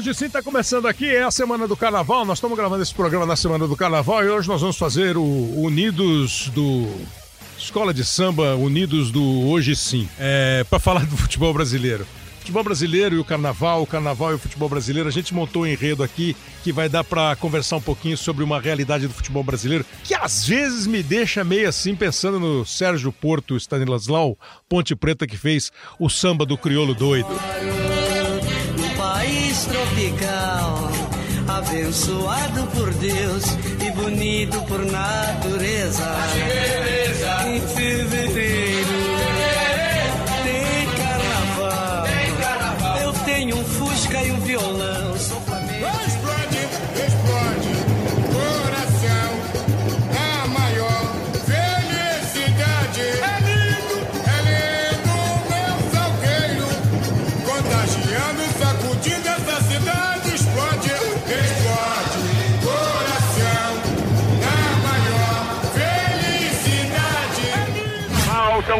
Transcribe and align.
Hoje 0.00 0.14
sim 0.14 0.24
está 0.24 0.42
começando 0.42 0.88
aqui, 0.88 1.14
é 1.14 1.22
a 1.22 1.30
Semana 1.30 1.68
do 1.68 1.76
Carnaval. 1.76 2.24
Nós 2.24 2.38
estamos 2.38 2.56
gravando 2.56 2.82
esse 2.82 2.94
programa 2.94 3.26
na 3.26 3.36
Semana 3.36 3.68
do 3.68 3.76
Carnaval 3.76 4.24
e 4.24 4.30
hoje 4.30 4.48
nós 4.48 4.58
vamos 4.58 4.78
fazer 4.78 5.14
o 5.18 5.22
Unidos 5.22 6.50
do. 6.54 6.88
Escola 7.58 7.92
de 7.92 8.02
Samba 8.02 8.56
Unidos 8.56 9.10
do 9.10 9.22
Hoje 9.46 9.76
Sim, 9.76 10.08
é, 10.18 10.64
para 10.70 10.78
falar 10.78 11.04
do 11.04 11.18
futebol 11.18 11.52
brasileiro. 11.52 12.06
Futebol 12.38 12.64
brasileiro 12.64 13.16
e 13.16 13.18
o 13.18 13.24
carnaval, 13.26 13.82
o 13.82 13.86
carnaval 13.86 14.32
e 14.32 14.36
o 14.36 14.38
futebol 14.38 14.70
brasileiro. 14.70 15.06
A 15.06 15.12
gente 15.12 15.34
montou 15.34 15.64
um 15.64 15.66
enredo 15.66 16.02
aqui 16.02 16.34
que 16.64 16.72
vai 16.72 16.88
dar 16.88 17.04
para 17.04 17.36
conversar 17.36 17.76
um 17.76 17.82
pouquinho 17.82 18.16
sobre 18.16 18.42
uma 18.42 18.58
realidade 18.58 19.06
do 19.06 19.12
futebol 19.12 19.44
brasileiro 19.44 19.84
que 20.02 20.14
às 20.14 20.46
vezes 20.46 20.86
me 20.86 21.02
deixa 21.02 21.44
meio 21.44 21.68
assim 21.68 21.94
pensando 21.94 22.40
no 22.40 22.64
Sérgio 22.64 23.12
Porto 23.12 23.54
Stanislau 23.54 24.38
Ponte 24.66 24.96
Preta 24.96 25.26
que 25.26 25.36
fez 25.36 25.70
o 25.98 26.08
samba 26.08 26.46
do 26.46 26.56
crioulo 26.56 26.94
doido 26.94 27.28
país 29.60 29.64
tropical, 29.64 30.90
abençoado 31.48 32.66
por 32.74 32.92
Deus 32.94 33.44
e 33.84 33.90
bonito 33.92 34.60
por 34.62 34.84
natureza. 34.84 36.79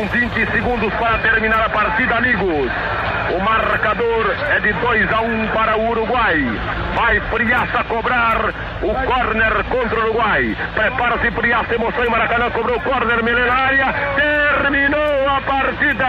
Faltam 0.01 0.07
20 0.07 0.51
segundos 0.53 0.95
para 0.95 1.19
terminar 1.19 1.61
a 1.61 1.69
partida, 1.69 2.17
amigos. 2.17 2.71
O 3.37 3.39
marcador 3.41 4.35
é 4.51 4.61
de 4.61 4.73
2 4.73 5.13
a 5.13 5.21
1 5.21 5.43
um 5.43 5.49
para 5.49 5.77
o 5.77 5.91
Uruguai. 5.91 6.43
Vai 6.95 7.21
Priaça 7.21 7.85
cobrar 7.85 8.55
o 8.83 8.95
corner 8.95 9.65
contra 9.65 10.01
o 10.01 10.03
Uruguai. 10.05 10.57
Prepara-se 10.75 11.31
Priaça, 11.31 11.75
emoção 11.75 12.05
em 12.05 12.09
Maracanã, 12.09 12.51
cobrou 12.51 12.79
o 12.79 12.81
corner, 12.81 13.23
milenária. 13.23 13.95
Terminou 14.17 15.29
a 15.29 15.41
partida. 15.43 16.07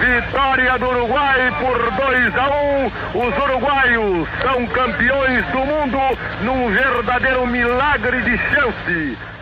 Vitória 0.00 0.78
do 0.78 0.88
Uruguai 0.88 1.52
por 1.60 1.90
2 1.92 2.36
a 2.36 2.48
1. 2.48 2.86
Um. 2.86 2.86
Os 3.14 3.38
uruguaios 3.38 4.28
são 4.42 4.66
campeões 4.66 5.46
do 5.46 5.58
mundo 5.58 5.98
num 6.42 6.70
verdadeiro 6.70 7.46
milagre 7.46 8.22
de 8.22 8.36
chance. 8.36 9.37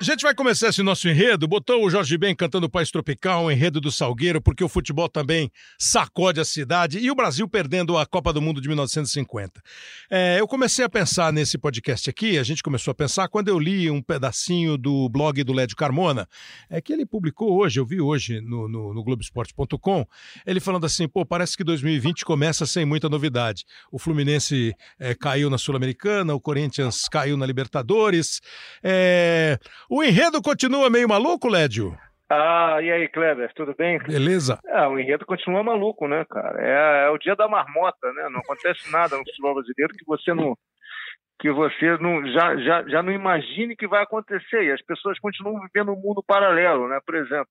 O 0.00 0.02
a 0.02 0.06
gente 0.06 0.22
vai 0.22 0.34
começar 0.34 0.68
esse 0.70 0.82
nosso 0.82 1.06
enredo. 1.10 1.46
Botou 1.46 1.84
o 1.84 1.90
Jorge 1.90 2.16
Ben 2.16 2.34
cantando 2.34 2.70
País 2.70 2.90
Tropical, 2.90 3.44
o 3.44 3.50
enredo 3.50 3.82
do 3.82 3.92
Salgueiro, 3.92 4.40
porque 4.40 4.64
o 4.64 4.68
futebol 4.68 5.10
também 5.10 5.52
sacode 5.78 6.40
a 6.40 6.44
cidade 6.44 6.98
e 6.98 7.10
o 7.10 7.14
Brasil 7.14 7.46
perdendo 7.46 7.98
a 7.98 8.06
Copa 8.06 8.32
do 8.32 8.40
Mundo 8.40 8.62
de 8.62 8.68
1950. 8.68 9.62
É, 10.10 10.40
eu 10.40 10.48
comecei 10.48 10.86
a 10.86 10.88
pensar 10.88 11.30
nesse 11.34 11.58
podcast 11.58 12.08
aqui, 12.08 12.38
a 12.38 12.42
gente 12.42 12.62
começou 12.62 12.92
a 12.92 12.94
pensar 12.94 13.28
quando 13.28 13.48
eu 13.48 13.58
li 13.58 13.90
um 13.90 14.00
pedacinho 14.00 14.78
do 14.78 15.06
blog 15.10 15.44
do 15.44 15.52
Lédio 15.52 15.76
Carmona, 15.76 16.26
é 16.70 16.80
que 16.80 16.94
ele 16.94 17.04
publicou 17.04 17.52
hoje, 17.52 17.78
eu 17.78 17.84
vi 17.84 18.00
hoje 18.00 18.40
no, 18.40 18.66
no, 18.68 18.94
no 18.94 19.04
Globoesporte.com, 19.04 20.06
ele 20.46 20.60
falando 20.60 20.86
assim: 20.86 21.06
pô, 21.06 21.26
parece 21.26 21.58
que 21.58 21.62
2020 21.62 22.24
começa 22.24 22.64
sem 22.64 22.86
muita 22.86 23.10
novidade. 23.10 23.66
O 23.92 23.98
Fluminense 23.98 24.74
é, 24.98 25.14
caiu 25.14 25.50
na 25.50 25.58
Sul-Americana, 25.58 26.34
o 26.34 26.40
Corinthians 26.40 27.06
caiu 27.06 27.36
na 27.36 27.44
Libertadores. 27.44 28.40
É, 28.82 29.58
o 29.90 30.04
enredo 30.04 30.40
continua 30.40 30.88
meio 30.88 31.08
maluco, 31.08 31.48
Lédio? 31.48 31.98
Ah, 32.30 32.78
e 32.80 32.88
aí, 32.92 33.08
Kleber, 33.08 33.52
tudo 33.54 33.74
bem? 33.76 33.98
Beleza. 33.98 34.60
É, 34.64 34.86
o 34.86 34.96
enredo 35.00 35.26
continua 35.26 35.64
maluco, 35.64 36.06
né, 36.06 36.24
cara? 36.30 36.62
É, 36.62 37.06
é, 37.06 37.10
o 37.10 37.18
dia 37.18 37.34
da 37.34 37.48
marmota, 37.48 38.12
né? 38.12 38.28
Não 38.30 38.38
acontece 38.38 38.90
nada 38.92 39.16
no 39.16 39.24
futebol 39.24 39.54
brasileiro 39.54 39.92
que 39.94 40.04
você 40.06 40.32
não 40.32 40.56
que 41.40 41.50
você 41.50 41.96
não 41.96 42.24
já, 42.32 42.54
já, 42.58 42.82
já 42.86 43.02
não 43.02 43.10
imagine 43.10 43.74
que 43.74 43.88
vai 43.88 44.02
acontecer. 44.02 44.62
E 44.62 44.72
as 44.72 44.82
pessoas 44.82 45.18
continuam 45.18 45.60
vivendo 45.60 45.90
um 45.90 46.00
mundo 46.00 46.22
paralelo, 46.24 46.86
né? 46.86 47.00
Por 47.04 47.16
exemplo, 47.16 47.48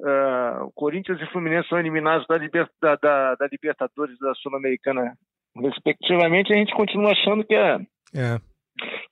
uh, 0.00 0.72
Corinthians 0.74 1.20
e 1.20 1.26
Fluminense 1.32 1.68
são 1.68 1.78
eliminados 1.78 2.26
da, 2.26 2.38
da, 2.38 2.96
da, 2.96 3.34
da 3.34 3.48
Libertadores 3.50 4.18
da 4.18 4.32
Sul-Americana, 4.36 5.12
respectivamente, 5.56 6.52
a 6.52 6.56
gente 6.56 6.72
continua 6.72 7.10
achando 7.10 7.44
que 7.44 7.54
é, 7.54 7.80
é 8.14 8.40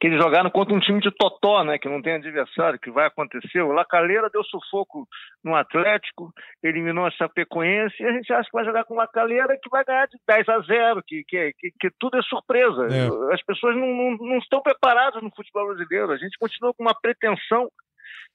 que 0.00 0.06
eles 0.06 0.22
jogaram 0.22 0.50
contra 0.50 0.74
um 0.74 0.80
time 0.80 1.00
de 1.00 1.10
totó, 1.10 1.64
né, 1.64 1.78
que 1.78 1.88
não 1.88 2.00
tem 2.00 2.14
adversário, 2.14 2.78
que 2.78 2.90
vai 2.90 3.06
acontecer. 3.06 3.60
O 3.62 3.72
Lacaleira 3.72 4.30
deu 4.30 4.44
sufoco 4.44 5.06
no 5.42 5.54
Atlético, 5.54 6.32
eliminou 6.62 7.06
a 7.06 7.10
Chapecoense, 7.10 7.94
e 8.00 8.06
a 8.06 8.12
gente 8.12 8.32
acha 8.32 8.48
que 8.48 8.56
vai 8.56 8.64
jogar 8.64 8.84
com 8.84 8.94
o 8.94 8.96
Lacaleira 8.96 9.58
que 9.62 9.70
vai 9.70 9.84
ganhar 9.84 10.06
de 10.06 10.18
10 10.26 10.48
a 10.48 10.60
0, 10.60 11.02
que, 11.06 11.24
que, 11.24 11.52
que, 11.58 11.70
que 11.78 11.90
tudo 11.98 12.18
é 12.18 12.22
surpresa. 12.22 12.86
É. 12.86 13.34
As 13.34 13.42
pessoas 13.42 13.76
não, 13.76 13.86
não, 13.86 14.16
não 14.16 14.38
estão 14.38 14.62
preparadas 14.62 15.22
no 15.22 15.30
futebol 15.34 15.66
brasileiro. 15.66 16.12
A 16.12 16.16
gente 16.16 16.38
continua 16.38 16.72
com 16.74 16.82
uma 16.82 16.98
pretensão 16.98 17.68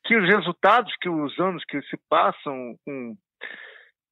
que 0.05 0.15
os 0.17 0.27
resultados, 0.27 0.94
que 1.01 1.09
os 1.09 1.39
anos 1.39 1.63
que 1.65 1.81
se 1.83 1.97
passam 2.09 2.75
com 2.85 3.15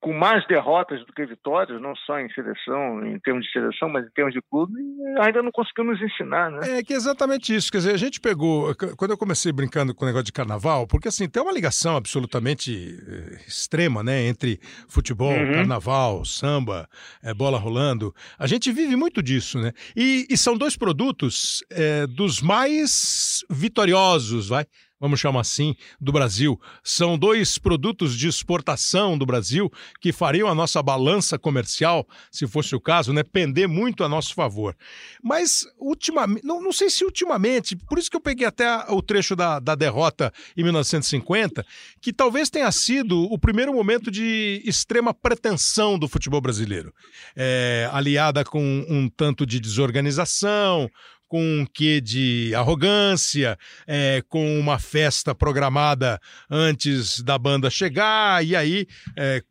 com 0.02 0.12
mais 0.14 0.46
derrotas 0.48 1.06
do 1.06 1.14
que 1.14 1.24
vitórias, 1.28 1.80
não 1.80 1.96
só 1.96 2.20
em 2.20 2.28
seleção, 2.34 3.06
em 3.06 3.20
termos 3.20 3.46
de 3.46 3.52
seleção, 3.52 3.88
mas 3.88 4.06
em 4.06 4.10
termos 4.10 4.34
de 4.34 4.42
clube, 4.42 4.74
ainda 5.20 5.44
não 5.44 5.52
conseguiu 5.52 5.84
nos 5.84 6.02
ensinar, 6.02 6.50
né? 6.50 6.80
É 6.80 6.84
que 6.84 6.92
é 6.92 6.96
exatamente 6.96 7.56
isso. 7.56 7.72
Quer 7.72 7.78
dizer, 7.78 7.94
a 7.94 7.98
gente 7.98 8.20
pegou. 8.20 8.74
Quando 8.98 9.12
eu 9.12 9.18
comecei 9.18 9.52
brincando 9.52 9.94
com 9.94 10.04
o 10.04 10.08
negócio 10.08 10.26
de 10.26 10.32
carnaval, 10.32 10.88
porque 10.88 11.08
assim, 11.08 11.30
tem 11.30 11.42
uma 11.42 11.52
ligação 11.52 11.96
absolutamente 11.96 13.00
eh, 13.08 13.42
extrema, 13.48 14.04
né? 14.04 14.26
Entre 14.26 14.60
futebol, 14.90 15.34
uhum. 15.34 15.54
carnaval, 15.54 16.26
samba, 16.26 16.90
é, 17.24 17.32
bola 17.32 17.60
rolando. 17.60 18.12
A 18.40 18.48
gente 18.48 18.72
vive 18.72 18.96
muito 18.96 19.22
disso, 19.22 19.60
né? 19.60 19.72
E, 19.96 20.26
e 20.28 20.36
são 20.36 20.58
dois 20.58 20.76
produtos 20.76 21.64
é, 21.70 22.08
dos 22.08 22.42
mais 22.42 23.46
vitoriosos, 23.52 24.50
vai 24.50 24.66
vamos 25.02 25.20
chamar 25.20 25.42
assim, 25.42 25.76
do 26.00 26.12
Brasil. 26.12 26.62
São 26.84 27.18
dois 27.18 27.58
produtos 27.58 28.16
de 28.16 28.28
exportação 28.28 29.18
do 29.18 29.26
Brasil 29.26 29.72
que 30.00 30.12
fariam 30.12 30.48
a 30.48 30.54
nossa 30.54 30.82
balança 30.84 31.40
comercial, 31.40 32.08
se 32.32 32.46
fosse 32.46 32.76
o 32.76 32.80
caso, 32.80 33.12
né, 33.12 33.24
pender 33.24 33.68
muito 33.68 34.04
a 34.04 34.10
nosso 34.10 34.36
favor. 34.36 34.78
Mas, 35.24 35.66
ultimamente, 35.80 36.46
não, 36.46 36.62
não 36.62 36.72
sei 36.72 36.88
se 36.90 37.04
ultimamente, 37.04 37.76
por 37.76 37.98
isso 37.98 38.12
que 38.12 38.16
eu 38.16 38.22
peguei 38.22 38.46
até 38.46 38.86
o 38.90 39.02
trecho 39.02 39.36
da, 39.36 39.60
da 39.60 39.74
derrota 39.74 40.32
em 40.56 40.62
1950, 40.64 41.66
que 42.00 42.14
talvez 42.14 42.52
tenha 42.52 42.72
sido 42.72 43.24
o 43.24 43.40
primeiro 43.40 43.74
momento 43.74 44.12
de 44.12 44.62
extrema 44.64 45.16
pretensão 45.16 45.98
do 45.98 46.08
futebol 46.08 46.40
brasileiro, 46.40 46.94
é, 47.36 47.90
aliada 47.92 48.46
com 48.46 48.86
um 48.88 49.10
tanto 49.10 49.48
de 49.48 49.60
desorganização, 49.60 50.88
com 51.32 51.62
um 51.62 51.66
quê 51.66 52.02
de 52.02 52.54
arrogância, 52.54 53.58
é, 53.88 54.22
com 54.28 54.60
uma 54.60 54.78
festa 54.78 55.34
programada 55.34 56.20
antes 56.50 57.22
da 57.22 57.38
banda 57.38 57.70
chegar, 57.70 58.46
e 58.46 58.54
aí 58.54 58.86
é, 59.18 59.42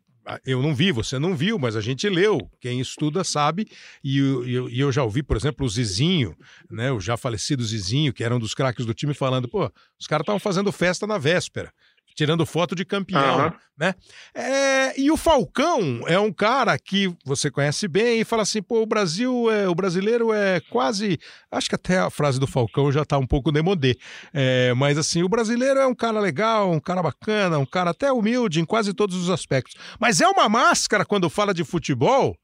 eu 0.45 0.61
não 0.61 0.75
vi, 0.75 0.91
você 0.91 1.17
não 1.17 1.35
viu, 1.35 1.57
mas 1.57 1.75
a 1.75 1.81
gente 1.81 2.07
leu. 2.07 2.47
Quem 2.59 2.79
estuda 2.79 3.23
sabe. 3.23 3.67
E 4.03 4.19
eu, 4.19 4.69
eu, 4.69 4.91
já 4.91 5.03
ouvi, 5.03 5.23
por 5.23 5.35
exemplo, 5.35 5.65
o 5.65 5.69
Zizinho, 5.69 6.37
né, 6.69 6.91
o 6.91 6.99
já 6.99 7.17
falecido 7.17 7.65
Zizinho, 7.65 8.13
que 8.13 8.23
era 8.23 8.35
um 8.35 8.39
dos 8.39 8.53
craques 8.53 8.85
do 8.85 8.93
time, 8.93 9.15
falando: 9.15 9.47
pô, 9.47 9.67
os 9.99 10.05
caras 10.05 10.21
estavam 10.21 10.39
fazendo 10.39 10.71
festa 10.71 11.07
na 11.07 11.17
véspera 11.17 11.73
tirando 12.15 12.45
foto 12.45 12.75
de 12.75 12.85
campeão, 12.85 13.45
uhum. 13.45 13.51
né? 13.77 13.95
É, 14.33 14.99
e 14.99 15.11
o 15.11 15.17
Falcão 15.17 16.01
é 16.07 16.19
um 16.19 16.31
cara 16.31 16.77
que 16.77 17.13
você 17.25 17.49
conhece 17.49 17.87
bem 17.87 18.21
e 18.21 18.25
fala 18.25 18.43
assim, 18.43 18.61
pô, 18.61 18.81
o 18.81 18.85
Brasil, 18.85 19.49
é, 19.51 19.67
o 19.67 19.75
brasileiro 19.75 20.33
é 20.33 20.59
quase, 20.59 21.19
acho 21.51 21.69
que 21.69 21.75
até 21.75 21.99
a 21.99 22.09
frase 22.09 22.39
do 22.39 22.47
Falcão 22.47 22.91
já 22.91 23.05
tá 23.05 23.17
um 23.17 23.27
pouco 23.27 23.51
demodê, 23.51 23.97
é, 24.33 24.73
mas 24.73 24.97
assim, 24.97 25.23
o 25.23 25.29
brasileiro 25.29 25.79
é 25.79 25.87
um 25.87 25.95
cara 25.95 26.19
legal, 26.19 26.71
um 26.71 26.79
cara 26.79 27.01
bacana, 27.01 27.59
um 27.59 27.65
cara 27.65 27.91
até 27.91 28.11
humilde 28.11 28.59
em 28.59 28.65
quase 28.65 28.93
todos 28.93 29.15
os 29.15 29.29
aspectos, 29.29 29.75
mas 29.99 30.21
é 30.21 30.27
uma 30.27 30.47
máscara 30.49 31.05
quando 31.05 31.29
fala 31.29 31.53
de 31.53 31.63
futebol 31.63 32.35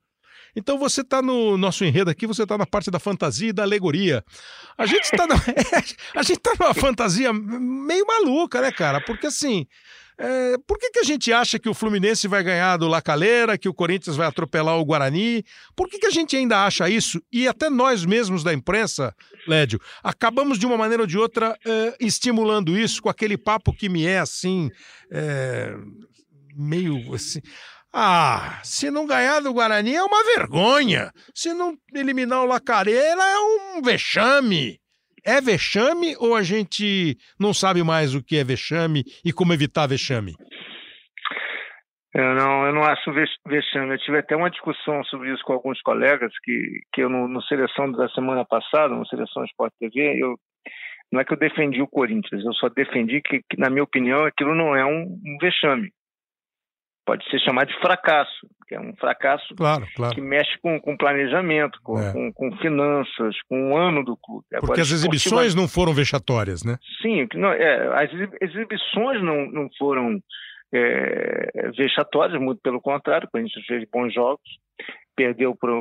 então 0.58 0.80
você 0.80 1.02
está 1.02 1.22
no 1.22 1.56
nosso 1.56 1.86
enredo 1.86 2.10
aqui, 2.10 2.26
você 2.26 2.42
está 2.42 2.58
na 2.58 2.66
parte 2.66 2.90
da 2.90 2.98
fantasia 2.98 3.50
e 3.50 3.54
da 3.54 3.62
alegoria. 3.62 4.24
A 4.76 4.88
gente 4.88 5.04
está 5.04 5.26
a 6.16 6.24
gente 6.24 6.40
tá 6.40 6.54
numa 6.60 6.74
fantasia 6.74 7.32
meio 7.32 8.06
maluca, 8.08 8.60
né, 8.60 8.72
cara? 8.72 9.00
Porque 9.00 9.28
assim, 9.28 9.68
é, 10.18 10.58
por 10.66 10.80
que, 10.80 10.90
que 10.90 11.00
a 11.00 11.04
gente 11.04 11.32
acha 11.32 11.60
que 11.60 11.70
o 11.70 11.76
Fluminense 11.76 12.28
vai 12.28 12.44
ganhar 12.44 12.78
do 12.78 12.88
Lacaleira, 12.88 13.56
que 13.56 13.70
o 13.70 13.74
Corinthians 13.74 14.16
vai 14.16 14.26
atropelar 14.26 14.80
o 14.80 14.84
Guarani? 14.84 15.44
Por 15.76 15.88
que, 15.88 16.00
que 16.00 16.08
a 16.08 16.12
gente 16.12 16.36
ainda 16.36 16.66
acha 16.66 16.90
isso? 16.90 17.22
E 17.32 17.48
até 17.48 17.70
nós 17.70 18.04
mesmos 18.04 18.44
da 18.44 18.52
imprensa, 18.52 19.14
Lédio, 19.48 19.80
acabamos 20.04 20.58
de 20.58 20.66
uma 20.66 20.76
maneira 20.76 21.04
ou 21.04 21.08
de 21.08 21.20
outra 21.20 21.56
é, 21.64 21.96
estimulando 22.00 22.76
isso 22.76 23.00
com 23.00 23.10
aquele 23.10 23.38
papo 23.38 23.72
que 23.72 23.88
me 23.88 24.08
é 24.08 24.18
assim, 24.18 24.72
é, 25.12 25.76
meio 26.56 27.14
assim. 27.14 27.42
Ah, 28.00 28.60
se 28.64 28.92
não 28.92 29.08
ganhar 29.08 29.40
do 29.40 29.52
Guarani 29.52 29.96
é 29.96 30.04
uma 30.04 30.24
vergonha. 30.24 31.10
Se 31.34 31.52
não 31.52 31.76
eliminar 31.96 32.44
o 32.44 32.46
Lacareira 32.46 33.24
é 33.24 33.40
um 33.40 33.82
vexame. 33.82 34.78
É 35.26 35.42
vexame 35.42 36.16
ou 36.20 36.36
a 36.36 36.44
gente 36.44 37.18
não 37.40 37.56
sabe 37.56 37.82
mais 37.84 38.14
o 38.14 38.24
que 38.24 38.38
é 38.38 38.44
vexame 38.44 39.04
e 39.26 39.34
como 39.34 39.52
evitar 39.52 39.88
vexame? 39.88 40.36
Eu 42.14 42.36
não, 42.36 42.68
eu 42.68 42.74
não 42.76 42.84
acho 42.84 43.12
vexame. 43.48 43.94
Eu 43.94 43.98
tive 43.98 44.20
até 44.20 44.36
uma 44.36 44.52
discussão 44.52 45.04
sobre 45.06 45.34
isso 45.34 45.42
com 45.44 45.54
alguns 45.54 45.82
colegas 45.82 46.32
que, 46.44 46.82
que 46.94 47.02
eu 47.02 47.10
no, 47.10 47.28
no 47.28 47.42
seleção 47.42 47.92
da 47.92 48.08
semana 48.10 48.46
passada, 48.46 48.94
no 48.94 49.08
seleção 49.08 49.44
Sport 49.46 49.74
TV, 49.80 50.22
eu 50.22 50.36
não 51.12 51.20
é 51.20 51.26
que 51.26 51.34
eu 51.34 51.38
defendi 51.38 51.82
o 51.82 51.88
Corinthians, 51.88 52.46
eu 52.46 52.54
só 52.54 52.70
defendi 52.70 53.22
que, 53.22 53.40
que 53.50 53.58
na 53.58 53.72
minha 53.72 53.84
opinião, 53.84 54.24
aquilo 54.24 54.54
não 54.54 54.76
é 54.76 54.86
um, 54.86 55.20
um 55.26 55.38
vexame. 55.42 55.92
Pode 57.08 57.24
ser 57.30 57.40
chamado 57.40 57.70
de 57.70 57.80
fracasso, 57.80 58.46
que 58.68 58.76
é 58.76 58.80
um 58.82 58.94
fracasso 58.98 59.56
claro, 59.56 59.88
claro. 59.96 60.14
que 60.14 60.20
mexe 60.20 60.60
com, 60.62 60.78
com 60.82 60.98
planejamento, 60.98 61.80
com, 61.82 61.98
é. 61.98 62.12
com, 62.12 62.34
com, 62.34 62.58
finanças, 62.58 63.34
com 63.48 63.72
o 63.72 63.78
ano 63.78 64.04
do 64.04 64.18
clube. 64.18 64.46
Agora, 64.52 64.68
Porque 64.68 64.82
as 64.82 64.92
exibições 64.92 65.56
não 65.56 65.70
foram 65.70 65.94
vexatórias, 65.94 66.66
né? 66.66 66.78
Sim, 67.02 67.26
não, 67.36 67.54
é, 67.54 68.04
as 68.04 68.12
exibições 68.42 69.24
não, 69.24 69.50
não 69.50 69.70
foram 69.80 70.20
é, 70.74 71.72
vexatórias, 71.78 72.38
muito 72.42 72.60
pelo 72.62 72.82
contrário, 72.82 73.30
a 73.34 73.40
gente 73.40 73.66
fez 73.66 73.88
bons 73.90 74.14
jogos, 74.14 74.44
perdeu 75.16 75.56
para 75.56 75.72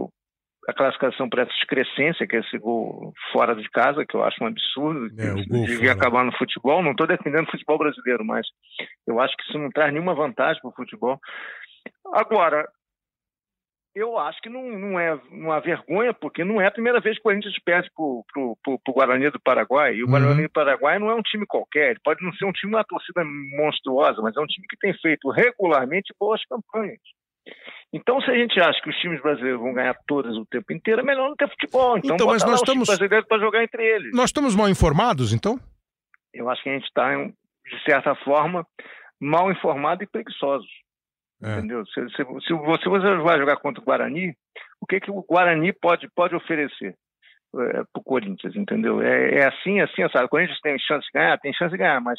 a 0.68 0.72
classificação 0.72 1.28
para 1.28 1.42
essa 1.42 1.52
excrescência, 1.52 2.26
que 2.26 2.36
é 2.36 2.40
esse 2.40 2.58
gol 2.58 3.12
fora 3.32 3.54
de 3.54 3.68
casa, 3.70 4.04
que 4.04 4.16
eu 4.16 4.24
acho 4.24 4.42
um 4.42 4.48
absurdo, 4.48 5.06
é, 5.18 5.34
devia 5.64 5.92
acabar 5.92 6.24
no 6.24 6.36
futebol. 6.36 6.82
Não 6.82 6.90
estou 6.90 7.06
defendendo 7.06 7.46
o 7.46 7.50
futebol 7.50 7.78
brasileiro, 7.78 8.24
mas 8.24 8.46
eu 9.06 9.20
acho 9.20 9.36
que 9.36 9.44
isso 9.44 9.58
não 9.58 9.70
traz 9.70 9.92
nenhuma 9.92 10.14
vantagem 10.14 10.60
para 10.60 10.70
o 10.70 10.74
futebol. 10.74 11.20
Agora, 12.12 12.68
eu 13.94 14.18
acho 14.18 14.40
que 14.42 14.50
não, 14.50 14.62
não 14.78 15.00
é 15.00 15.14
uma 15.30 15.60
vergonha, 15.60 16.12
porque 16.12 16.44
não 16.44 16.60
é 16.60 16.66
a 16.66 16.70
primeira 16.70 17.00
vez 17.00 17.14
que 17.14 17.20
o 17.20 17.22
Corinthians 17.22 17.58
perde 17.64 17.88
para 17.94 18.02
o 18.04 18.92
Guarani 18.92 19.30
do 19.30 19.40
Paraguai. 19.40 19.94
E 19.94 20.02
o 20.02 20.06
uhum. 20.06 20.10
Guarani 20.10 20.42
do 20.42 20.50
Paraguai 20.50 20.98
não 20.98 21.10
é 21.10 21.14
um 21.14 21.22
time 21.22 21.46
qualquer, 21.46 21.92
ele 21.92 22.00
pode 22.04 22.22
não 22.22 22.32
ser 22.34 22.44
um 22.44 22.52
time 22.52 22.74
uma 22.74 22.84
torcida 22.84 23.24
monstruosa, 23.24 24.20
mas 24.20 24.36
é 24.36 24.40
um 24.40 24.46
time 24.46 24.66
que 24.68 24.76
tem 24.76 24.92
feito 24.98 25.30
regularmente 25.30 26.12
boas 26.20 26.44
campanhas. 26.44 27.00
Então, 27.92 28.20
se 28.20 28.30
a 28.30 28.34
gente 28.34 28.60
acha 28.60 28.80
que 28.82 28.90
os 28.90 28.96
times 28.96 29.22
brasileiros 29.22 29.60
vão 29.60 29.72
ganhar 29.72 29.96
todas 30.06 30.36
o 30.36 30.44
tempo 30.46 30.72
inteiro, 30.72 31.00
é 31.00 31.04
melhor 31.04 31.28
não 31.28 31.36
ter 31.36 31.48
futebol. 31.48 31.96
Então, 31.98 32.14
então 32.14 32.26
mas 32.26 32.44
nós 32.44 32.60
estamos 32.60 32.88
para 33.26 33.38
jogar 33.38 33.62
entre 33.62 33.82
eles. 33.82 34.12
Nós 34.12 34.26
estamos 34.26 34.54
mal 34.54 34.68
informados, 34.68 35.32
então? 35.32 35.58
Eu 36.34 36.50
acho 36.50 36.62
que 36.62 36.68
a 36.68 36.72
gente 36.74 36.86
está, 36.86 37.14
de 37.14 37.84
certa 37.84 38.14
forma, 38.16 38.66
mal 39.20 39.50
informado 39.50 40.02
e 40.02 40.06
preguiçosos. 40.06 40.68
É. 41.42 41.58
Entendeu? 41.58 41.86
Se, 41.86 42.00
se, 42.10 42.24
se, 42.46 42.54
você 42.54 42.88
vai 42.88 43.38
jogar 43.38 43.56
contra 43.58 43.80
o 43.80 43.84
Guarani, 43.84 44.34
o 44.80 44.86
que, 44.86 45.00
que 45.00 45.10
o 45.10 45.22
Guarani 45.22 45.72
pode, 45.72 46.08
pode 46.14 46.34
oferecer 46.34 46.94
é, 47.54 47.72
para 47.72 48.00
o 48.00 48.02
Corinthians, 48.02 48.56
entendeu? 48.56 49.02
É, 49.02 49.40
é 49.40 49.48
assim, 49.48 49.80
assim, 49.80 50.08
sabe? 50.10 50.26
O 50.26 50.28
Corinthians 50.28 50.60
tem 50.60 50.78
chance 50.78 51.06
de 51.06 51.12
ganhar, 51.12 51.38
tem 51.38 51.52
chance 51.52 51.72
de 51.72 51.78
ganhar, 51.78 52.00
mas 52.00 52.18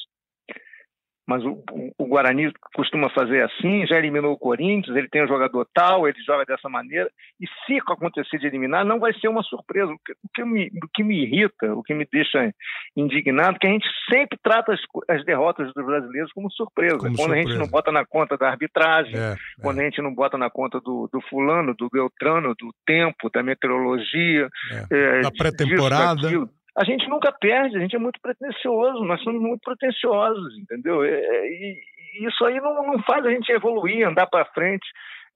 mas 1.28 1.44
o, 1.44 1.62
o, 1.98 2.06
Guarani 2.08 2.54
costuma 2.74 3.10
fazer 3.10 3.44
assim, 3.44 3.86
já 3.86 3.98
eliminou 3.98 4.32
o 4.32 4.38
Corinthians, 4.38 4.96
ele 4.96 5.10
tem 5.10 5.24
um 5.24 5.28
jogador 5.28 5.68
tal, 5.74 6.08
ele 6.08 6.18
joga 6.26 6.46
dessa 6.46 6.70
maneira, 6.70 7.12
e 7.40 7.46
se 7.66 7.78
acontecer 7.80 8.40
de 8.40 8.48
eliminar, 8.48 8.86
não 8.86 8.98
vai 8.98 9.14
ser 9.20 9.28
uma 9.28 9.44
surpresa. 9.44 9.92
O 9.92 10.00
que, 10.00 10.14
o 10.14 10.30
que, 10.34 10.44
me, 10.46 10.68
o 10.68 10.88
que 10.94 11.04
me 11.04 11.22
irrita, 11.22 11.74
o 11.74 11.84
que 11.84 11.94
me 11.94 12.08
deixa 12.10 12.54
indignado, 12.96 13.58
é 13.58 13.60
que 13.60 13.68
a 13.68 13.72
gente 13.72 13.88
sempre 14.10 14.40
trata 14.42 14.74
as, 14.74 14.80
as 15.10 15.26
derrotas 15.26 15.74
dos 15.74 15.86
brasileiros 15.86 16.32
como 16.32 16.50
surpresa. 16.50 16.98
Como 16.98 17.10
quando 17.10 17.18
surpresa. 17.18 17.50
a 17.50 17.52
gente 17.52 17.60
não 17.60 17.68
bota 17.68 17.92
na 17.92 18.06
conta 18.06 18.38
da 18.38 18.48
arbitragem, 18.48 19.20
é, 19.20 19.34
é. 19.34 19.36
quando 19.62 19.80
é. 19.80 19.82
a 19.82 19.84
gente 19.84 20.02
não 20.02 20.16
bota 20.16 20.38
na 20.38 20.50
conta 20.50 20.80
do, 20.80 21.10
do 21.12 21.20
fulano, 21.30 21.76
do 21.76 21.90
Beltrano, 21.90 22.56
do 22.58 22.74
tempo, 22.86 23.30
da 23.30 23.44
meteorologia, 23.44 24.48
é. 24.90 25.22
da 25.22 25.32
pré-temporada 25.32 26.48
a 26.78 26.84
gente 26.84 27.10
nunca 27.10 27.32
perde, 27.32 27.76
a 27.76 27.80
gente 27.80 27.96
é 27.96 28.00
muito 28.00 28.22
pretencioso, 28.22 29.04
nós 29.04 29.22
somos 29.24 29.42
muito 29.42 29.62
pretenciosos, 29.62 30.58
entendeu? 30.60 31.04
É, 31.04 31.10
é, 31.10 31.48
e, 31.48 31.82
isso 32.28 32.46
aí 32.46 32.60
não, 32.62 32.86
não, 32.86 33.02
faz 33.04 33.26
a 33.26 33.32
gente 33.32 33.52
evoluir, 33.52 34.08
andar 34.08 34.28
para 34.28 34.46
frente 34.46 34.88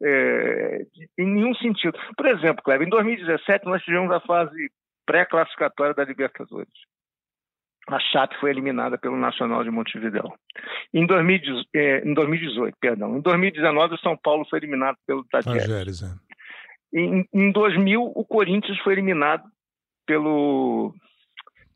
é, 0.03 0.85
em 1.17 1.25
nenhum 1.25 1.55
sentido. 1.55 1.97
Por 2.15 2.27
exemplo, 2.27 2.63
Cleber, 2.63 2.85
em 2.85 2.89
2017 2.91 3.65
nós 3.65 3.81
tivemos 3.83 4.11
a 4.11 4.19
fase 4.19 4.71
pré-classificatória 5.05 5.95
da 5.95 6.03
Libertadores. 6.03 6.71
A 7.89 7.99
Chape 7.99 8.39
foi 8.39 8.51
eliminada 8.51 8.97
pelo 8.97 9.17
Nacional 9.17 9.63
de 9.63 9.71
Montevideo. 9.71 10.31
Em, 10.93 11.07
2018, 11.07 11.69
é, 11.73 12.07
em 12.07 12.13
2018, 12.13 12.77
perdão. 12.79 13.17
Em 13.17 13.21
2019, 13.21 13.95
o 13.95 13.99
São 13.99 14.15
Paulo 14.15 14.45
foi 14.47 14.59
eliminado 14.59 14.97
pelo 15.07 15.25
Tajeres. 15.25 16.03
É. 16.03 16.13
Em, 16.93 17.25
em 17.33 17.51
2000, 17.51 17.99
o 18.15 18.23
Corinthians 18.23 18.77
foi 18.79 18.93
eliminado 18.93 19.43
pelo 20.05 20.93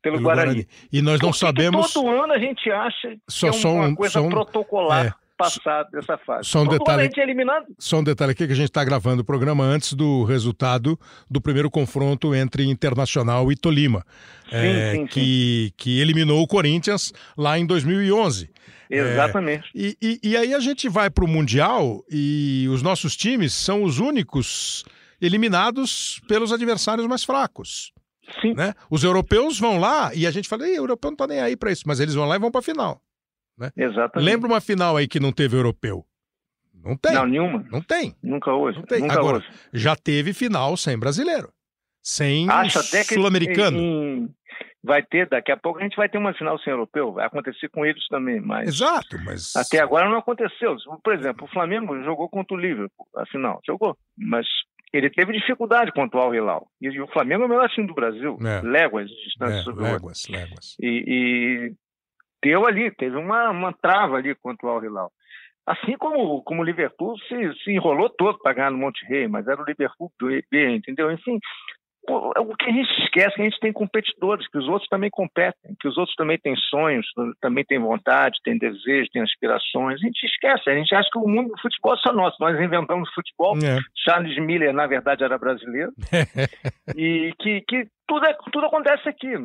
pelo, 0.06 0.22
Guarani. 0.22 0.46
Guarani. 0.46 0.68
E 0.92 1.02
nós 1.02 1.20
não 1.20 1.30
Porque 1.30 1.40
sabemos. 1.40 1.94
Todo 1.94 2.10
ano 2.10 2.34
a 2.34 2.38
gente 2.38 2.70
acha 2.72 3.16
só, 3.28 3.50
que 3.50 3.66
é 3.66 3.70
uma 3.70 3.90
só, 3.90 3.96
coisa 3.96 4.22
só, 4.22 4.30
protocolar. 4.30 5.06
É, 5.08 5.14
passar 5.36 5.84
dessa 5.92 6.18
fase. 6.18 6.48
Só 6.48 6.62
um, 6.62 6.68
detalhe, 6.68 7.10
só 7.78 8.00
um 8.00 8.04
detalhe 8.04 8.32
aqui 8.32 8.48
que 8.48 8.54
a 8.54 8.56
gente 8.56 8.70
está 8.70 8.84
gravando 8.84 9.22
o 9.22 9.26
programa 9.26 9.64
antes 9.64 9.94
do 9.94 10.24
resultado 10.24 10.98
do 11.30 11.42
primeiro 11.42 11.70
confronto 11.70 12.34
entre 12.34 12.66
Internacional 12.66 13.52
e 13.52 13.56
Tolima, 13.56 14.06
sim, 14.50 14.56
é, 14.56 14.92
sim, 14.92 15.08
que, 15.08 15.66
sim. 15.68 15.74
que 15.76 16.00
eliminou 16.00 16.42
o 16.42 16.48
Corinthians 16.48 17.12
lá 17.36 17.60
em 17.60 17.66
2011. 17.66 18.50
Exatamente. 18.90 19.66
É, 19.76 19.80
e, 19.80 19.98
e, 20.02 20.20
e 20.24 20.38
aí 20.38 20.54
a 20.54 20.60
gente 20.60 20.88
vai 20.88 21.10
para 21.10 21.26
o 21.26 21.28
Mundial 21.28 22.04
e 22.10 22.68
os 22.70 22.82
nossos 22.82 23.18
times 23.18 23.54
são 23.54 23.84
os 23.84 24.00
únicos 24.00 24.86
eliminados 25.20 26.22
pelos 26.28 26.54
adversários 26.54 27.08
mais 27.08 27.24
fracos. 27.24 27.92
Sim. 28.42 28.54
Né? 28.54 28.74
Os 28.90 29.04
europeus 29.04 29.60
vão 29.60 29.80
lá 29.80 30.14
e 30.14 30.26
a 30.26 30.32
gente 30.32 30.48
fala, 30.48 30.64
o 30.64 30.68
europeu 30.68 31.12
não 31.12 31.18
tá 31.18 31.28
nem 31.28 31.40
aí 31.40 31.56
para 31.56 31.72
isso, 31.72 31.84
mas 31.86 32.00
eles 32.00 32.16
vão 32.16 32.28
lá 32.28 32.36
e 32.36 32.40
vão 32.40 32.52
para 32.52 32.60
a 32.60 32.64
final. 32.64 33.02
Né? 33.58 33.72
Exatamente. 33.76 34.26
Lembra 34.26 34.48
uma 34.50 34.62
final 34.62 34.98
aí 34.98 35.08
que 35.08 35.20
não 35.20 35.32
teve 35.32 35.56
europeu? 35.56 36.06
Não 36.74 36.96
tem. 36.96 37.14
Não, 37.14 37.26
nenhuma. 37.26 37.66
Não 37.72 37.82
tem. 37.82 38.16
Nunca 38.22 38.54
hoje. 38.54 38.78
Não 38.78 38.86
tem. 38.86 39.02
Nunca 39.02 39.18
Agora, 39.18 39.38
hoje. 39.38 39.48
já 39.74 39.96
teve 39.96 40.34
final 40.34 40.78
sem 40.78 40.98
brasileiro. 40.98 41.52
Sem 42.02 42.48
sul-americano. 43.12 44.30
Vai 44.84 45.02
ter, 45.02 45.28
daqui 45.28 45.52
a 45.52 45.58
pouco 45.58 45.80
a 45.80 45.82
gente 45.82 45.96
vai 45.96 46.08
ter 46.08 46.20
uma 46.20 46.32
final 46.36 46.60
sem 46.60 46.70
europeu. 46.70 47.12
Vai 47.14 47.26
acontecer 47.26 47.70
com 47.70 47.84
eles 47.84 48.08
também, 48.08 48.40
mas. 48.40 48.68
Exato, 48.68 49.18
mas. 49.26 49.56
Até 49.56 49.80
agora 49.80 50.08
não 50.08 50.20
aconteceu. 50.20 50.76
Por 51.04 51.16
exemplo, 51.16 51.46
o 51.46 51.52
Flamengo 51.52 52.00
jogou 52.04 52.30
contra 52.30 52.56
o 52.56 52.60
Liverpool, 52.60 53.08
a 53.16 53.26
final. 53.26 53.60
Jogou. 53.66 53.98
Mas 54.16 54.46
ele 54.94 55.10
teve 55.10 55.34
dificuldade 55.34 55.92
contra 55.92 56.20
o 56.20 56.22
Al 56.24 56.36
Hilal. 56.36 56.68
E, 56.82 56.88
e, 56.88 57.02
o 57.02 57.08
Flamengo 57.08 57.44
é 57.44 57.46
o 57.46 57.50
melhor 57.50 57.70
time 57.70 57.88
do 57.88 57.94
Brasil. 57.94 58.38
É. 58.42 58.62
Léguas 58.62 59.10
de 59.10 59.24
distância 59.24 59.60
é, 59.60 59.64
sobre 59.64 59.84
léguas, 59.84 60.28
léguas. 60.30 60.76
E, 60.80 61.04
e, 61.08 61.74
deu 62.44 62.66
ali, 62.66 62.92
teve 62.92 63.18
uma, 63.18 63.50
uma 63.50 63.74
trava 63.74 64.18
ali 64.18 64.34
contra 64.36 64.68
o 64.68 64.70
Al 64.70 64.84
Hilal. 64.84 65.12
Assim 65.66 65.98
como, 65.98 66.44
como 66.44 66.62
o 66.62 66.66
Liverpool 66.66 67.18
se, 67.28 67.64
se 67.64 67.72
enrolou 67.72 68.08
todo 68.10 68.38
para 68.38 68.54
ganhar 68.54 68.72
no 68.72 68.78
Monte 68.78 69.04
Rei, 69.08 69.28
mas 69.28 69.48
era 69.48 69.60
o 69.60 69.66
Liverpool 69.66 70.12
B, 70.20 70.76
entendeu? 70.76 71.12
Enfim, 71.12 71.40
o 72.08 72.56
que 72.56 72.70
a 72.70 72.74
gente 72.74 72.90
esquece 73.02 73.34
é 73.34 73.36
que 73.36 73.42
a 73.42 73.46
gente 73.46 73.60
tem 73.60 73.74
competidores, 73.74 74.48
que 74.48 74.58
os 74.58 74.68
outros 74.68 74.88
também 74.90 75.10
competem, 75.10 75.76
que 75.80 75.88
os 75.88 75.98
outros 75.98 76.16
também 76.16 76.38
têm 76.38 76.56
sonhos, 76.56 77.06
também 77.42 77.64
têm 77.64 77.80
vontade, 77.80 78.40
têm 78.44 78.58
desejos, 78.58 79.10
têm 79.10 79.22
aspirações. 79.22 80.00
A 80.02 80.06
gente 80.06 80.24
esquece, 80.24 80.70
a 80.70 80.76
gente 80.76 80.94
acha 80.94 81.10
que 81.12 81.18
o 81.18 81.28
mundo 81.28 81.50
do 81.50 81.62
futebol 81.62 81.94
é 81.94 81.98
só 81.98 82.14
nosso. 82.14 82.38
Nós 82.40 82.60
inventamos 82.60 83.10
futebol. 83.14 83.58
É. 83.58 83.80
Charles 84.04 84.38
Miller, 84.38 84.74
na 84.74 84.88
verdade, 84.88 85.24
era 85.24 85.38
brasileiro. 85.38 85.92
e 86.96 87.34
que, 87.40 87.62
que 87.62 87.88
tudo, 88.08 88.26
é, 88.26 88.36
tudo 88.52 88.66
acontece 88.68 89.08
aqui. 89.10 89.36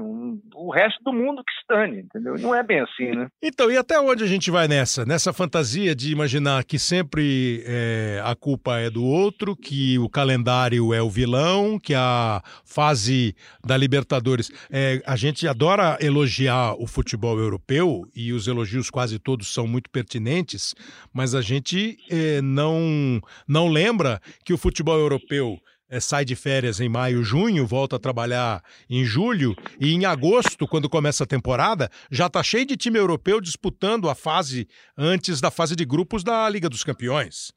o 0.54 0.70
resto 0.70 1.02
do 1.02 1.12
mundo 1.12 1.42
que 1.44 1.52
estane, 1.60 2.00
entendeu? 2.00 2.34
Não 2.38 2.54
é 2.54 2.62
bem 2.62 2.80
assim, 2.80 3.10
né? 3.12 3.28
Então, 3.42 3.70
e 3.70 3.76
até 3.76 3.98
onde 3.98 4.22
a 4.22 4.26
gente 4.26 4.50
vai 4.50 4.68
nessa? 4.68 5.04
Nessa 5.04 5.32
fantasia 5.32 5.94
de 5.94 6.12
imaginar 6.12 6.64
que 6.64 6.78
sempre 6.78 7.62
é, 7.66 8.20
a 8.24 8.34
culpa 8.34 8.78
é 8.78 8.90
do 8.90 9.04
outro, 9.04 9.56
que 9.56 9.98
o 9.98 10.08
calendário 10.08 10.92
é 10.92 11.02
o 11.02 11.10
vilão, 11.10 11.78
que 11.78 11.94
a 11.94 12.42
fase 12.64 13.34
da 13.64 13.76
Libertadores. 13.76 14.50
É, 14.70 15.02
a 15.06 15.16
gente 15.16 15.48
adora 15.48 15.98
elogiar 16.00 16.74
o 16.74 16.86
futebol 16.86 17.38
europeu 17.38 18.04
e 18.14 18.32
os 18.32 18.46
elogios 18.46 18.90
quase 18.90 19.18
todos 19.18 19.52
são 19.52 19.66
muito 19.66 19.90
pertinentes, 19.90 20.74
mas 21.12 21.34
a 21.34 21.40
gente 21.40 21.96
é, 22.10 22.40
não, 22.42 23.20
não 23.48 23.68
lembra 23.68 24.20
que 24.44 24.52
o 24.52 24.58
futebol 24.58 24.98
europeu 24.98 25.58
é, 25.90 25.98
sai 25.98 26.24
de 26.24 26.36
férias 26.36 26.80
em 26.80 26.88
maio, 26.88 27.24
junho, 27.24 27.66
volta 27.66 27.96
a 27.96 27.98
trabalhar 27.98 28.62
em 28.88 29.04
julho 29.04 29.56
e 29.78 29.92
em 29.92 30.04
agosto, 30.04 30.66
quando 30.68 30.88
começa 30.88 31.24
a 31.24 31.26
temporada, 31.26 31.90
já 32.10 32.28
está 32.28 32.42
cheio 32.42 32.64
de 32.64 32.76
time 32.76 32.98
europeu 32.98 33.40
disputando 33.40 34.08
a 34.08 34.14
fase 34.14 34.68
antes 34.96 35.40
da 35.40 35.50
fase 35.50 35.74
de 35.74 35.84
grupos 35.84 36.22
da 36.22 36.48
Liga 36.48 36.68
dos 36.68 36.84
Campeões. 36.84 37.52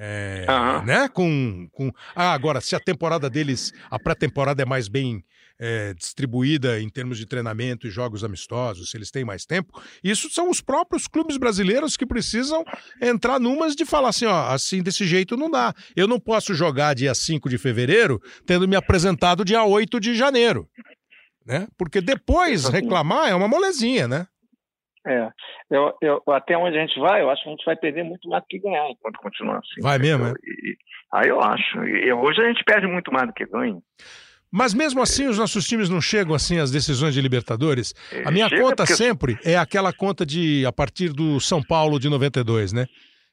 É, 0.00 0.46
uhum. 0.48 0.84
né? 0.84 1.08
Com, 1.08 1.68
com... 1.72 1.90
Ah, 2.14 2.32
agora, 2.32 2.60
se 2.60 2.76
a 2.76 2.80
temporada 2.80 3.28
deles, 3.28 3.72
a 3.90 3.98
pré-temporada 3.98 4.62
é 4.62 4.66
mais 4.66 4.86
bem 4.86 5.24
é, 5.58 5.92
distribuída 5.94 6.80
em 6.80 6.88
termos 6.88 7.18
de 7.18 7.26
treinamento 7.26 7.86
e 7.86 7.90
jogos 7.90 8.22
amistosos, 8.22 8.90
se 8.90 8.96
eles 8.96 9.10
têm 9.10 9.24
mais 9.24 9.44
tempo, 9.44 9.80
isso 10.02 10.30
são 10.30 10.48
os 10.48 10.60
próprios 10.60 11.06
clubes 11.08 11.36
brasileiros 11.36 11.96
que 11.96 12.06
precisam 12.06 12.64
entrar 13.02 13.40
numas 13.40 13.74
de 13.74 13.84
falar 13.84 14.10
assim, 14.10 14.26
ó, 14.26 14.48
assim 14.48 14.82
desse 14.82 15.04
jeito 15.04 15.36
não 15.36 15.50
dá. 15.50 15.74
Eu 15.96 16.06
não 16.06 16.20
posso 16.20 16.54
jogar 16.54 16.94
dia 16.94 17.14
5 17.14 17.48
de 17.48 17.58
fevereiro 17.58 18.20
tendo 18.46 18.68
me 18.68 18.76
apresentado 18.76 19.44
dia 19.44 19.64
8 19.64 19.98
de 19.98 20.14
janeiro. 20.14 20.68
Né? 21.44 21.66
Porque 21.78 22.00
depois 22.00 22.68
reclamar 22.68 23.28
é 23.28 23.34
uma 23.34 23.48
molezinha, 23.48 24.06
né? 24.06 24.26
É, 25.06 25.30
eu, 25.70 25.96
eu, 26.02 26.22
até 26.34 26.56
onde 26.58 26.76
a 26.76 26.80
gente 26.80 27.00
vai, 27.00 27.22
eu 27.22 27.30
acho 27.30 27.42
que 27.42 27.48
a 27.48 27.52
gente 27.52 27.64
vai 27.64 27.76
perder 27.76 28.04
muito 28.04 28.28
mais 28.28 28.42
do 28.42 28.46
que 28.46 28.58
ganhar 28.58 28.90
enquanto 28.90 29.18
continuar 29.18 29.58
assim. 29.58 29.80
Vai 29.80 29.98
mesmo, 29.98 30.26
é? 30.26 30.32
E, 30.44 30.76
aí 31.14 31.28
eu 31.28 31.40
acho. 31.40 31.82
E 31.84 32.12
hoje 32.12 32.42
a 32.42 32.48
gente 32.48 32.62
perde 32.64 32.86
muito 32.86 33.10
mais 33.10 33.26
do 33.26 33.32
que 33.32 33.46
ganha. 33.46 33.78
Mas 34.50 34.72
mesmo 34.72 35.02
assim, 35.02 35.26
os 35.26 35.38
nossos 35.38 35.66
times 35.66 35.88
não 35.88 36.00
chegam 36.00 36.34
assim 36.34 36.58
às 36.58 36.70
decisões 36.70 37.14
de 37.14 37.20
Libertadores. 37.20 37.94
A 38.24 38.30
minha 38.30 38.48
Chega 38.48 38.62
conta 38.62 38.76
porque... 38.84 38.96
sempre 38.96 39.38
é 39.44 39.56
aquela 39.56 39.92
conta 39.92 40.24
de 40.24 40.64
a 40.66 40.72
partir 40.72 41.12
do 41.12 41.38
São 41.38 41.62
Paulo 41.62 41.98
de 41.98 42.08
92, 42.08 42.72
né? 42.72 42.86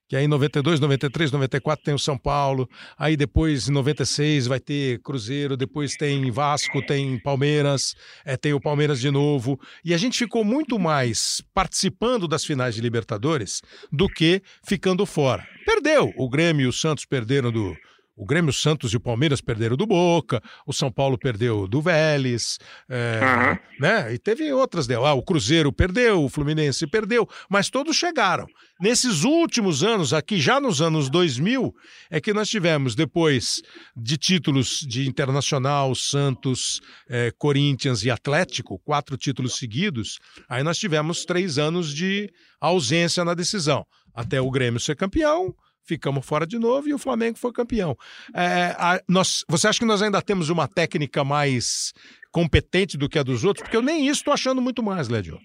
que 0.08 0.16
aí 0.16 0.26
em 0.26 0.28
92, 0.28 0.80
93, 0.80 1.32
94 1.32 1.84
tem 1.84 1.94
o 1.94 2.00
São 2.00 2.18
Paulo, 2.18 2.70
aí 2.98 3.18
depois 3.18 3.68
em 3.68 3.72
96 3.72 4.48
vai 4.48 4.60
ter 4.60 5.02
Cruzeiro, 5.02 5.58
depois 5.58 5.96
tem 5.96 6.30
Vasco, 6.30 6.82
tem 6.86 7.20
Palmeiras, 7.20 7.96
é, 8.24 8.38
tem 8.38 8.54
o 8.54 8.62
Palmeiras 8.62 9.00
de 9.00 9.10
novo, 9.10 9.60
e 9.84 9.94
a 9.94 9.98
gente 9.98 10.20
ficou 10.20 10.44
muito 10.44 10.78
mais 10.78 11.42
participando 11.54 12.28
das 12.28 12.46
finais 12.46 12.76
de 12.76 12.82
Libertadores 12.82 13.62
do 13.92 14.08
que 14.08 14.42
ficando 14.68 15.06
fora. 15.06 15.46
Perdeu, 15.66 16.14
o 16.16 16.30
Grêmio 16.30 16.66
e 16.66 16.68
o 16.68 16.74
Santos 16.74 17.06
perderam 17.06 17.52
do, 17.52 17.76
o 18.16 18.26
Grêmio, 18.26 18.54
Santos 18.54 18.94
e 18.94 18.98
o 18.98 19.00
Palmeiras 19.00 19.42
perderam 19.42 19.76
do 19.76 19.86
Boca, 19.86 20.42
o 20.66 20.72
São 20.72 20.90
Paulo 20.90 21.18
perdeu 21.18 21.68
do 21.68 21.82
Vélez, 21.82 22.58
é, 22.90 23.20
uhum. 23.22 23.58
né? 23.80 24.14
E 24.14 24.18
teve 24.18 24.52
outras. 24.54 24.90
Ah, 24.90 25.14
o 25.14 25.22
Cruzeiro 25.22 25.72
perdeu, 25.74 26.24
o 26.24 26.30
Fluminense 26.30 26.88
perdeu, 26.88 27.28
mas 27.50 27.70
todos 27.70 27.96
chegaram. 27.96 28.46
Nesses 28.80 29.24
últimos 29.24 29.84
anos, 29.84 30.14
aqui 30.14 30.40
já 30.40 30.60
nos 30.60 30.82
anos 30.82 31.10
2000, 31.10 31.74
é 32.10 32.22
que 32.22 32.34
nós 32.34 32.50
tivemos, 32.50 32.96
depois 32.96 33.62
de 33.96 34.18
títulos 34.18 34.80
de 34.80 35.08
Internacional, 35.08 35.94
Santos, 35.94 36.80
é, 37.10 37.32
Corinthians 37.38 38.04
e 38.04 38.12
Atlético, 38.12 38.80
quatro 38.80 39.18
títulos 39.18 39.58
seguidos, 39.58 40.20
aí 40.48 40.64
nós 40.64 40.78
tivemos 40.78 41.26
três 41.26 41.58
anos 41.58 41.94
de 41.94 42.30
ausência 42.62 43.26
na 43.26 43.34
decisão. 43.34 43.86
Até 44.14 44.40
o 44.40 44.50
Grêmio 44.50 44.80
ser 44.80 44.96
campeão, 44.96 45.54
ficamos 45.86 46.26
fora 46.26 46.46
de 46.46 46.58
novo 46.58 46.90
e 46.90 46.94
o 46.94 47.00
Flamengo 47.00 47.38
foi 47.38 47.52
campeão. 47.52 47.96
É, 48.34 48.76
a, 48.78 49.00
nós, 49.08 49.46
você 49.48 49.68
acha 49.68 49.80
que 49.80 49.86
nós 49.86 50.02
ainda 50.02 50.22
temos 50.22 50.50
uma 50.50 50.68
técnica 50.68 51.24
mais 51.24 51.94
competente 52.32 52.98
do 52.98 53.08
que 53.08 53.20
a 53.20 53.24
dos 53.24 53.44
outros? 53.44 53.64
Porque 53.64 53.78
eu 53.78 53.82
nem 53.82 54.08
isso 54.08 54.22
estou 54.22 54.34
achando 54.34 54.62
muito 54.62 54.84
mais, 54.84 55.08
Lédio. 55.08 55.40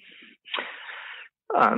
Ah, 1.54 1.74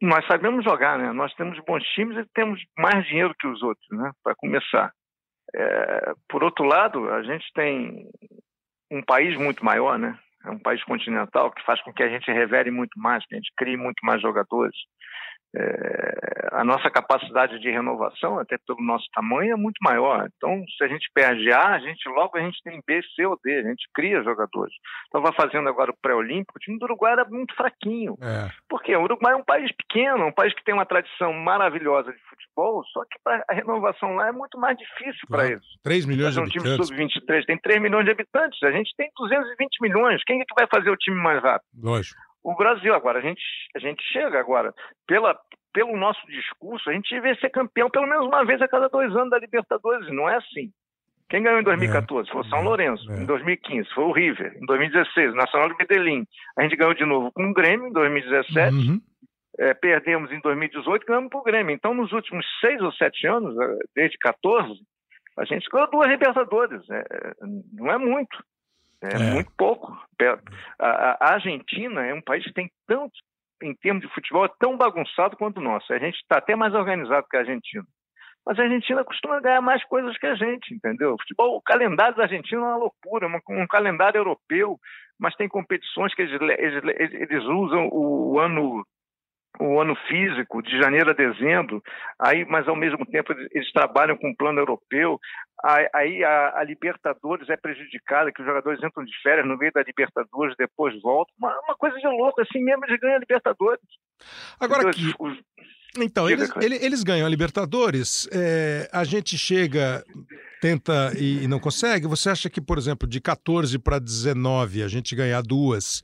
nós 0.00 0.26
sabemos 0.26 0.64
jogar, 0.64 0.98
né? 0.98 1.12
Nós 1.12 1.32
temos 1.34 1.58
bons 1.66 1.82
times 1.94 2.16
e 2.18 2.28
temos 2.34 2.60
mais 2.78 3.06
dinheiro 3.06 3.34
que 3.38 3.46
os 3.46 3.62
outros, 3.62 3.86
né? 3.90 4.10
Para 4.22 4.34
começar. 4.34 4.92
É, 5.54 6.12
por 6.28 6.42
outro 6.42 6.64
lado, 6.64 7.08
a 7.10 7.22
gente 7.22 7.44
tem 7.54 8.08
um 8.90 9.02
país 9.02 9.38
muito 9.38 9.64
maior, 9.64 9.98
né? 9.98 10.18
É 10.44 10.50
um 10.50 10.58
país 10.58 10.82
continental 10.84 11.50
que 11.50 11.64
faz 11.64 11.80
com 11.82 11.92
que 11.92 12.02
a 12.02 12.08
gente 12.08 12.30
revele 12.30 12.70
muito 12.70 12.98
mais, 12.98 13.24
que 13.26 13.34
a 13.34 13.38
gente 13.38 13.50
crie 13.56 13.76
muito 13.76 14.04
mais 14.04 14.20
jogadores 14.20 14.76
é, 15.56 16.48
a 16.52 16.64
nossa 16.64 16.90
capacidade 16.90 17.58
de 17.60 17.70
renovação, 17.70 18.38
até 18.38 18.56
pelo 18.66 18.82
nosso 18.82 19.06
tamanho, 19.12 19.52
é 19.52 19.56
muito 19.56 19.78
maior. 19.82 20.28
Então, 20.36 20.64
se 20.76 20.84
a 20.84 20.88
gente 20.88 21.08
perde 21.14 21.50
A, 21.52 21.74
a 21.74 21.78
gente 21.78 22.08
logo 22.08 22.36
a 22.36 22.40
gente 22.40 22.60
tem 22.62 22.80
B, 22.86 23.00
C 23.14 23.26
ou 23.26 23.38
D, 23.42 23.58
a 23.58 23.62
gente 23.62 23.88
cria 23.94 24.22
jogadores. 24.22 24.74
Então, 25.08 25.22
vai 25.22 25.32
fazendo 25.32 25.68
agora 25.68 25.90
o 25.90 25.96
pré-olímpico, 26.00 26.56
o 26.56 26.60
time 26.60 26.78
do 26.78 26.84
Uruguai 26.84 27.12
era 27.12 27.24
muito 27.24 27.54
fraquinho. 27.54 28.16
É. 28.20 28.50
Porque 28.68 28.94
o 28.94 29.02
Uruguai 29.02 29.34
é 29.34 29.36
um 29.36 29.44
país 29.44 29.70
pequeno, 29.76 30.26
um 30.26 30.32
país 30.32 30.54
que 30.54 30.64
tem 30.64 30.74
uma 30.74 30.86
tradição 30.86 31.32
maravilhosa 31.32 32.12
de 32.12 32.18
futebol, 32.28 32.84
só 32.92 33.04
que 33.04 33.18
a 33.48 33.54
renovação 33.54 34.14
lá 34.16 34.28
é 34.28 34.32
muito 34.32 34.58
mais 34.58 34.76
difícil 34.76 35.26
para 35.28 35.46
eles. 35.46 35.64
3 35.82 36.06
milhões 36.06 36.34
de 36.34 36.40
habitantes. 36.40 36.90
Um 36.90 36.96
time 36.96 37.10
sub-23 37.10 37.44
tem 37.46 37.58
3 37.58 37.82
milhões 37.82 38.04
de 38.04 38.10
habitantes, 38.10 38.62
a 38.62 38.70
gente 38.70 38.94
tem 38.96 39.10
220 39.16 39.80
milhões. 39.80 40.22
Quem 40.24 40.40
é 40.40 40.44
que 40.44 40.54
vai 40.54 40.66
fazer 40.72 40.90
o 40.90 40.96
time 40.96 41.20
mais 41.20 41.42
rápido? 41.42 41.68
Lógico 41.82 42.20
o 42.44 42.54
Brasil. 42.54 42.94
Agora, 42.94 43.18
a 43.18 43.22
gente, 43.22 43.42
a 43.74 43.78
gente 43.78 44.02
chega 44.12 44.38
agora, 44.38 44.72
pela, 45.06 45.36
pelo 45.72 45.96
nosso 45.96 46.24
discurso, 46.26 46.88
a 46.88 46.92
gente 46.92 47.12
devia 47.12 47.34
ser 47.36 47.50
campeão 47.50 47.88
pelo 47.90 48.06
menos 48.06 48.26
uma 48.26 48.44
vez 48.44 48.60
a 48.60 48.68
cada 48.68 48.88
dois 48.88 49.10
anos 49.16 49.30
da 49.30 49.38
Libertadores. 49.38 50.12
Não 50.12 50.28
é 50.28 50.36
assim. 50.36 50.70
Quem 51.28 51.42
ganhou 51.42 51.58
em 51.58 51.64
2014 51.64 52.28
é, 52.28 52.32
foi 52.32 52.42
o 52.42 52.44
São 52.44 52.58
é, 52.58 52.62
Lourenço. 52.62 53.10
É. 53.10 53.16
Em 53.16 53.24
2015 53.24 53.88
foi 53.94 54.04
o 54.04 54.12
River. 54.12 54.56
Em 54.60 54.66
2016, 54.66 55.32
o 55.32 55.36
Nacional 55.36 55.68
de 55.70 55.76
Medellín. 55.78 56.26
A 56.56 56.62
gente 56.62 56.76
ganhou 56.76 56.94
de 56.94 57.04
novo 57.04 57.32
com 57.32 57.50
o 57.50 57.54
Grêmio 57.54 57.88
em 57.88 57.92
2017. 57.92 58.76
Uhum. 58.76 59.00
É, 59.58 59.72
perdemos 59.72 60.30
em 60.32 60.40
2018 60.40 61.02
e 61.02 61.06
ganhamos 61.06 61.30
para 61.30 61.40
o 61.40 61.44
Grêmio. 61.44 61.74
Então, 61.74 61.94
nos 61.94 62.12
últimos 62.12 62.44
seis 62.60 62.80
ou 62.82 62.92
sete 62.92 63.26
anos, 63.26 63.56
é, 63.58 63.78
desde 63.94 64.18
14, 64.18 64.74
a 65.38 65.44
gente 65.44 65.68
ganhou 65.70 65.90
duas 65.90 66.08
Libertadores. 66.08 66.82
É, 66.90 67.04
não 67.72 67.90
é 67.90 67.98
muito. 67.98 68.36
É, 69.04 69.16
é, 69.16 69.32
muito 69.34 69.50
pouco. 69.56 69.92
A, 70.78 71.34
Argentina 71.34 72.06
é 72.06 72.14
um 72.14 72.22
país 72.22 72.44
que 72.44 72.52
tem 72.52 72.70
tanto, 72.86 73.12
em 73.62 73.74
termos 73.74 74.02
de 74.02 74.12
futebol, 74.14 74.44
é 74.44 74.50
tão 74.58 74.76
bagunçado 74.76 75.36
quanto 75.36 75.58
o 75.58 75.62
nosso. 75.62 75.92
A 75.92 75.98
gente 75.98 76.16
está 76.16 76.38
até 76.38 76.56
mais 76.56 76.74
organizado 76.74 77.26
que 77.28 77.36
a 77.36 77.40
Argentina. 77.40 77.84
Mas 78.46 78.58
a 78.58 78.62
Argentina 78.62 79.04
costuma 79.04 79.40
ganhar 79.40 79.60
mais 79.60 79.82
coisas 79.84 80.16
que 80.18 80.26
a 80.26 80.34
gente, 80.34 80.74
entendeu? 80.74 81.14
O 81.14 81.18
futebol, 81.18 81.56
o 81.56 81.62
calendário 81.62 82.16
da 82.16 82.24
Argentina 82.24 82.60
é 82.60 82.64
uma 82.64 82.76
loucura, 82.76 83.26
um 83.48 83.66
calendário 83.66 84.18
europeu, 84.18 84.78
mas 85.18 85.34
tem 85.34 85.48
competições 85.48 86.14
que 86.14 86.22
eles, 86.22 86.40
eles, 86.58 87.12
eles 87.14 87.44
usam 87.44 87.88
o 87.90 88.38
ano 88.38 88.84
o 89.60 89.80
ano 89.80 89.94
físico, 90.08 90.62
de 90.62 90.78
janeiro 90.78 91.10
a 91.10 91.14
dezembro, 91.14 91.82
aí, 92.18 92.44
mas 92.44 92.66
ao 92.66 92.76
mesmo 92.76 93.04
tempo 93.06 93.32
eles 93.52 93.70
trabalham 93.72 94.16
com 94.16 94.30
o 94.30 94.36
plano 94.36 94.58
europeu, 94.58 95.18
aí 95.94 96.24
a, 96.24 96.58
a, 96.58 96.64
Libertadores 96.64 97.48
é 97.48 97.56
prejudicada, 97.56 98.32
que 98.32 98.40
os 98.40 98.46
jogadores 98.46 98.82
entram 98.82 99.04
de 99.04 99.12
férias 99.22 99.46
no 99.46 99.56
meio 99.56 99.72
da 99.72 99.82
Libertadores, 99.82 100.56
depois 100.58 101.00
voltam, 101.00 101.32
uma, 101.38 101.56
uma 101.66 101.76
coisa 101.76 101.96
de 101.96 102.06
louco, 102.06 102.40
assim 102.40 102.62
mesmo 102.62 102.84
eles 102.84 102.98
ganham 103.00 103.16
a 103.16 103.20
Libertadores. 103.20 103.84
Agora 104.58 104.90
aqui... 104.90 105.14
Os... 105.18 105.38
Então, 105.96 106.28
eles, 106.28 106.50
eles, 106.60 107.04
ganham 107.04 107.24
a 107.24 107.30
Libertadores, 107.30 108.28
é, 108.32 108.90
a 108.92 109.04
gente 109.04 109.38
chega, 109.38 110.04
tenta 110.60 111.12
e, 111.16 111.44
e 111.44 111.46
não 111.46 111.60
consegue. 111.60 112.08
Você 112.08 112.28
acha 112.28 112.50
que, 112.50 112.60
por 112.60 112.78
exemplo, 112.78 113.08
de 113.08 113.20
14 113.20 113.78
para 113.78 114.00
19 114.00 114.82
a 114.82 114.88
gente 114.88 115.14
ganhar 115.14 115.40
duas 115.40 116.02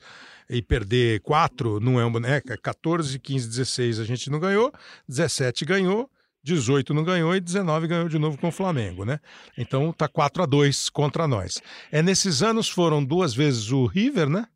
e 0.50 0.60
perder 0.60 1.20
quatro 1.20 1.78
não 1.78 2.00
é 2.00 2.04
um, 2.04 2.18
né? 2.18 2.40
14, 2.40 3.18
15, 3.18 3.48
16 3.48 4.00
a 4.00 4.04
gente 4.04 4.28
não 4.28 4.40
ganhou, 4.40 4.72
17 5.08 5.64
ganhou, 5.64 6.10
18 6.42 6.92
não 6.92 7.04
ganhou 7.04 7.34
e 7.36 7.40
19 7.40 7.86
ganhou 7.86 8.08
de 8.08 8.18
novo 8.18 8.36
com 8.36 8.48
o 8.48 8.52
Flamengo, 8.52 9.04
né? 9.04 9.20
Então 9.56 9.92
tá 9.92 10.08
4 10.08 10.42
a 10.42 10.46
2 10.46 10.90
contra 10.90 11.28
nós. 11.28 11.62
É 11.92 12.02
nesses 12.02 12.42
anos 12.42 12.68
foram 12.68 13.04
duas 13.04 13.32
vezes 13.32 13.70
o 13.70 13.86
River, 13.86 14.28
né? 14.28 14.46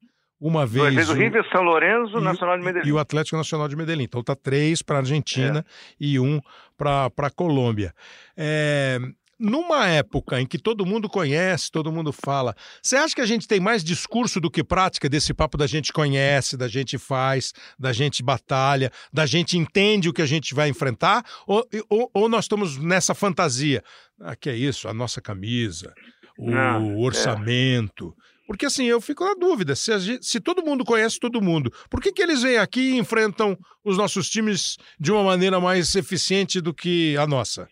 Uma 0.41 0.67
vez. 0.67 0.83
Duas 0.83 0.95
vezes 0.95 1.11
o 1.11 1.15
River, 1.15 1.49
São 1.51 1.63
Lourenço, 1.63 2.19
e, 2.19 2.21
Nacional 2.21 2.59
de 2.59 2.65
Medellín. 2.65 2.89
E 2.89 2.93
o 2.93 2.99
Atlético 2.99 3.37
Nacional 3.37 3.69
de 3.69 3.77
Medellín. 3.77 4.05
Então 4.05 4.23
tá 4.23 4.35
três 4.35 4.83
para 4.83 4.99
Argentina 4.99 5.61
é. 5.61 5.65
e 6.01 6.19
um 6.19 6.41
para 6.77 7.31
Colômbia. 7.35 7.95
É, 8.37 8.99
numa 9.39 9.87
época 9.87 10.41
em 10.41 10.47
que 10.47 10.59
todo 10.59 10.87
mundo 10.87 11.09
conhece, 11.09 11.71
todo 11.71 11.93
mundo 11.93 12.13
fala, 12.13 12.55
você 12.83 12.97
acha 12.97 13.15
que 13.15 13.21
a 13.21 13.27
gente 13.27 13.49
tem 13.49 13.61
mais 13.61 13.83
discurso 13.83 14.41
do 14.41 14.51
que 14.51 14.63
prática 14.63 15.09
desse 15.09 15.35
papo 15.35 15.57
da 15.57 15.67
gente 15.67 15.93
conhece, 15.93 16.57
da 16.57 16.69
gente 16.69 16.99
faz, 16.99 17.53
da 17.79 17.93
gente 17.93 18.23
batalha, 18.23 18.91
da 19.13 19.27
gente 19.27 19.59
entende 19.59 20.09
o 20.09 20.13
que 20.13 20.23
a 20.23 20.27
gente 20.27 20.55
vai 20.55 20.69
enfrentar? 20.69 21.25
Ou, 21.47 21.67
ou, 21.89 22.11
ou 22.13 22.29
nós 22.29 22.45
estamos 22.45 22.79
nessa 22.79 23.15
fantasia? 23.15 23.83
Ah, 24.21 24.37
que 24.37 24.49
é 24.49 24.57
isso, 24.57 24.89
a 24.89 24.95
nossa 24.95 25.21
camisa, 25.21 25.93
o 26.39 26.51
Não, 26.51 26.93
é. 26.93 26.97
orçamento. 26.97 28.15
É. 28.31 28.35
Porque 28.47 28.67
assim, 28.67 28.85
eu 28.85 29.01
fico 29.01 29.25
na 29.25 29.35
dúvida, 29.35 29.75
se, 29.75 29.99
gente, 29.99 30.27
se, 30.27 30.39
todo 30.39 30.65
mundo 30.65 30.85
conhece 30.85 31.19
todo 31.19 31.41
mundo, 31.41 31.73
por 31.89 32.01
que, 32.01 32.13
que 32.13 32.23
eles 32.23 32.43
vêm 32.43 32.59
aqui 32.59 32.93
e 32.93 32.99
enfrentam 32.99 33.57
os 33.83 33.97
nossos 33.97 34.29
times 34.29 34.77
de 35.01 35.11
uma 35.11 35.23
maneira 35.23 35.59
mais 35.59 35.95
eficiente 35.95 36.61
do 36.61 36.75
que 36.75 37.17
a 37.17 37.27
nossa? 37.27 37.67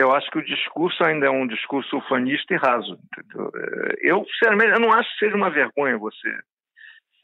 Eu 0.00 0.12
acho 0.12 0.30
que 0.30 0.38
o 0.38 0.44
discurso 0.44 1.02
ainda 1.04 1.26
é 1.26 1.30
um 1.30 1.46
discurso 1.46 1.96
ufanista 1.96 2.54
e 2.54 2.56
raso. 2.56 2.98
É, 3.18 4.10
eu, 4.10 4.24
sinceramente, 4.24 4.72
eu 4.72 4.80
não 4.80 4.92
acho 4.92 5.10
que 5.12 5.24
seja 5.24 5.36
uma 5.36 5.50
vergonha 5.50 5.98
você 5.98 6.28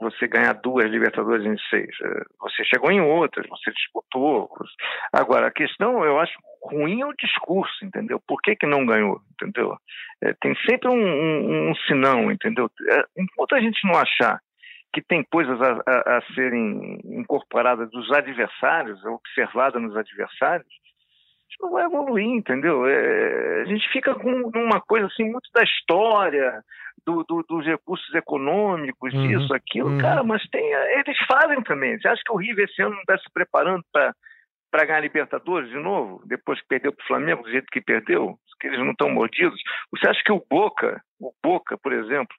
você 0.00 0.26
ganhar 0.26 0.52
duas 0.54 0.90
Libertadores 0.90 1.46
em 1.46 1.56
seis. 1.70 1.94
É, 2.02 2.22
você 2.40 2.64
chegou 2.64 2.90
em 2.90 3.00
outras, 3.00 3.46
você 3.48 3.70
disputou. 3.70 4.50
Agora, 5.12 5.46
a 5.46 5.52
questão, 5.52 6.04
eu 6.04 6.18
acho 6.18 6.34
ruim 6.62 7.00
é 7.00 7.06
o 7.06 7.14
discurso, 7.18 7.84
entendeu? 7.84 8.20
Por 8.26 8.40
que, 8.42 8.56
que 8.56 8.66
não 8.66 8.84
ganhou, 8.86 9.20
entendeu? 9.32 9.76
É, 10.22 10.34
tem 10.40 10.54
sempre 10.68 10.88
um, 10.88 10.94
um, 10.94 11.70
um 11.70 11.74
sinão, 11.86 12.30
entendeu? 12.30 12.70
É, 12.90 13.04
enquanto 13.18 13.54
a 13.54 13.60
gente 13.60 13.78
não 13.86 13.98
achar 13.98 14.40
que 14.92 15.02
tem 15.02 15.24
coisas 15.24 15.60
a, 15.60 15.82
a, 15.86 16.18
a 16.18 16.22
serem 16.34 17.00
incorporadas 17.04 17.90
dos 17.90 18.10
adversários, 18.12 19.04
observadas 19.04 19.82
nos 19.82 19.96
adversários, 19.96 20.68
gente 21.54 21.62
não 21.62 21.70
vai 21.70 21.84
evoluir, 21.84 22.26
entendeu? 22.26 22.86
É, 22.86 23.62
a 23.62 23.64
gente 23.66 23.88
fica 23.90 24.14
com 24.14 24.30
uma 24.54 24.80
coisa 24.80 25.06
assim 25.06 25.24
muito 25.24 25.48
da 25.54 25.62
história, 25.62 26.62
do, 27.06 27.22
do, 27.24 27.42
dos 27.48 27.64
recursos 27.64 28.12
econômicos, 28.14 29.12
uhum, 29.14 29.30
isso, 29.30 29.54
aquilo, 29.54 29.90
uhum. 29.90 29.98
cara, 29.98 30.22
mas 30.22 30.42
tem, 30.48 30.64
eles 30.72 31.16
fazem 31.26 31.62
também. 31.62 31.98
Você 31.98 32.08
acha 32.08 32.22
que 32.24 32.32
o 32.32 32.36
River 32.36 32.64
esse 32.68 32.82
ano 32.82 32.92
não 32.92 33.00
está 33.00 33.18
se 33.18 33.32
preparando 33.32 33.84
para 33.92 34.84
ganhar 34.84 35.00
Libertadores 35.00 35.68
de 35.68 35.78
novo, 35.78 36.22
depois 36.26 36.60
que 36.60 36.68
perdeu 36.68 36.92
para 36.92 37.02
o 37.02 37.06
Flamengo, 37.06 37.42
do 37.42 37.50
jeito 37.50 37.66
que 37.70 37.80
perdeu, 37.80 38.38
que 38.60 38.68
eles 38.68 38.78
não 38.78 38.92
estão 38.92 39.10
mordidos? 39.10 39.60
Você 39.90 40.08
acha 40.08 40.22
que 40.24 40.32
o 40.32 40.44
Boca, 40.50 41.02
o 41.20 41.32
Boca, 41.42 41.76
por 41.76 41.92
exemplo, 41.92 42.34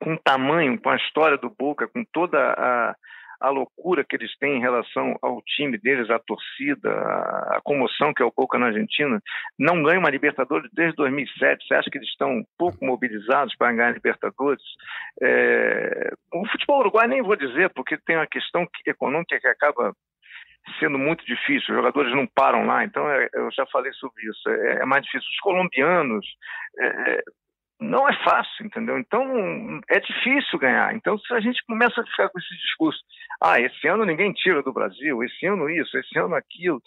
com 0.00 0.14
o 0.14 0.18
tamanho, 0.18 0.80
com 0.80 0.90
a 0.90 0.96
história 0.96 1.38
do 1.38 1.48
Boca, 1.48 1.86
com 1.86 2.04
toda 2.12 2.38
a, 2.38 2.96
a 3.42 3.50
loucura 3.50 4.04
que 4.04 4.14
eles 4.14 4.30
têm 4.38 4.56
em 4.56 4.60
relação 4.60 5.16
ao 5.20 5.42
time 5.42 5.76
deles, 5.76 6.08
a 6.10 6.18
torcida, 6.20 6.90
a, 6.90 7.60
comoção 7.64 8.14
que 8.14 8.22
é 8.22 8.26
o 8.26 8.32
Boca 8.34 8.58
na 8.58 8.66
Argentina, 8.66 9.20
não 9.58 9.82
ganha 9.82 9.98
uma 9.98 10.10
Libertadores 10.10 10.70
desde 10.72 10.94
2007. 10.96 11.66
Você 11.66 11.74
acha 11.74 11.90
que 11.90 11.98
eles 11.98 12.08
estão 12.08 12.44
pouco 12.56 12.84
mobilizados 12.84 13.54
para 13.56 13.72
ganhar 13.72 13.92
Libertadores? 13.92 14.62
É... 15.20 16.12
O 16.32 16.46
futebol 16.46 16.80
uruguai 16.80 17.08
nem 17.08 17.20
vou 17.20 17.36
dizer, 17.36 17.70
porque 17.74 17.98
tem 18.06 18.16
uma 18.16 18.26
questão 18.26 18.66
econômica 18.86 19.40
que 19.40 19.48
acaba 19.48 19.92
sendo 20.78 20.96
muito 20.96 21.24
difícil, 21.26 21.74
os 21.74 21.76
jogadores 21.76 22.14
não 22.14 22.26
param 22.26 22.64
lá, 22.64 22.84
então 22.84 23.08
é, 23.10 23.28
eu 23.34 23.50
já 23.50 23.66
falei 23.66 23.92
sobre 23.94 24.22
isso, 24.22 24.48
é, 24.48 24.82
é 24.82 24.84
mais 24.84 25.02
difícil. 25.02 25.28
Os 25.28 25.40
colombianos, 25.40 26.24
é, 26.78 26.86
é 26.86 27.22
não 27.82 28.08
é 28.08 28.24
fácil, 28.24 28.66
entendeu? 28.66 28.98
Então 28.98 29.80
é 29.88 30.00
difícil 30.00 30.58
ganhar. 30.58 30.94
Então 30.94 31.18
se 31.18 31.32
a 31.34 31.40
gente 31.40 31.62
começa 31.66 32.00
a 32.00 32.04
ficar 32.04 32.28
com 32.28 32.38
esse 32.38 32.56
discurso, 32.56 33.00
ah, 33.40 33.60
esse 33.60 33.86
ano 33.88 34.04
ninguém 34.04 34.32
tira 34.32 34.62
do 34.62 34.72
Brasil, 34.72 35.22
esse 35.22 35.46
ano 35.46 35.68
isso, 35.68 35.96
esse 35.98 36.18
ano 36.18 36.34
aquilo, 36.34 36.82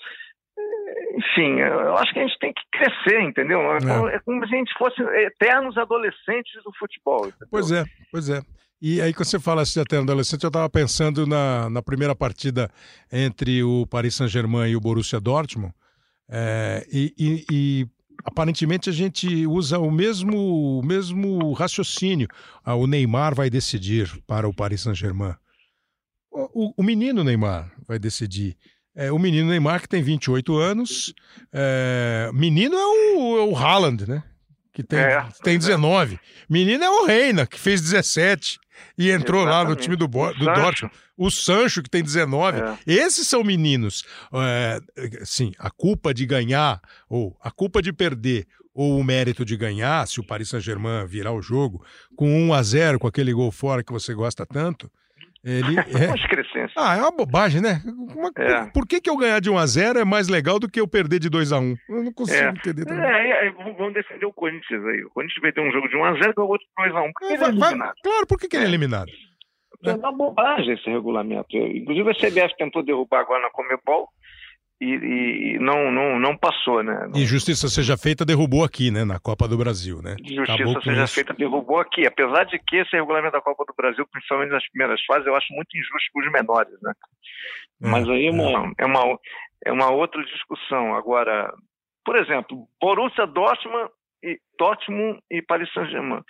eh, 0.58 1.18
enfim, 1.18 1.60
eu 1.60 1.98
acho 1.98 2.14
que 2.14 2.20
a 2.20 2.28
gente 2.28 2.40
tem 2.40 2.54
que 2.54 2.64
crescer, 2.72 3.22
entendeu? 3.22 3.60
É, 3.62 4.16
é 4.16 4.20
como 4.20 4.46
se 4.48 4.56
a 4.56 4.58
gente 4.58 4.74
fosse 4.78 5.02
eternos 5.02 5.78
adolescentes 5.78 6.64
do 6.64 6.72
futebol. 6.78 7.28
Entendeu? 7.28 7.48
Pois 7.52 7.72
é, 7.72 7.84
pois 8.12 8.30
é. 8.30 8.42
E 8.82 9.02
aí, 9.02 9.14
quando 9.14 9.26
você 9.26 9.40
fala 9.40 9.62
assim, 9.62 9.80
eterno 9.80 10.04
adolescente, 10.04 10.44
eu 10.44 10.50
estava 10.50 10.70
pensando 10.70 11.26
na, 11.26 11.70
na 11.70 11.82
primeira 11.82 12.16
partida 12.16 12.70
entre 13.12 13.64
o 13.64 13.88
Paris 13.88 14.16
Saint-Germain 14.16 14.70
e 14.70 14.76
o 14.76 14.82
Borussia 14.82 15.20
Dortmund. 15.20 15.74
É, 16.30 16.86
e, 16.92 17.14
e, 17.18 17.46
e 17.52 17.88
aparentemente 18.26 18.90
a 18.90 18.94
gente 18.94 19.46
usa 19.46 19.78
o 19.78 19.92
mesmo, 19.92 20.80
o 20.80 20.84
mesmo 20.84 21.54
raciocínio. 21.54 22.28
Ah, 22.64 22.74
o 22.74 22.88
Neymar 22.88 23.36
vai 23.36 23.50
decidir 23.50 24.12
para 24.26 24.50
o 24.50 24.54
Paris 24.54 24.82
Saint-Germain. 24.82 25.36
O, 26.32 26.74
o, 26.76 26.84
menino 26.84 27.24
Neymar 27.24 27.72
vai 27.88 27.98
decidir. 28.00 28.58
É, 28.94 29.12
o 29.12 29.20
menino 29.20 29.50
Neymar, 29.50 29.82
que 29.82 29.88
tem 29.88 30.02
28 30.02 30.58
anos. 30.58 31.14
É, 31.54 32.30
menino 32.34 32.76
é 32.76 32.86
o, 32.86 33.38
é 33.38 33.44
o 33.44 33.56
Haaland, 33.56 34.10
né? 34.10 34.24
Que 34.74 34.84
tem, 34.84 35.00
é, 35.00 35.26
tem 35.44 35.58
19. 35.58 36.20
Menino 36.50 36.84
é 36.84 36.90
o 36.90 37.06
Reina, 37.06 37.46
que 37.48 37.60
fez 37.60 37.82
17 37.82 38.60
e 38.98 39.12
entrou 39.12 39.42
Exatamente. 39.42 39.64
lá 39.64 39.70
no 39.70 39.76
time 39.76 39.96
do, 39.96 40.08
do 40.08 40.46
Dortmund. 40.46 40.94
O 41.18 41.30
Sancho, 41.32 41.82
que 41.82 41.90
tem 41.90 42.04
19. 42.04 42.60
É. 42.60 42.78
Esses 42.86 43.28
são 43.28 43.44
meninos. 43.44 44.04
É, 44.34 44.80
sim, 45.24 45.54
a 45.58 45.70
culpa 45.70 46.14
de 46.14 46.26
ganhar, 46.26 46.82
ou 47.10 47.38
a 47.42 47.52
culpa 47.52 47.82
de 47.82 47.94
perder, 47.94 48.48
ou 48.74 49.00
o 49.00 49.04
mérito 49.04 49.46
de 49.46 49.56
ganhar, 49.56 50.06
se 50.08 50.20
o 50.20 50.26
Paris 50.26 50.50
Saint-Germain 50.50 51.06
virar 51.06 51.32
o 51.32 51.42
jogo, 51.42 51.84
com 52.16 52.30
1 52.48 52.54
a 52.54 52.64
0 52.64 53.00
com 53.00 53.08
aquele 53.08 53.32
gol 53.32 53.52
fora 53.52 53.84
que 53.84 53.94
você 53.94 54.14
gosta 54.14 54.46
tanto, 54.46 54.92
ele 55.46 55.78
é... 55.78 56.68
Ah, 56.76 56.98
é 56.98 57.02
uma 57.02 57.12
bobagem, 57.12 57.62
né? 57.62 57.80
Uma... 57.86 58.32
É. 58.36 58.66
Por 58.74 58.88
que, 58.88 59.00
que 59.00 59.10
eu 59.10 59.16
ganhar 59.16 59.40
de 59.40 59.52
1 59.52 59.58
a 59.58 59.66
0 59.66 60.00
é 60.00 60.04
mais 60.04 60.28
legal 60.28 60.58
do 60.58 60.68
que 60.68 60.82
eu 60.82 60.88
perder 60.88 61.20
de 61.20 61.30
2 61.30 61.52
a 61.52 61.60
1 61.60 61.76
Eu 61.88 62.04
não 62.04 62.12
consigo 62.12 62.44
é. 62.44 62.50
entender 62.50 62.84
também. 62.84 63.06
É, 63.06 63.48
é, 63.48 63.52
vamos 63.52 63.94
defender 63.94 64.26
o 64.26 64.34
Corinthians 64.34 64.84
aí. 64.86 65.04
O 65.04 65.12
Corinthians 65.12 65.42
vai 65.42 65.52
ter 65.52 65.62
um 65.62 65.72
jogo 65.72 65.88
de 65.88 65.96
1 65.96 66.04
a 66.04 66.14
0 66.14 66.34
e 66.36 66.42
o 66.42 66.48
outro 66.48 66.66
de 66.66 66.84
2 66.90 66.96
a 66.96 67.02
1 67.04 67.14
Por 67.14 67.20
que 67.20 67.26
é, 67.26 67.34
ele 67.36 67.44
é 67.44 67.48
eliminado? 67.48 67.96
Claro, 68.04 68.28
por 68.28 68.40
que, 68.40 68.48
que 68.48 68.56
ele 68.56 68.66
é 68.66 68.68
eliminado? 68.68 69.12
É 69.84 69.94
uma 69.94 70.12
bobagem 70.12 70.74
esse 70.74 70.90
regulamento. 70.90 71.56
Inclusive 71.56 72.10
a 72.10 72.14
CBF 72.16 72.58
tentou 72.58 72.84
derrubar 72.84 73.20
agora 73.20 73.44
na 73.44 73.52
Comebol 73.52 74.10
e, 74.80 75.56
e, 75.56 75.60
não, 75.60 75.90
não, 75.90 76.20
não 76.20 76.38
passou, 76.38 76.84
né? 76.84 77.10
E 77.16 77.26
justiça 77.26 77.70
seja 77.70 77.98
feita 77.98 78.26
derrubou 78.26 78.64
aqui, 78.64 78.92
né? 78.92 79.06
Na 79.06 79.20
Copa 79.20 79.48
do 79.48 79.58
Brasil, 79.58 80.02
né? 80.02 80.18
Justiça 80.22 80.82
seja 80.82 81.04
isso. 81.04 81.16
feita 81.16 81.34
derrubou 81.34 81.80
aqui. 81.80 82.06
Apesar 82.06 82.44
de 82.44 82.60
que 82.60 82.78
esse 82.78 82.96
regulamento 82.96 83.34
da 83.34 83.42
Copa 83.42 83.64
do 83.66 83.74
Brasil, 83.74 84.06
principalmente 84.12 84.52
nas 84.52 84.68
primeiras 84.70 85.02
fases, 85.06 85.26
eu 85.26 85.36
acho 85.36 85.54
muito 85.54 85.78
injusto 85.78 86.12
para 86.14 86.26
os 86.26 86.32
menores, 86.32 86.82
né? 86.82 86.94
É, 87.82 87.88
Mas 87.88 88.10
aí 88.10 88.28
é 88.28 88.32
uma, 88.32 88.68
é. 88.68 88.74
é, 88.80 88.86
uma, 88.86 89.20
é 89.66 89.72
uma 89.72 89.92
outra 89.92 90.22
discussão. 90.26 90.94
Agora, 90.94 91.54
por 92.04 92.18
exemplo, 92.18 92.68
Borussia 92.82 93.26
Dortmund 93.26 93.90
e, 94.22 94.38
Dortmund 94.60 95.20
e 95.32 95.42
Paris 95.42 95.72
Saint-Germain. 95.74 96.22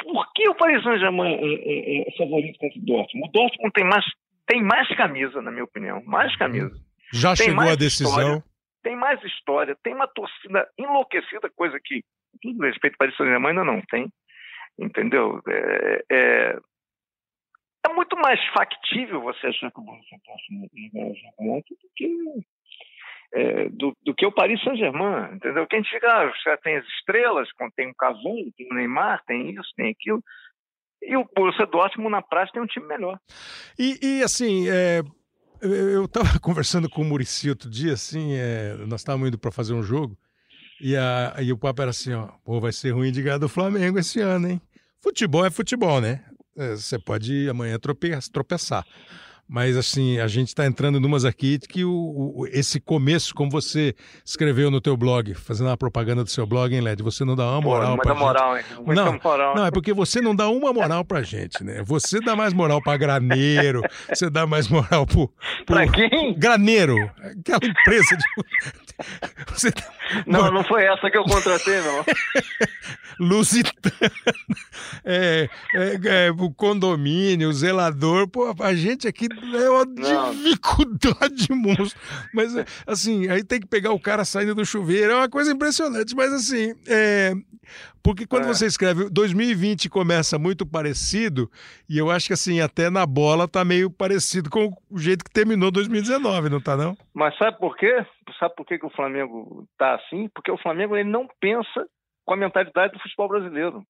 Por 0.00 0.32
que 0.34 0.48
o 0.48 0.54
Paris 0.54 0.84
Saint-Germain 0.84 1.34
é, 1.34 2.04
é, 2.04 2.08
é 2.08 2.16
favorito 2.16 2.60
contra 2.60 2.78
o 2.78 2.84
Dortmund? 2.84 3.28
O 3.28 3.32
Dortmund 3.32 3.72
tem 3.72 3.84
mais, 3.84 4.04
tem 4.46 4.62
mais 4.62 4.88
camisa, 4.96 5.42
na 5.42 5.50
minha 5.50 5.64
opinião. 5.64 6.00
Mais 6.04 6.34
camisa. 6.36 6.70
Já 7.12 7.34
tem 7.34 7.46
chegou 7.46 7.68
a 7.68 7.74
decisão. 7.74 8.10
História, 8.10 8.44
tem 8.82 8.96
mais 8.96 9.22
história, 9.24 9.76
tem 9.82 9.94
uma 9.94 10.08
torcida 10.08 10.68
enlouquecida, 10.78 11.50
coisa 11.54 11.78
que, 11.82 12.02
com 12.42 12.52
todo 12.52 12.66
respeito 12.66 12.96
para 12.96 13.24
minha 13.26 13.40
mãe 13.40 13.50
ainda 13.50 13.64
não 13.64 13.80
tem. 13.82 14.08
Entendeu? 14.78 15.42
É, 15.48 16.04
é, 16.10 16.58
é, 17.84 17.92
muito 17.92 18.16
mais 18.16 18.40
factível 18.52 19.20
você 19.20 19.48
achar 19.48 19.72
que 19.72 19.80
o 19.80 19.82
Borussia 19.82 20.18
Dortmund 20.24 21.64
do 21.68 21.90
que 21.96 22.08
é, 23.32 23.68
do, 23.70 23.94
do, 24.04 24.14
que 24.14 24.24
o 24.24 24.32
Paris 24.32 24.62
Saint-Germain, 24.62 25.34
entendeu? 25.34 25.66
Quem 25.66 25.84
fica, 25.84 26.08
ah, 26.08 26.56
tem 26.62 26.76
as 26.76 26.86
estrelas, 26.86 27.48
tem 27.76 27.90
o 27.90 27.94
Cavani, 27.94 28.52
tem 28.56 28.68
o 28.70 28.74
Neymar, 28.74 29.22
tem 29.26 29.50
isso, 29.50 29.68
tem 29.76 29.90
aquilo. 29.90 30.22
E 31.02 31.16
o 31.16 31.28
Borussia 31.36 31.66
Dortmund, 31.66 32.10
na 32.10 32.22
prática, 32.22 32.54
tem 32.54 32.62
um 32.62 32.66
time 32.66 32.86
melhor. 32.86 33.18
E, 33.78 33.98
e 34.02 34.22
assim, 34.22 34.68
é, 34.68 35.02
eu 35.60 36.04
estava 36.04 36.38
conversando 36.40 36.88
com 36.88 37.02
o 37.02 37.04
Murici 37.04 37.48
outro 37.48 37.68
dia, 37.68 37.92
assim, 37.92 38.32
é, 38.34 38.76
nós 38.86 39.00
estávamos 39.00 39.28
indo 39.28 39.38
para 39.38 39.50
fazer 39.50 39.72
um 39.72 39.82
jogo, 39.82 40.16
e, 40.80 40.96
a, 40.96 41.36
e 41.40 41.52
o 41.52 41.58
papo 41.58 41.82
era 41.82 41.90
assim, 41.90 42.12
ó, 42.12 42.28
pô, 42.44 42.60
vai 42.60 42.72
ser 42.72 42.90
ruim 42.90 43.10
de 43.10 43.22
ganhar 43.22 43.38
do 43.38 43.48
Flamengo 43.48 43.98
esse 43.98 44.20
ano, 44.20 44.48
hein? 44.48 44.60
Futebol 45.00 45.44
é 45.44 45.50
futebol, 45.50 46.00
né? 46.00 46.24
É, 46.56 46.74
você 46.74 46.98
pode 46.98 47.48
amanhã 47.48 47.78
tropeçar. 48.32 48.84
Mas 49.48 49.78
assim, 49.78 50.18
a 50.18 50.26
gente 50.26 50.48
está 50.48 50.66
entrando 50.66 51.00
numas 51.00 51.24
aqui 51.24 51.58
que 51.58 51.82
o, 51.82 51.90
o, 51.90 52.46
esse 52.48 52.78
começo, 52.78 53.34
como 53.34 53.50
você 53.50 53.94
escreveu 54.22 54.70
no 54.70 54.78
teu 54.78 54.94
blog, 54.94 55.32
fazendo 55.32 55.70
a 55.70 55.76
propaganda 55.76 56.22
do 56.22 56.28
seu 56.28 56.46
blog, 56.46 56.74
hein, 56.74 56.82
Led? 56.82 57.02
Você 57.02 57.24
não 57.24 57.34
dá 57.34 57.50
uma 57.52 57.62
moral 57.62 57.96
para 57.96 58.12
gente. 58.12 58.20
moral, 58.20 58.58
hein? 58.58 58.64
não, 58.86 59.18
moral. 59.24 59.56
não, 59.56 59.64
é 59.64 59.70
porque 59.70 59.94
você 59.94 60.20
não 60.20 60.36
dá 60.36 60.50
uma 60.50 60.70
moral 60.70 61.02
pra 61.02 61.22
gente, 61.22 61.64
né? 61.64 61.82
Você 61.86 62.20
dá 62.20 62.36
mais 62.36 62.52
moral 62.52 62.82
para 62.82 62.98
graneiro, 62.98 63.80
você 64.12 64.28
dá 64.28 64.46
mais 64.46 64.68
moral 64.68 65.06
pro, 65.06 65.28
pro 65.28 65.64
pra 65.64 65.88
quem? 65.88 66.34
Graneiro, 66.38 67.10
aquela 67.18 67.64
empresa 67.64 68.16
de 68.16 68.24
você... 69.50 69.72
Não, 70.26 70.50
não 70.50 70.64
foi 70.64 70.84
essa 70.84 71.10
que 71.10 71.16
eu 71.16 71.24
contratei, 71.24 71.80
não. 71.80 72.04
Lusitana, 73.20 74.12
é, 75.04 75.48
é, 75.74 76.26
é, 76.26 76.30
o 76.30 76.50
condomínio, 76.52 77.48
o 77.48 77.52
zelador, 77.52 78.28
pô, 78.28 78.54
a 78.60 78.74
gente 78.74 79.08
aqui 79.08 79.28
é 79.42 79.70
uma 79.70 79.84
não. 79.84 80.30
dificuldade 80.34 81.46
monstro. 81.50 82.00
Mas, 82.32 82.54
assim, 82.86 83.28
aí 83.28 83.44
tem 83.44 83.60
que 83.60 83.66
pegar 83.66 83.92
o 83.92 84.00
cara 84.00 84.24
saindo 84.24 84.54
do 84.54 84.64
chuveiro, 84.64 85.12
é 85.12 85.16
uma 85.16 85.28
coisa 85.28 85.52
impressionante. 85.52 86.14
Mas, 86.14 86.32
assim, 86.32 86.74
é, 86.86 87.32
porque 88.02 88.26
quando 88.26 88.44
é. 88.44 88.48
você 88.48 88.66
escreve 88.66 89.10
2020 89.10 89.90
começa 89.90 90.38
muito 90.38 90.66
parecido, 90.66 91.50
e 91.88 91.98
eu 91.98 92.10
acho 92.10 92.28
que 92.28 92.32
assim, 92.32 92.60
até 92.60 92.90
na 92.90 93.04
bola 93.04 93.48
tá 93.48 93.64
meio 93.64 93.90
parecido 93.90 94.48
com 94.50 94.72
o 94.90 94.98
jeito 94.98 95.24
que 95.24 95.30
terminou 95.30 95.70
2019, 95.70 96.48
não 96.48 96.60
tá 96.60 96.76
não? 96.76 96.96
Mas 97.14 97.36
sabe 97.36 97.58
por 97.58 97.76
quê? 97.76 98.04
Sabe 98.38 98.54
por 98.56 98.66
que, 98.66 98.78
que 98.78 98.86
o 98.86 98.90
Flamengo 98.90 99.66
tá 99.76 99.94
assim? 99.96 100.28
Porque 100.34 100.50
o 100.50 100.58
Flamengo 100.58 100.96
ele 100.96 101.08
não 101.08 101.28
pensa 101.40 101.86
com 102.24 102.34
a 102.34 102.36
mentalidade 102.36 102.92
do 102.92 103.00
futebol 103.00 103.28
brasileiro. 103.28 103.82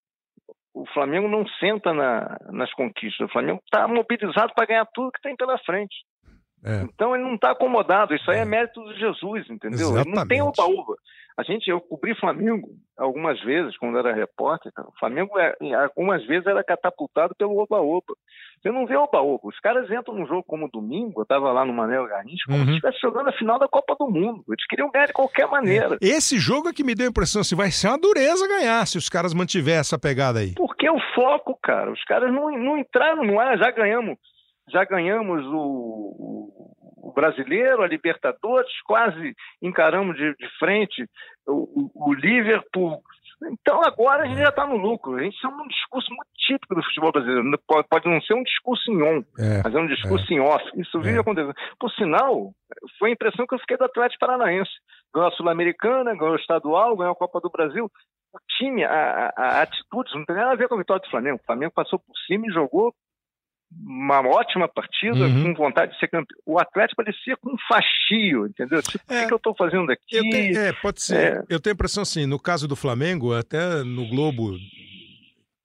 O 0.74 0.86
Flamengo 0.92 1.28
não 1.28 1.46
senta 1.60 1.92
na, 1.92 2.38
nas 2.50 2.72
conquistas. 2.72 3.28
O 3.28 3.32
Flamengo 3.32 3.60
está 3.64 3.88
mobilizado 3.88 4.52
para 4.54 4.66
ganhar 4.66 4.86
tudo 4.92 5.12
que 5.12 5.20
tem 5.20 5.36
pela 5.36 5.58
frente. 5.58 5.96
É. 6.64 6.82
Então 6.82 7.14
ele 7.14 7.24
não 7.24 7.34
está 7.34 7.52
acomodado. 7.52 8.14
Isso 8.14 8.30
aí 8.30 8.38
é. 8.38 8.42
é 8.42 8.44
mérito 8.44 8.82
de 8.92 8.98
Jesus, 8.98 9.48
entendeu? 9.50 9.78
Exatamente. 9.78 10.08
Ele 10.08 10.16
não 10.16 10.26
tem 10.26 10.42
oba-oba. 10.42 10.94
A 11.38 11.44
gente, 11.44 11.70
eu 11.70 11.80
cobri 11.80 12.16
Flamengo 12.16 12.68
algumas 12.98 13.40
vezes 13.42 13.78
quando 13.78 13.96
era 13.96 14.12
repórter. 14.12 14.72
O 14.76 14.98
Flamengo, 14.98 15.38
é, 15.38 15.54
algumas 15.84 16.26
vezes, 16.26 16.48
era 16.48 16.64
catapultado 16.64 17.32
pelo 17.38 17.58
oba-oba. 17.58 18.12
Você 18.60 18.72
não 18.72 18.84
vê 18.86 18.96
oba-oba. 18.96 19.46
Os 19.46 19.60
caras 19.60 19.88
entram 19.88 20.16
num 20.16 20.26
jogo 20.26 20.42
como 20.42 20.68
domingo, 20.68 21.20
eu 21.20 21.22
estava 21.22 21.52
lá 21.52 21.64
no 21.64 21.72
Manel 21.72 22.08
Garrincha, 22.08 22.42
como 22.44 22.58
uhum. 22.58 22.64
se 22.64 22.70
estivesse 22.72 22.98
jogando 23.00 23.28
a 23.28 23.32
final 23.34 23.56
da 23.56 23.68
Copa 23.68 23.94
do 23.96 24.10
Mundo. 24.10 24.42
Eles 24.48 24.66
queriam 24.68 24.90
ganhar 24.90 25.06
de 25.06 25.12
qualquer 25.12 25.46
maneira. 25.46 25.96
É. 26.02 26.06
Esse 26.08 26.40
jogo 26.40 26.70
é 26.70 26.72
que 26.72 26.82
me 26.82 26.96
deu 26.96 27.06
a 27.06 27.10
impressão, 27.10 27.44
se 27.44 27.54
vai 27.54 27.70
ser 27.70 27.86
uma 27.86 28.00
dureza 28.00 28.48
ganhar, 28.48 28.84
se 28.84 28.98
os 28.98 29.08
caras 29.08 29.32
mantiverem 29.32 29.78
essa 29.78 29.96
pegada 29.96 30.40
aí. 30.40 30.54
Porque 30.56 30.90
o 30.90 30.98
foco, 31.14 31.56
cara, 31.62 31.92
os 31.92 32.02
caras 32.02 32.34
não, 32.34 32.50
não 32.50 32.76
entraram 32.76 33.22
no 33.22 33.38
ar, 33.38 33.56
já 33.56 33.70
ganhamos, 33.70 34.18
já 34.68 34.84
ganhamos 34.84 35.46
o, 35.46 36.50
o 37.08 37.12
brasileiro, 37.12 37.82
a 37.82 37.86
Libertadores, 37.88 38.70
quase 38.84 39.34
encaramos 39.62 40.16
de, 40.16 40.34
de 40.36 40.48
frente 40.58 41.04
o, 41.46 41.90
o, 41.94 42.10
o 42.10 42.14
Liverpool. 42.14 43.00
Então 43.52 43.80
agora 43.84 44.24
a 44.24 44.26
gente 44.26 44.40
já 44.40 44.48
está 44.48 44.66
no 44.66 44.76
lucro. 44.76 45.14
A 45.16 45.22
gente 45.22 45.36
é 45.44 45.48
um 45.48 45.68
discurso 45.68 46.08
muito 46.10 46.28
típico 46.36 46.74
do 46.74 46.82
futebol 46.82 47.12
brasileiro. 47.12 47.58
Pode, 47.66 47.86
pode 47.88 48.08
não 48.08 48.20
ser 48.22 48.34
um 48.34 48.42
discurso 48.42 48.90
em 48.90 49.00
on, 49.02 49.22
É, 49.38 49.62
mas 49.64 49.74
é 49.74 49.78
um 49.78 49.86
discurso 49.86 50.32
em 50.32 50.40
off. 50.40 50.64
Isso 50.74 51.00
vive 51.00 51.18
É. 51.18 51.20
acontecendo. 51.20 51.54
Por 51.78 51.90
sinal, 51.92 52.52
foi 52.98 53.10
a 53.10 53.12
impressão 53.12 53.46
que 53.46 53.54
eu 53.54 53.58
fiquei 53.60 53.76
do 53.76 53.84
Atlético 53.84 54.20
Paranaense. 54.26 54.70
Ganhou 55.14 55.28
a 55.28 55.32
Sul-Americana, 55.32 56.16
ganhou 56.16 56.34
o 56.34 56.38
estadual, 56.38 56.96
ganhou 56.96 57.12
a 57.12 57.16
Copa 57.16 57.40
do 57.40 57.48
Brasil. 57.48 57.84
O 58.34 58.38
time, 58.58 58.84
a, 58.84 59.32
a, 59.36 59.42
a 59.42 59.62
atitude, 59.62 60.14
não 60.14 60.24
tem 60.24 60.36
nada 60.36 60.52
a 60.52 60.56
ver 60.56 60.68
com 60.68 60.74
a 60.74 60.78
vitória 60.78 61.00
do 61.02 61.10
Flamengo. 61.10 61.38
O 61.40 61.46
Flamengo 61.46 61.72
passou 61.74 61.98
por 61.98 62.14
cima 62.26 62.46
e 62.46 62.52
jogou 62.52 62.92
uma 63.70 64.20
ótima 64.26 64.66
partida, 64.68 65.26
Uhum. 65.26 65.54
com 65.54 65.62
vontade 65.64 65.92
de 65.92 65.98
ser 65.98 66.08
campeão. 66.08 66.38
O 66.46 66.58
Atlético 66.58 67.02
parecia 67.04 67.36
com 67.36 67.50
um 67.52 67.56
fastio, 67.68 68.46
entendeu? 68.46 68.82
Tipo, 68.82 69.04
o 69.08 69.14
É. 69.14 69.20
que, 69.22 69.26
que 69.28 69.32
eu 69.32 69.36
estou 69.36 69.54
fazendo 69.54 69.90
aqui? 69.92 70.16
Eu 70.16 70.22
tenho- 70.30 70.58
é, 70.58 70.72
pode 70.72 71.02
ser. 71.02 71.16
É. 71.16 71.42
Eu 71.48 71.60
tenho 71.60 71.72
a 71.72 71.76
impressão 71.76 72.02
assim, 72.02 72.26
no 72.26 72.38
caso 72.38 72.66
do 72.66 72.74
Flamengo, 72.74 73.34
até 73.34 73.82
no 73.84 74.08
Globo, 74.08 74.56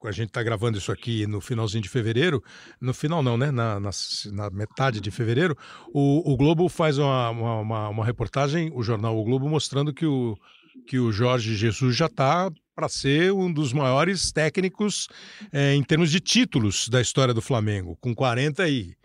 a 0.06 0.12
gente 0.12 0.28
está 0.28 0.44
gravando 0.44 0.78
isso 0.78 0.92
aqui 0.92 1.26
no 1.26 1.40
finalzinho 1.40 1.82
de 1.82 1.88
fevereiro, 1.88 2.44
no 2.82 2.94
final 2.94 3.24
não, 3.24 3.38
né? 3.38 3.52
Na, 3.52 3.80
na, 3.80 3.90
na 4.34 4.50
metade 4.50 5.00
de 5.00 5.10
fevereiro, 5.10 5.56
o, 5.94 6.30
o 6.34 6.36
Globo 6.36 6.68
faz 6.68 6.98
uma, 6.98 7.30
uma, 7.30 7.60
uma- 7.62 7.90
uma 7.90 8.06
reportagem, 8.06 8.70
o 8.76 8.84
jornal 8.84 9.18
O 9.18 9.24
Globo, 9.24 9.48
mostrando 9.48 9.94
que 9.94 10.06
o, 10.06 10.36
que 10.88 11.00
o 11.00 11.10
Jorge 11.10 11.56
Jesus 11.56 11.96
já 11.96 12.08
está 12.08 12.52
para 12.76 12.90
ser 12.90 13.32
um 13.32 13.52
dos 13.52 13.72
maiores 13.72 14.32
técnicos 14.32 15.08
é, 15.52 15.74
em 15.76 15.84
termos 15.84 16.10
de 16.12 16.20
títulos 16.20 16.88
da 16.90 17.00
história 17.02 17.34
do 17.34 17.42
Flamengo, 17.42 17.98
com 18.02 18.14
40 18.16 18.68
e 18.68 18.96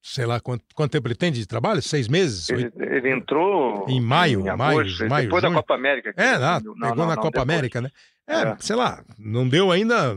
sei 0.00 0.26
lá 0.26 0.38
quanto, 0.38 0.64
quanto 0.74 0.92
tempo 0.92 1.08
ele 1.08 1.14
tem 1.14 1.32
de 1.32 1.46
trabalho? 1.46 1.80
Seis 1.82 2.06
meses? 2.08 2.48
Ele, 2.50 2.70
ele 2.76 3.10
entrou 3.10 3.86
Em 3.88 4.00
maio, 4.00 4.40
em 4.40 4.56
maio, 4.56 4.80
agosto, 4.80 5.08
maio, 5.08 5.24
depois 5.24 5.42
junho. 5.42 5.54
da 5.54 5.60
Copa 5.60 5.74
América. 5.74 6.12
que 6.12 6.20
É, 6.20 6.38
não, 6.38 6.60
pegou 6.60 6.76
não, 6.76 7.06
na 7.06 7.16
Copa 7.16 7.30
depois. 7.30 7.42
América, 7.42 7.80
né? 7.80 7.90
É, 8.26 8.42
É. 8.42 8.56
sei 8.60 8.76
lá, 8.76 9.02
não 9.18 9.48
deu 9.48 9.70
ainda 9.72 10.16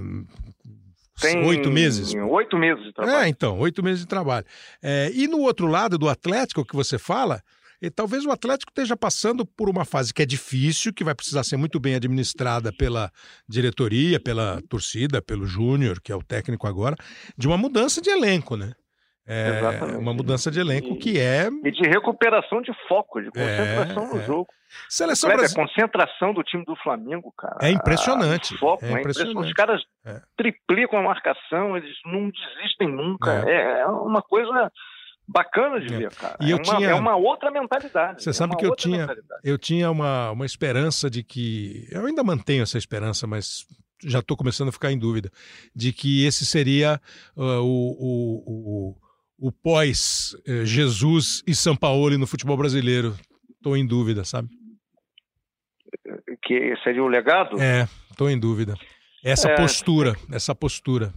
Tem 1.20 1.44
oito 1.46 1.72
meses. 1.72 2.13
Oito 2.13 2.58
meses 2.58 2.84
de 2.84 2.94
trabalho. 2.94 3.18
É, 3.18 3.28
então, 3.28 3.58
oito 3.60 3.82
meses 3.82 4.02
de 4.02 4.08
trabalho. 4.08 4.46
É, 4.84 5.10
e 5.13 5.28
no 5.28 5.40
outro 5.40 5.66
lado 5.68 5.98
do 5.98 6.08
Atlético 6.08 6.63
que 6.63 6.76
você 6.76 7.00
fala, 7.00 7.42
e 7.82 7.90
talvez 7.90 8.26
o 8.26 8.32
Atlético 8.32 8.72
esteja 8.72 8.98
passando 8.98 9.46
por 9.46 9.70
uma 9.70 9.86
fase 9.86 10.13
que 10.13 10.22
é 10.22 10.26
difícil, 10.26 10.94
que 10.94 11.04
vai 11.04 11.13
precisar 11.16 11.44
ser 11.44 11.58
muito 11.58 11.80
bem 11.80 11.96
administrada 11.96 12.72
pela 12.72 13.12
diretoria, 13.48 14.20
pela 14.20 14.62
torcida, 14.70 15.22
pelo 15.22 15.46
Júnior, 15.46 16.02
que 16.02 16.12
é 16.12 16.16
o 16.16 16.24
técnico 16.24 16.68
agora, 16.68 16.96
de 17.38 17.48
uma 17.48 17.58
mudança 17.58 18.02
de 18.02 18.10
elenco, 18.10 18.56
né? 18.58 18.74
É, 19.30 19.58
Exatamente. 19.60 19.98
uma 19.98 20.13
mudança 20.13 20.50
de 20.50 20.58
elenco 20.58 20.98
que 20.98 21.20
é 21.20 21.50
E 21.66 21.70
de 21.72 21.86
recuperação 21.90 22.62
de 22.62 22.72
foco, 22.88 23.22
de 23.22 23.30
concentração 23.30 24.04
É, 24.04 24.08
no 24.13 24.22
é. 24.22 24.26
jogo. 24.26 24.48
seleção 24.88 25.28
Kleber, 25.30 25.44
a 25.46 25.48
brasileira. 25.54 25.70
concentração 25.70 26.34
do 26.34 26.44
time 26.44 26.63
do 26.63 26.78
Flamengo, 26.78 27.34
cara. 27.38 27.58
É 27.62 27.70
impressionante, 27.70 28.54
O 28.56 28.58
foco 28.58 28.86
é 28.86 28.94
é 28.94 29.00
impressionante. 29.00 29.38
Os 29.48 29.52
caras 29.54 29.82
É. 30.06 30.22
triplicam 30.38 31.00
a 31.00 31.04
marcação, 31.04 31.76
eles 31.76 31.94
não 32.06 32.30
desistem 32.32 32.88
nunca. 32.88 33.44
É. 33.46 33.52
É, 33.52 33.80
é 33.82 33.86
uma 33.88 34.22
coisa 34.22 34.72
bacana 35.28 35.80
de 35.80 35.94
É. 35.94 35.98
ver, 35.98 36.16
cara. 36.16 36.38
E 36.40 36.50
eu 36.52 36.58
é, 36.58 36.62
uma, 36.62 36.63
tinha- 36.78 36.90
é 36.90 36.94
uma 36.96 37.16
outra 37.16 37.52
mentalidade. 37.52 38.24
Você 38.24 38.30
é 38.30 38.34
sabe 38.34 38.56
que 38.56 38.66
eu 38.66 38.76
tinha-. 38.76 39.08
Eu 39.44 39.58
tinha 39.58 39.92
uma, 39.92 40.32
uma 40.32 40.46
esperança 40.46 41.10
de 41.10 41.24
que. 41.24 41.88
Eu 41.92 42.06
ainda 42.06 42.24
mantenho 42.24 42.63
essa 42.63 42.78
esperança, 42.78 43.28
mas 43.28 43.66
já 44.04 44.20
estou 44.20 44.38
começando 44.38 44.70
a 44.70 44.72
ficar 44.72 44.92
em 44.92 44.98
dúvida. 45.00 45.32
De 45.76 45.92
que 45.92 46.26
esse 46.26 46.46
seria 46.46 47.02
uh, 47.36 47.42
o, 47.62 47.92
o, 48.00 48.96
o, 49.40 49.48
o 49.48 49.52
pós-Jesus 49.52 51.44
e 51.46 51.54
São 51.56 51.76
Paulo 51.76 52.18
no 52.18 52.28
futebol 52.28 52.56
brasileiro. 52.58 53.16
Estou 53.58 53.76
em 53.76 53.86
dúvida, 53.86 54.24
sabe? 54.24 54.50
Que 56.44 56.76
seria 56.84 57.04
o 57.04 57.08
legado? 57.08 57.60
É, 57.60 57.88
estou 58.12 58.30
em 58.30 58.40
dúvida. 58.40 58.76
Essa 59.24 59.50
É. 59.50 59.56
postura, 59.56 60.16
essa 60.32 60.54
postura. 60.56 61.13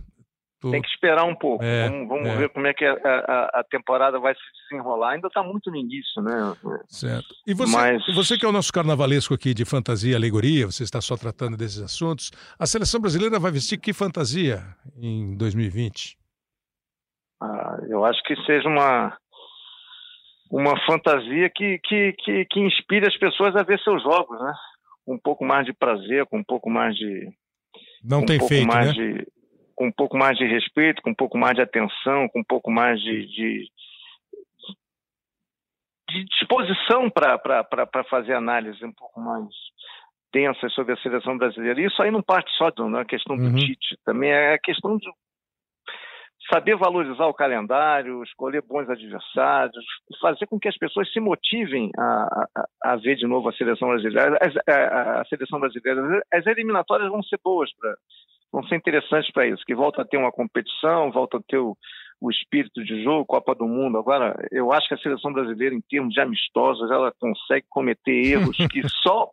Tô- 0.60 0.70
Tem 0.70 0.82
que 0.82 0.88
esperar 0.88 1.24
um 1.24 1.34
pouco. 1.34 1.64
É, 1.64 1.88
vamos 1.88 2.06
vamos 2.08 2.28
é. 2.28 2.36
ver 2.36 2.48
como 2.50 2.66
é 2.66 2.74
que 2.74 2.84
a, 2.84 2.92
a- 2.92 3.60
a 3.60 3.64
temporada 3.70 4.18
vai 4.18 4.34
se 4.34 4.40
desenrolar. 4.68 5.12
Ainda 5.12 5.28
está 5.28 5.42
muito 5.42 5.70
no 5.70 5.76
início, 5.76 6.20
né? 6.22 6.54
Certo. 6.88 7.34
E 7.46 7.54
você, 7.54 7.74
Mas- 7.76 8.04
você 8.14 8.36
que 8.36 8.44
é 8.44 8.48
o 8.48 8.52
nosso 8.52 8.70
carnavalesco 8.72 9.32
aqui 9.32 9.54
de 9.54 9.64
fantasia 9.64 10.12
e 10.12 10.14
alegoria, 10.14 10.66
você 10.66 10.82
está 10.82 11.00
só 11.00 11.16
tratando 11.16 11.56
desses 11.56 11.80
assuntos. 11.80 12.30
A 12.58 12.66
seleção 12.66 13.00
brasileira 13.00 13.38
vai 13.40 13.50
vestir 13.50 13.78
que 13.80 13.92
fantasia 13.94 14.62
em 15.00 15.34
2020? 15.36 16.18
Ah, 17.42 17.78
eu 17.88 18.04
acho 18.04 18.22
que 18.24 18.36
seja 18.44 18.68
uma 18.68 19.16
uma 20.50 20.74
fantasia 20.84 21.48
que, 21.48 21.78
que, 21.84 22.12
que, 22.24 22.44
que 22.44 22.60
inspire 22.60 23.06
as 23.06 23.16
pessoas 23.16 23.54
a 23.56 23.62
ver 23.62 23.78
seus 23.80 24.02
jogos, 24.02 24.38
né? 24.40 24.52
Com 25.06 25.14
um 25.14 25.18
pouco 25.18 25.44
mais 25.44 25.64
de 25.64 25.72
prazer, 25.72 26.26
com 26.26 26.38
um 26.38 26.44
pouco 26.44 26.68
mais 26.68 26.94
de 26.96 27.28
Não 28.04 28.26
tem 28.26 28.36
um 28.36 28.40
pouco 28.40 28.52
feito, 28.54 28.66
né? 28.74 28.92
de 28.92 29.26
com 29.80 29.86
um 29.86 29.92
pouco 29.92 30.14
mais 30.14 30.36
de 30.36 30.44
respeito, 30.44 31.00
com 31.00 31.08
um 31.08 31.14
pouco 31.14 31.38
mais 31.38 31.54
de 31.54 31.62
atenção, 31.62 32.28
com 32.28 32.40
um 32.40 32.44
pouco 32.44 32.70
mais 32.70 33.00
de, 33.00 33.26
de, 33.28 33.70
de 36.10 36.24
disposição 36.26 37.08
para 37.08 38.04
fazer 38.10 38.34
análise 38.34 38.84
um 38.84 38.92
pouco 38.92 39.18
mais 39.18 39.46
densas 40.30 40.70
sobre 40.74 40.92
a 40.92 40.98
seleção 40.98 41.38
brasileira. 41.38 41.80
Isso 41.80 42.02
aí 42.02 42.10
não 42.10 42.22
parte 42.22 42.50
só 42.58 42.68
de 42.68 42.82
uma 42.82 43.06
questão 43.06 43.38
do 43.38 43.44
Uhum. 43.44 43.54
Tite, 43.54 43.96
também 44.04 44.30
é 44.30 44.52
a 44.52 44.58
questão 44.58 44.98
de 44.98 45.10
saber 46.52 46.76
valorizar 46.76 47.24
o 47.24 47.32
calendário, 47.32 48.22
escolher 48.22 48.60
bons 48.60 48.86
adversários, 48.86 49.82
fazer 50.20 50.46
com 50.46 50.60
que 50.60 50.68
as 50.68 50.76
pessoas 50.76 51.10
se 51.10 51.20
motivem 51.20 51.90
a, 51.96 52.46
a, 52.54 52.92
a 52.92 52.96
ver 52.96 53.16
de 53.16 53.26
novo 53.26 53.48
a 53.48 53.52
seleção 53.54 53.88
brasileira. 53.88 54.36
As, 54.42 54.54
a, 54.68 55.20
a 55.22 55.24
seleção 55.24 55.58
brasileira, 55.58 56.22
as 56.30 56.46
eliminatórias 56.46 57.08
vão 57.08 57.22
ser 57.22 57.40
boas 57.42 57.74
para 57.78 57.96
vão 58.52 58.62
ser 58.64 58.76
interessantes 58.76 59.30
para 59.32 59.46
isso, 59.46 59.62
que 59.66 59.74
volta 59.74 60.02
a 60.02 60.04
ter 60.04 60.16
uma 60.16 60.32
competição, 60.32 61.10
volta 61.12 61.36
a 61.38 61.40
ter 61.48 61.58
o, 61.58 61.76
o 62.20 62.30
espírito 62.30 62.84
de 62.84 63.02
jogo, 63.02 63.24
Copa 63.24 63.54
do 63.54 63.66
Mundo. 63.66 63.96
Agora, 63.98 64.34
eu 64.50 64.72
acho 64.72 64.88
que 64.88 64.94
a 64.94 64.98
seleção 64.98 65.32
brasileira, 65.32 65.74
em 65.74 65.80
termos 65.80 66.12
de 66.12 66.20
amistosos, 66.20 66.90
ela 66.90 67.12
consegue 67.18 67.64
cometer 67.70 68.10
erros 68.34 68.56
que 68.70 68.82
só, 69.02 69.30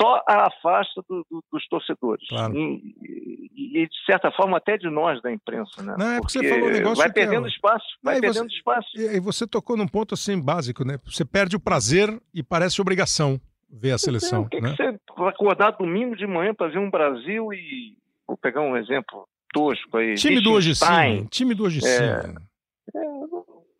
só 0.00 0.22
a 0.28 0.46
afasta 0.46 1.02
do, 1.08 1.26
do, 1.30 1.42
dos 1.52 1.66
torcedores. 1.68 2.28
Claro. 2.28 2.54
E, 2.56 2.94
e, 3.02 3.82
e, 3.82 3.88
de 3.88 4.04
certa 4.04 4.30
forma, 4.30 4.58
até 4.58 4.76
de 4.76 4.88
nós 4.88 5.20
da 5.22 5.32
imprensa. 5.32 5.82
Né? 5.82 5.96
Não, 5.98 6.12
é 6.12 6.20
porque 6.20 6.32
você 6.32 6.38
Porque 6.40 6.54
falou 6.54 6.68
um 6.68 6.72
negócio 6.72 6.96
vai 6.96 7.12
que 7.12 7.18
é- 7.20 7.22
perdendo 7.24 7.48
espaço, 7.48 7.86
vai 8.02 8.14
Não, 8.14 8.20
perdendo 8.20 8.50
você- 8.50 8.56
espaço. 8.56 8.88
E 8.96 9.20
você 9.20 9.46
tocou 9.46 9.76
num 9.76 9.88
ponto 9.88 10.14
assim 10.14 10.40
básico, 10.40 10.84
né? 10.84 10.98
Você 11.06 11.24
perde 11.24 11.56
o 11.56 11.60
prazer 11.60 12.08
e 12.34 12.42
parece 12.42 12.80
obrigação 12.80 13.40
ver 13.68 13.90
a 13.92 13.98
seleção, 13.98 14.42
O 14.42 14.48
que, 14.48 14.60
né? 14.60 14.76
que 14.76 14.76
você 15.16 15.24
acordar 15.28 15.72
domingo 15.72 16.14
de 16.14 16.24
manhã 16.26 16.54
para 16.54 16.68
ver 16.68 16.78
um 16.78 16.88
Brasil 16.90 17.52
e. 17.52 17.96
Vou 18.26 18.36
pegar 18.36 18.60
um 18.60 18.76
exemplo 18.76 19.28
tosco 19.52 19.96
aí. 19.96 20.14
Time 20.14 20.40
do 20.40 20.52
hoje 20.52 20.74
sim, 20.74 21.26
time 21.30 21.54
do 21.54 21.64
hoje 21.64 21.80
sim. 21.80 21.88
É. 21.88 22.20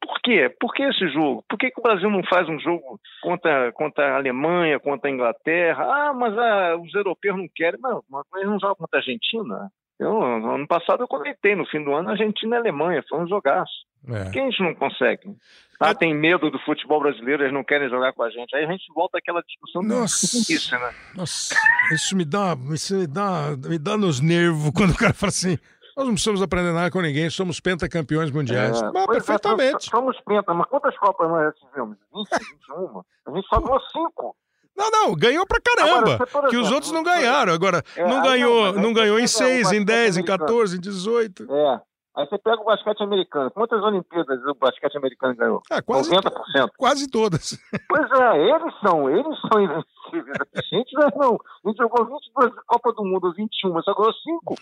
Por 0.01 0.21
quê? 0.23 0.55
Por 0.61 0.73
que 0.73 0.83
esse 0.85 1.09
jogo? 1.09 1.45
Por 1.49 1.59
que, 1.59 1.71
que 1.71 1.81
o 1.81 1.83
Brasil 1.83 2.09
não 2.09 2.23
faz 2.25 2.49
um 2.49 2.59
jogo 2.61 2.99
contra, 3.23 3.73
contra 3.73 4.13
a 4.13 4.17
Alemanha, 4.17 4.79
contra 4.79 5.11
a 5.11 5.13
Inglaterra? 5.13 5.85
Ah, 5.85 6.13
mas 6.13 6.37
ah, 6.39 6.77
os 6.77 6.95
europeus 6.95 7.37
não 7.37 7.49
querem. 7.55 7.81
Não, 7.81 8.03
mas 8.09 8.25
eles 8.37 8.49
não 8.49 8.61
jogam 8.61 8.77
contra 8.77 8.99
a 8.99 9.03
Argentina. 9.03 9.71
Eu, 9.99 10.13
no 10.13 10.55
ano 10.55 10.67
passado 10.67 11.03
eu 11.03 11.09
comentei, 11.09 11.57
no 11.57 11.67
fim 11.67 11.83
do 11.83 11.95
ano, 11.95 12.11
Argentina 12.11 12.57
e 12.57 12.59
Alemanha. 12.59 13.05
Foi 13.09 13.19
um 13.19 13.29
jogaço. 13.29 13.73
É. 14.09 14.25
Por 14.25 14.33
que 14.33 14.41
a 14.41 14.45
gente 14.45 14.63
não 14.63 14.75
consegue? 14.75 15.37
Ah, 15.81 15.95
tem 15.95 16.15
medo 16.15 16.51
do 16.51 16.59
futebol 16.61 17.01
brasileiro, 17.01 17.43
eles 17.43 17.53
não 17.53 17.65
querem 17.65 17.89
jogar 17.89 18.13
com 18.13 18.23
a 18.23 18.31
gente. 18.31 18.55
Aí 18.55 18.65
a 18.65 18.71
gente 18.71 18.85
volta 18.95 19.19
àquela 19.19 19.43
discussão 19.43 19.83
do 19.83 19.89
Nossa. 19.89 20.37
início, 20.37 20.79
né? 20.79 20.95
Nossa, 21.15 21.55
isso 21.93 22.17
me 22.17 22.25
dá, 22.25 22.57
isso 22.73 22.97
me 22.97 23.07
dá, 23.07 23.57
me 23.69 23.79
dá 23.79 23.97
nos 23.97 24.21
nervos 24.21 24.71
quando 24.75 24.93
o 24.93 24.97
cara 24.97 25.13
fala 25.13 25.31
assim: 25.31 25.59
nós 25.97 26.07
não 26.07 26.13
precisamos 26.13 26.43
aprender 26.43 26.73
nada 26.73 26.91
com 26.91 27.01
ninguém, 27.01 27.29
somos 27.31 27.59
pentacampeões 27.59 28.31
mundiais. 28.31 28.81
É, 28.81 28.85
Mas, 28.91 28.93
pois 28.93 29.05
é, 29.05 29.21
perfeitamente. 29.21 29.85
Somos 29.91 30.21
penta, 30.21 30.55
mas 30.55 30.69
quantas 30.69 30.97
Copas 30.99 31.29
nós 31.29 31.55
tivemos? 31.57 31.97
20, 32.15 32.29
21? 32.31 33.03
A 33.27 33.37
gente 33.37 33.49
só 33.49 33.61
ganhou 33.61 33.81
5. 33.81 34.37
Não, 34.77 34.91
não, 34.91 35.15
ganhou 35.15 35.47
pra 35.47 35.61
caramba. 35.61 36.15
Agora, 36.15 36.27
por 36.27 36.43
que 36.49 36.57
os 36.57 36.63
exemplo, 36.63 36.75
outros 36.75 36.93
não 36.93 37.03
ganharam. 37.03 37.53
Agora, 37.53 37.83
É, 37.97 38.07
não 38.07 38.23
ganhou, 38.23 38.67
não, 38.67 38.73
mas 38.75 38.83
não 38.83 38.89
aí 38.89 38.95
ganhou 38.95 39.19
em 39.19 39.23
pega 39.23 39.25
o 39.25 39.29
6, 39.29 39.49
em 39.57 39.63
basquete 39.63 39.85
10, 39.87 40.17
em 40.17 40.21
americano. 40.21 40.39
14, 40.47 40.77
em 40.77 40.81
18. 40.81 41.53
É. 41.53 41.81
Aí 42.17 42.27
você 42.27 42.39
pega 42.39 42.61
o 42.63 42.65
basquete 42.65 43.03
americano. 43.03 43.51
Quantas 43.51 43.83
Olimpíadas 43.83 44.41
o 44.47 44.55
basquete 44.55 44.97
americano 44.97 45.37
ganhou? 45.37 45.63
Ah, 45.71 45.83
quase, 45.83 46.11
90%. 46.11 46.71
quase 46.79 47.11
todas. 47.11 47.59
Pois 47.89 48.11
é, 48.11 48.39
eles 48.39 48.75
são, 48.81 49.11
eles 49.11 49.39
são 49.53 49.61
invencíveis. 49.63 50.37
A 50.57 50.63
gente 50.75 50.95
não, 50.95 51.03
é, 51.03 51.11
não. 51.15 51.39
A 51.65 51.69
gente 51.69 51.77
jogou 51.77 52.07
22 52.07 52.53
Copa 52.67 52.93
do 52.95 53.05
Mundo, 53.05 53.35
21, 53.37 53.71
mas 53.73 53.85
só 53.85 53.95
ganhou 53.95 54.15
5. 54.15 54.55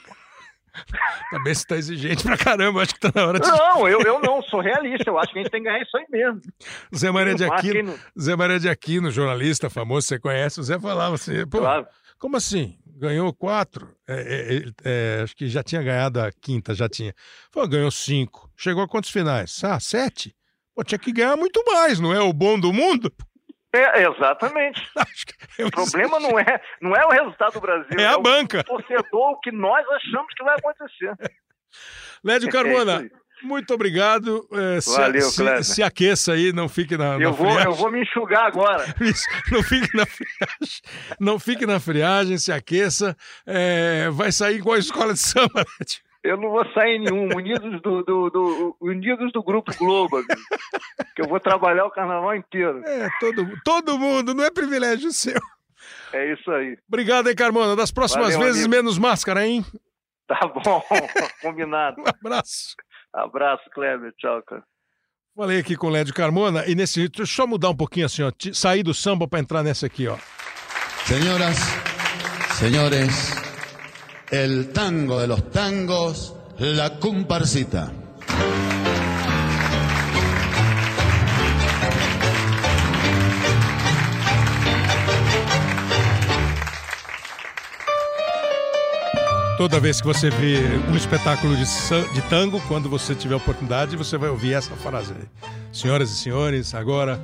Também 1.31 1.55
você 1.55 1.67
tá 1.67 1.77
exigente 1.77 2.23
pra 2.25 2.37
caramba. 2.37 2.83
Acho 2.83 2.95
que 2.95 3.01
tá 3.01 3.13
na 3.15 3.27
hora 3.27 3.41
de. 3.41 3.49
Não, 3.49 3.89
eu, 3.89 4.01
eu 4.03 4.21
não, 4.21 4.43
sou 4.43 4.61
realista. 4.61 5.09
Eu 5.09 5.19
acho 5.19 5.33
que 5.33 5.39
a 5.39 5.43
gente 5.43 5.51
tem 5.51 5.63
que 5.63 5.69
ganhar 5.69 5.83
isso 5.83 5.97
aí 5.97 6.05
mesmo. 6.11 6.41
Zé 6.95 7.11
Maria 7.11 7.35
de 7.35 7.45
Aquino, 7.45 7.93
não- 7.93 7.99
Zé 8.23 8.37
Maria 8.37 8.59
de 8.61 8.69
Aquino, 8.69 9.11
jornalista 9.11 9.71
famoso, 9.71 10.07
você 10.07 10.19
conhece, 10.19 10.61
o 10.61 10.63
Zé 10.63 10.79
falava 10.79 11.15
assim, 11.15 11.47
pô, 11.47 11.59
Claro. 11.59 11.87
como 12.19 12.37
assim? 12.37 12.77
Ganhou 12.97 13.33
quatro? 13.33 13.89
É, 14.07 14.15
é, 14.15 14.57
é, 14.57 14.63
é, 15.19 15.23
acho 15.23 15.35
que 15.35 15.49
já 15.49 15.63
tinha 15.63 15.83
ganhado 15.83 16.21
a 16.21 16.31
quinta, 16.31 16.75
já 16.75 16.89
tinha. 16.89 17.13
Pô, 17.51 17.67
ganhou 17.67 17.91
cinco. 17.91 18.49
Chegou 18.57 18.83
a 18.83 18.89
quantos 18.89 19.11
finais? 19.11 19.63
Ah, 19.65 19.81
sete? 19.81 20.35
Pô, 20.75 20.83
tinha 20.85 20.99
que 20.99 21.13
ganhar 21.13 21.37
muito 21.37 21.63
mais, 21.67 21.99
não 22.01 22.13
é 22.13 22.21
o 22.21 22.33
bom 22.33 22.59
do 22.59 22.73
mundo? 22.73 23.13
É, 23.77 24.07
exatamente. 24.07 24.81
o 25.65 25.71
problema 25.71 26.21
não 26.21 26.39
é, 26.39 26.61
não 26.81 26.95
é 26.95 27.05
o 27.05 27.11
resultado 27.11 27.55
do 27.55 27.61
Brasil. 27.61 27.99
É 27.99 28.07
a 28.07 28.13
é 28.13 28.19
banca. 28.21 28.61
O 28.61 28.65
torcedor, 28.65 29.33
o 29.33 29.41
que 29.41 29.51
nós 29.51 29.87
achamos 29.89 30.33
que 30.35 30.45
vai 30.45 30.57
acontecer. 30.57 31.15
Lédio 32.23 32.51
Carmona, 32.51 33.05
é 33.05 33.45
muito 33.45 33.75
obrigado. 33.75 34.49
É, 34.53 34.79
Valeu, 34.81 35.23
se, 35.23 35.65
se, 35.65 35.83
aqueça 35.83 36.33
aí, 36.33 36.53
não 36.53 36.69
fique 36.69 36.97
na, 36.97 37.15
eu 37.15 37.21
na 37.21 37.31
vou, 37.31 37.47
friagem. 37.47 37.65
Eu 37.65 37.75
vou 37.75 37.91
me 37.91 38.03
enxugar 38.03 38.47
agora. 38.47 38.85
Não 39.51 39.63
fique 39.63 39.97
na 39.97 40.07
friagem. 40.07 40.81
Não 41.21 41.39
fique 41.39 41.67
na 41.67 41.81
friagem, 41.81 42.39
se 42.39 42.53
aqueça. 42.53 43.17
É, 43.47 44.09
vai 44.11 44.33
sair 44.33 44.57
igual 44.57 44.77
a 44.77 44.79
escola 44.79 45.13
de 45.13 45.19
samba, 45.19 45.65
Lédio. 45.79 46.04
Eu 46.25 46.39
não 46.39 46.49
vou 46.49 46.65
sair 46.73 46.99
nenhum, 46.99 47.29
unidos 47.37 47.83
do, 47.83 48.03
do, 48.03 48.31
do, 48.31 48.77
unidos 48.81 49.31
do 49.31 49.43
Grupo 49.43 49.77
Globo, 49.77 50.17
amigo, 50.17 50.33
que 51.15 51.21
eu 51.21 51.29
vou 51.29 51.39
trabalhar 51.39 51.85
o 51.85 51.91
carnaval 51.91 52.35
inteiro. 52.35 52.83
É, 52.87 53.11
todo, 53.21 53.47
todo 53.63 53.99
mundo, 53.99 54.33
não 54.33 54.43
é 54.43 54.51
privilégio 54.51 55.13
seu. 55.13 55.39
É 56.15 56.33
isso 56.33 56.51
aí. 56.51 56.79
Obrigado, 56.89 57.29
hein, 57.29 57.37
Carmona. 57.37 57.77
Das 57.77 57.93
próximas 57.93 58.33
Valeu, 58.33 58.41
vezes, 58.41 58.65
amigo. 58.65 58.75
menos 58.75 58.97
máscara, 58.97 59.47
hein? 59.47 59.63
Tá 60.27 60.47
bom, 60.47 60.83
combinado. 61.43 62.01
Um 62.01 62.05
abraço. 62.09 62.75
Abraço, 63.13 63.69
Kleber. 63.75 64.11
Tchau, 64.17 64.43
cara. 64.45 64.65
Falei 65.37 65.59
aqui 65.59 65.77
com 65.77 65.89
o 65.89 65.91
Lédio 65.91 66.15
Carmona 66.15 66.65
e 66.67 66.75
nesse. 66.75 67.07
Deixa 67.09 67.23
eu 67.23 67.27
só 67.27 67.47
mudar 67.47 67.69
um 67.69 67.77
pouquinho 67.77 68.07
assim, 68.07 68.23
ó. 68.23 68.33
Sair 68.55 68.83
do 68.83 68.95
samba 68.95 69.29
para 69.29 69.41
entrar 69.41 69.63
nessa 69.63 69.85
aqui, 69.85 70.09
ó. 70.09 70.17
Señoras, 71.05 71.59
señores, 72.59 73.44
el 74.31 74.73
tango 74.73 75.21
de 75.21 75.27
los 75.27 75.51
tangos, 75.51 76.35
la 76.59 76.99
comparsita. 76.99 77.93
Toda 89.57 89.79
vez 89.79 90.01
que 90.01 90.07
você 90.07 90.31
vê 90.31 90.59
um 90.91 90.97
espetáculo 90.97 91.57
de, 91.57 91.65
de 91.65 92.23
tango, 92.29 92.61
quando 92.67 92.89
você 92.89 93.15
tiver 93.15 93.37
oportunidade, 93.37 93.97
você 93.97 94.19
vai 94.19 94.29
ouvir 94.29 94.55
essa 94.55 94.75
frase. 94.75 95.15
Senhoras 95.73 96.11
e 96.11 96.17
senhores, 96.17 96.75
agora 96.75 97.21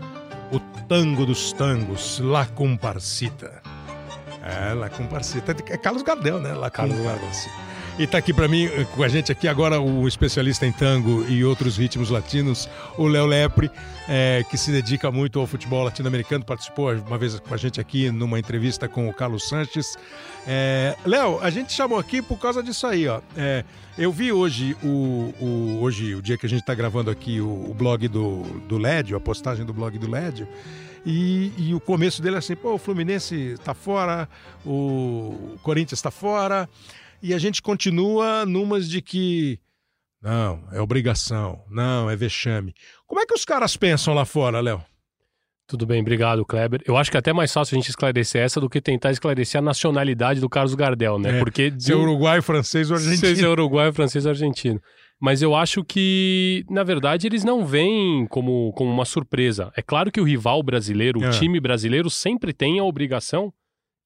o 0.53 0.61
tango 0.89 1.27
dos 1.27 1.53
tangos, 1.53 2.21
La 2.21 2.47
Comparsita. 2.47 3.60
É, 4.43 4.75
La 4.75 4.89
Comparsita. 4.89 5.55
É 5.69 5.77
Carlos 5.77 6.03
Gardel, 6.03 6.41
né? 6.41 6.55
La 6.55 6.71
Carlos 6.71 6.97
Comparsita. 6.97 7.71
E 7.99 8.07
tá 8.07 8.17
aqui 8.17 8.33
para 8.33 8.49
mim, 8.49 8.67
com 8.95 9.03
a 9.03 9.09
gente 9.09 9.31
aqui 9.31 9.47
agora, 9.47 9.79
o 9.79 10.09
especialista 10.09 10.65
em 10.65 10.73
tango 10.73 11.23
e 11.29 11.45
outros 11.45 11.77
ritmos 11.77 12.09
latinos, 12.09 12.67
o 12.97 13.07
Léo 13.07 13.27
Lepre, 13.27 13.71
é, 14.09 14.43
que 14.49 14.57
se 14.57 14.71
dedica 14.71 15.11
muito 15.11 15.39
ao 15.39 15.47
futebol 15.47 15.85
latino-americano, 15.85 16.43
participou 16.43 16.95
uma 16.95 17.19
vez 17.19 17.39
com 17.39 17.53
a 17.53 17.59
gente 17.59 17.79
aqui 17.79 18.11
numa 18.11 18.39
entrevista 18.39 18.89
com 18.89 19.07
o 19.07 19.13
Carlos 19.13 19.47
Sanches. 19.47 19.99
É, 20.47 20.97
Léo, 21.05 21.41
a 21.43 21.51
gente 21.51 21.75
chamou 21.75 21.99
aqui 21.99 22.23
por 22.23 22.39
causa 22.39 22.63
disso 22.63 22.87
aí, 22.87 23.07
ó. 23.07 23.21
É, 23.37 23.65
eu 23.99 24.11
vi 24.11 24.33
hoje 24.33 24.75
o, 24.83 25.35
o, 25.39 25.79
hoje, 25.83 26.15
o 26.15 26.23
dia 26.23 26.39
que 26.39 26.47
a 26.47 26.49
gente 26.49 26.61
está 26.61 26.75
gravando 26.75 27.11
aqui, 27.11 27.39
o, 27.39 27.71
o, 27.71 27.75
blog 27.75 28.09
do, 28.09 28.45
do 28.67 28.79
Lédio, 28.79 29.15
a 29.15 29.21
postagem 29.21 29.67
do 29.67 29.75
blog 29.75 29.99
do 29.99 30.11
Lédio, 30.11 30.49
e, 31.05 31.53
e, 31.57 31.75
o 31.75 31.81
começo 31.81 32.21
dele 32.21 32.37
é 32.37 32.39
assim, 32.39 32.57
pô, 32.57 32.75
o 32.75 32.79
Fluminense 32.79 33.35
está 33.35 33.75
fora, 33.75 34.29
o 34.65 35.57
Corinthians 35.63 35.99
está 35.99 36.11
fora, 36.11 36.69
e 37.23 37.33
a 37.35 37.39
gente 37.39 37.63
continua 37.63 38.45
numas 38.45 38.89
de 38.89 39.01
que 39.01 39.59
não, 40.23 40.63
é 40.71 40.81
obrigação, 40.81 41.65
não, 41.71 42.11
é 42.11 42.17
vexame. 42.17 42.75
Como 43.07 43.21
é 43.21 43.27
que 43.27 43.35
os 43.35 43.45
caras 43.45 43.77
pensam 43.77 44.13
lá 44.13 44.25
fora, 44.25 44.61
Léo? 44.61 44.85
Tudo 45.67 45.87
bem, 45.87 46.01
obrigado, 46.01 46.45
Kleber. 46.45 46.83
Eu 46.85 46.97
acho 46.97 47.11
que 47.11 47.17
é 47.17 47.21
até 47.21 47.33
mais 47.33 47.53
fácil 47.53 47.77
a 47.77 47.79
gente 47.79 47.89
esclarecer 47.89 48.43
essa 48.43 48.61
do 48.61 48.69
que 48.69 48.81
tentar 48.81 49.13
esclarecer 49.13 49.61
a 49.61 49.63
nacionalidade 49.63 50.41
do 50.41 50.49
Carlos 50.49 50.75
Gardel, 50.75 51.19
né? 51.19 51.37
É, 51.37 51.39
Porque 51.39 51.73
se 51.79 51.93
é 51.93 51.95
uruguai, 51.95 52.43
francês 52.43 52.91
ou 52.91 52.97
argentino. 52.97 53.37
Se 53.37 53.45
é 53.45 53.49
uruguai, 53.49 53.93
francês 53.93 54.27
ou 54.27 54.31
argentino. 54.31 54.83
Mas 55.21 55.43
eu 55.43 55.55
acho 55.55 55.85
que, 55.85 56.65
na 56.71 56.83
verdade, 56.83 57.27
eles 57.27 57.45
não 57.45 57.67
veem 57.67 58.27
como, 58.27 58.73
como 58.73 58.91
uma 58.91 59.05
surpresa. 59.05 59.71
É 59.77 59.83
claro 59.83 60.11
que 60.11 60.21
o 60.21 60.25
rival 60.25 60.63
brasileiro, 60.63 61.21
o 61.21 61.25
É. 61.25 61.31
time 61.31 61.61
brasileiro, 61.61 62.09
sempre 62.09 62.55
tem 62.55 62.79
a 62.79 62.85
obrigação, 62.85 63.53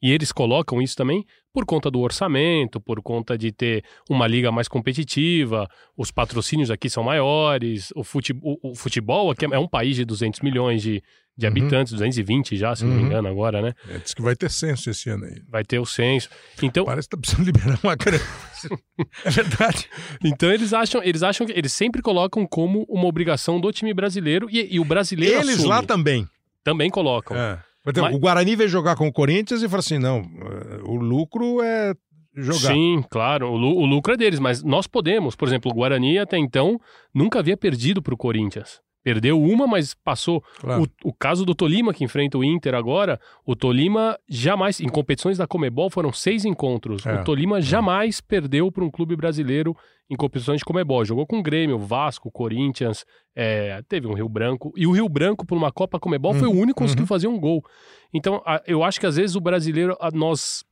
e 0.03 0.11
eles 0.11 0.33
colocam 0.33 0.83
isso 0.83 0.97
também, 0.97 1.25
por 1.53 1.65
conta 1.65 1.89
do 1.91 2.01
orçamento, 2.01 2.81
por 2.81 3.01
conta 3.01 3.39
de 3.39 3.53
ter 3.53 3.85
uma 4.11 4.27
liga 4.27 4.51
mais 4.51 4.67
competitiva, 4.67 5.69
os 5.97 6.11
patrocínios 6.11 6.71
aqui 6.71 6.91
são 6.91 7.05
maiores, 7.05 7.91
o 7.95 8.03
futebol, 8.03 8.59
o 8.63 8.75
futebol 8.75 9.31
aqui 9.31 9.47
é 9.47 9.59
um 9.59 9.69
país 9.69 9.95
de 9.97 10.05
200 10.05 10.41
milhões 10.41 10.83
de, 10.83 11.01
de 11.37 11.47
Uhum. 11.47 11.51
habitantes, 11.53 11.93
220 11.93 12.57
já, 12.57 12.75
se 12.77 12.85
não 12.85 12.93
me 12.95 13.01
Uhum. 13.01 13.07
engano, 13.07 13.29
agora, 13.29 13.61
né? 13.61 13.75
É, 13.89 13.99
diz 13.99 14.15
que 14.15 14.23
vai 14.23 14.37
ter 14.37 14.51
censo 14.51 14.89
esse 14.91 15.11
ano 15.11 15.25
aí. 15.25 15.43
Vai 15.49 15.65
ter 15.65 15.79
o 15.79 15.85
censo. 15.87 16.29
Então, 16.63 16.85
Parece 16.85 17.09
que 17.09 17.17
tá 17.17 17.21
precisando 17.21 17.47
liberar 17.75 17.79
uma 17.83 17.95
grana. 17.97 18.23
é 19.25 19.31
verdade. 19.31 19.89
então 20.25 20.51
eles 20.53 20.73
acham, 20.73 21.03
eles 21.03 21.23
acham 21.23 21.47
que 21.47 21.53
eles 21.53 21.73
sempre 21.73 22.01
colocam 22.03 22.47
como 22.47 22.85
uma 22.89 23.07
obrigação 23.07 23.61
do 23.61 23.71
time 23.73 23.93
brasileiro 23.93 24.49
e, 24.51 24.75
e 24.75 24.81
o 24.81 24.85
brasileiro 24.85 25.37
Eles 25.41 25.55
assume. 25.55 25.69
lá 25.69 25.83
também. 25.83 26.27
também 26.63 26.91
colocam. 26.91 27.37
É. 27.37 27.61
Exemplo, 27.87 28.03
Mas- 28.05 28.15
O 28.15 28.19
Guarani 28.19 28.57
veio 28.57 28.69
jogar 28.69 28.97
com 28.97 29.07
o 29.07 29.13
Corinthians 29.13 29.61
e 29.63 29.69
falou 29.69 29.81
assim: 29.81 29.99
não, 29.99 30.21
eh, 30.21 30.81
o 30.85 30.95
lucro 30.95 31.61
é 31.63 31.93
jogar. 32.35 32.73
Sim, 32.73 33.05
claro, 33.11 33.49
o, 33.51 33.57
o 33.57 33.85
lucro 33.85 34.15
é 34.15 34.17
deles, 34.17 34.39
mas 34.41 34.63
nós 34.63 34.87
podemos. 34.87 35.37
Por 35.37 35.47
exemplo, 35.47 35.71
o 35.71 35.75
Guarani 35.75 36.19
até 36.19 36.39
então 36.39 36.81
nunca 37.15 37.41
havia 37.41 37.57
perdido 37.59 38.01
para 38.01 38.15
o 38.15 38.17
Corinthians. 38.17 38.81
Perdeu 39.05 39.39
uma, 39.41 39.67
mas 39.67 39.93
passou. 39.93 40.43
Claro. 40.59 40.85
O, 41.05 41.11
o 41.11 41.13
caso 41.13 41.45
do 41.45 41.55
Tolima, 41.55 41.93
que 41.93 42.03
enfrenta 42.03 42.39
o 42.39 42.43
Inter 42.43 42.75
agora, 42.75 43.21
o 43.45 43.55
Tolima 43.55 44.19
jamais, 44.27 44.81
em 44.81 44.89
competições 44.89 45.37
da 45.37 45.47
Comebol, 45.47 45.91
foram 45.91 46.11
seis 46.11 46.47
encontros. 46.47 47.05
É. 47.05 47.21
O 47.21 47.25
Tolima 47.25 47.61
jamais 47.61 48.23
perdeu 48.23 48.73
para 48.73 48.83
um 48.83 48.91
clube 48.91 49.15
brasileiro 49.15 49.77
em 50.09 50.17
competições 50.17 50.61
de 50.61 50.65
Comebol. 50.65 51.05
Jogou 51.05 51.27
com 51.27 51.39
o 51.39 51.43
Grêmio, 51.43 51.79
Vasco, 51.79 52.31
Corinthians, 52.31 53.05
é, 53.37 53.83
teve 53.89 54.07
um 54.07 54.15
Rio 54.15 54.29
Branco. 54.29 54.73
E 54.75 54.87
o 54.87 54.93
Rio 54.93 55.09
Branco, 55.09 55.45
por 55.45 55.57
uma 55.59 55.71
Copa 55.71 56.01
Comebol, 56.01 56.33
foi 56.33 56.49
o 56.49 56.53
único 56.53 56.79
que 56.79 56.85
conseguiu 56.85 57.03
uhum. 57.03 57.09
fazer 57.09 57.29
um 57.29 57.39
gol. 57.39 57.63
Então, 58.13 58.43
a- 58.47 58.63
eu 58.67 58.83
acho 58.83 58.99
que 58.99 59.07
às 59.07 59.17
vezes 59.17 59.37
o 59.37 59.41
brasileiro, 59.41 59.95
a- 60.01 60.11
nós 60.11 60.65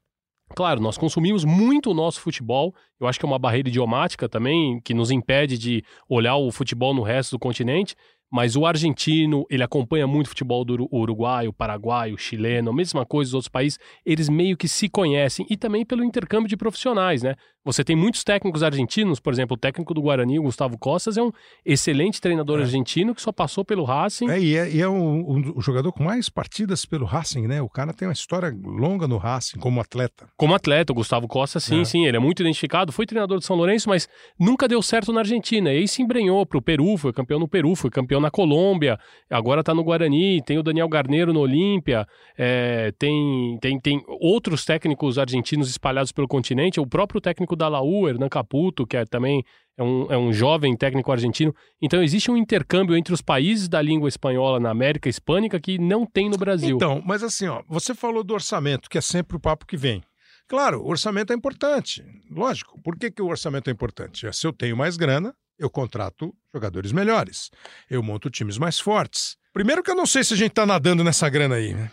Claro, 0.55 0.83
nós 0.83 0.99
consumimos 0.99 1.47
muito 1.47 1.91
o 1.91 1.95
nosso 1.95 2.21
futebol. 2.21 2.75
Eu 3.01 3.07
acho 3.07 3.19
que 3.19 3.25
é 3.25 3.29
uma 3.29 3.39
barreira 3.39 3.71
idiomática 3.71 4.29
também, 4.29 4.79
que 4.85 4.93
nos 4.93 5.11
impede 5.11 5.57
de 5.57 5.83
olhar 6.07 6.37
o 6.37 6.51
futebol 6.53 6.93
no 6.93 7.01
resto 7.01 7.31
do 7.31 7.39
continente. 7.39 7.97
Mas 8.33 8.57
o 8.57 8.65
argentino, 8.65 9.45
ele 9.51 9.63
acompanha 9.63 10.07
muito 10.07 10.27
o 10.27 10.29
futebol 10.31 10.65
do 10.65 10.73
Uru- 10.73 10.89
uruguaio, 10.91 11.51
o 11.51 11.53
paraguaio, 11.53 12.15
o 12.15 12.19
chileno, 12.19 12.71
a 12.71 12.75
mesma 12.75 13.05
coisa 13.05 13.29
dos 13.29 13.35
outros 13.35 13.49
países. 13.51 13.79
Eles 14.07 14.29
meio 14.31 14.57
que 14.57 14.67
se 14.67 14.89
conhecem 14.89 15.45
e 15.51 15.57
também 15.57 15.85
pelo 15.85 16.03
intercâmbio 16.03 16.49
de 16.49 16.57
profissionais, 16.57 17.23
né? 17.23 17.35
Você 17.65 17.85
tem 17.85 17.95
muitos 17.95 18.25
técnicos 18.25 18.63
argentinos, 18.65 19.21
por 19.21 19.33
exemplo, 19.33 19.55
o 19.55 19.59
técnico 19.59 19.95
do 19.95 20.03
Guarani, 20.03 20.37
o 20.39 20.43
Gustavo 20.43 20.77
Costas, 20.77 21.17
é 21.17 21.23
um 21.23 21.31
excelente 21.65 22.21
treinador 22.21 22.59
É. 22.59 22.63
argentino 22.63 23.15
que 23.15 23.23
só 23.23 23.31
passou 23.31 23.65
pelo 23.65 23.85
Racing. 23.85 24.29
É, 24.29 24.41
e 24.41 24.57
é, 24.57 24.69
e 24.71 24.81
é 24.81 24.89
um, 24.89 25.21
um- 25.37 25.53
o 25.55 25.61
jogador 25.61 25.93
com 25.93 26.03
mais 26.03 26.29
partidas 26.29 26.85
pelo 26.85 27.05
Racing, 27.07 27.47
né? 27.47 27.63
O 27.63 27.69
cara 27.69 27.93
tem 27.93 28.09
uma 28.09 28.13
história 28.13 28.53
longa 28.65 29.07
no 29.07 29.17
Racing 29.17 29.61
como 29.61 29.81
atleta. 29.81 30.29
Como 30.37 30.55
atleta, 30.57 30.93
o 30.93 30.97
Gustavo 30.97 31.29
Costa, 31.29 31.61
sim, 31.61 31.83
É. 31.83 31.85
sim, 31.85 32.05
ele 32.05 32.17
é 32.17 32.21
muito 32.21 32.43
identificado. 32.43 32.91
Foi 32.91 33.07
treinador 33.07 33.39
de 33.39 33.45
São 33.45 33.55
Lourenço, 33.57 33.89
mas 33.89 34.09
nunca 34.41 34.67
deu 34.67 34.83
certo 34.83 35.13
na 35.13 35.21
Argentina. 35.21 35.73
E 35.73 35.79
aí 35.79 35.87
se 35.89 36.03
embrenhou 36.03 36.45
pro 36.45 36.61
Peru, 36.61 36.97
foi 36.97 37.13
campeão 37.13 37.39
no 37.39 37.47
Peru, 37.47 37.77
foi 37.77 37.91
campeão 37.91 38.21
na 38.21 38.31
Colômbia, 38.31 38.99
agora 39.31 39.63
tá 39.63 39.73
no 39.73 39.85
Guarani, 39.85 40.43
tem 40.45 40.59
o 40.59 40.65
Daniel 40.65 40.89
Garneiro 40.89 41.33
no 41.33 41.39
Olímpia, 41.39 42.07
é, 42.37 42.93
tem, 42.99 43.57
tem, 43.61 43.79
tem 43.79 44.03
outros 44.21 44.65
técnicos 44.65 45.17
argentinos 45.17 45.71
espalhados 45.71 46.11
pelo 46.11 46.27
continente, 46.27 46.81
o 46.81 46.87
próprio 46.87 47.21
técnico 47.21 47.52
da 47.57 47.69
Laú, 47.69 48.09
Hernan 48.09 48.29
Caputo, 48.29 48.87
que 48.87 48.97
é 48.97 49.05
também 49.05 49.45
é 49.77 49.83
um, 49.83 50.13
é 50.13 50.19
um 50.19 50.33
jovem 50.33 50.77
técnico 50.77 51.11
argentino. 51.11 51.55
Então 51.81 52.03
existe 52.03 52.31
um 52.31 52.37
intercâmbio 52.37 52.97
entre 52.97 53.15
os 53.15 53.23
países 53.23 53.69
da 53.69 53.81
língua 53.81 54.09
espanhola 54.09 54.61
na 54.61 54.71
América 54.71 55.09
Hispânica 55.09 55.59
que 55.61 55.79
não 55.79 56.05
tem 56.07 56.29
no 56.29 56.37
Brasil. 56.37 56.77
Então, 56.77 57.03
mas 57.05 57.23
assim, 57.23 57.47
ó, 57.49 57.63
você 57.69 57.95
falou 57.95 58.23
do 58.23 58.35
orçamento, 58.35 58.89
que 58.89 58.99
é 58.99 59.01
sempre 59.01 59.37
o 59.37 59.41
papo 59.41 59.67
que 59.67 59.77
vem. 59.77 60.03
Claro, 60.49 60.83
o 60.83 60.89
orçamento 60.89 61.33
é 61.33 61.37
importante. 61.37 62.05
Lógico. 62.31 62.81
Por 62.83 62.99
que, 62.99 63.11
que 63.11 63.23
o 63.23 63.29
orçamento 63.29 63.71
é 63.71 63.73
importante? 63.73 64.31
Se 64.33 64.47
eu 64.47 64.53
tenho 64.53 64.77
mais 64.77 64.97
grana, 64.97 65.35
eu 65.59 65.71
contrato 65.71 66.35
jogadores 66.53 66.93
melhores. 66.93 67.51
Eu 67.89 68.03
monto 68.03 68.29
times 68.29 68.59
mais 68.59 68.79
fortes. 68.79 69.37
Primeiro 69.53 69.83
que 69.83 69.91
eu 69.91 69.95
não 69.95 70.07
sei 70.07 70.25
se 70.25 70.35
a 70.35 70.37
gente 70.37 70.51
está 70.51 70.67
nadando 70.67 71.05
nessa 71.05 71.29
grana 71.29 71.55
aí, 71.55 71.73
né? 71.73 71.91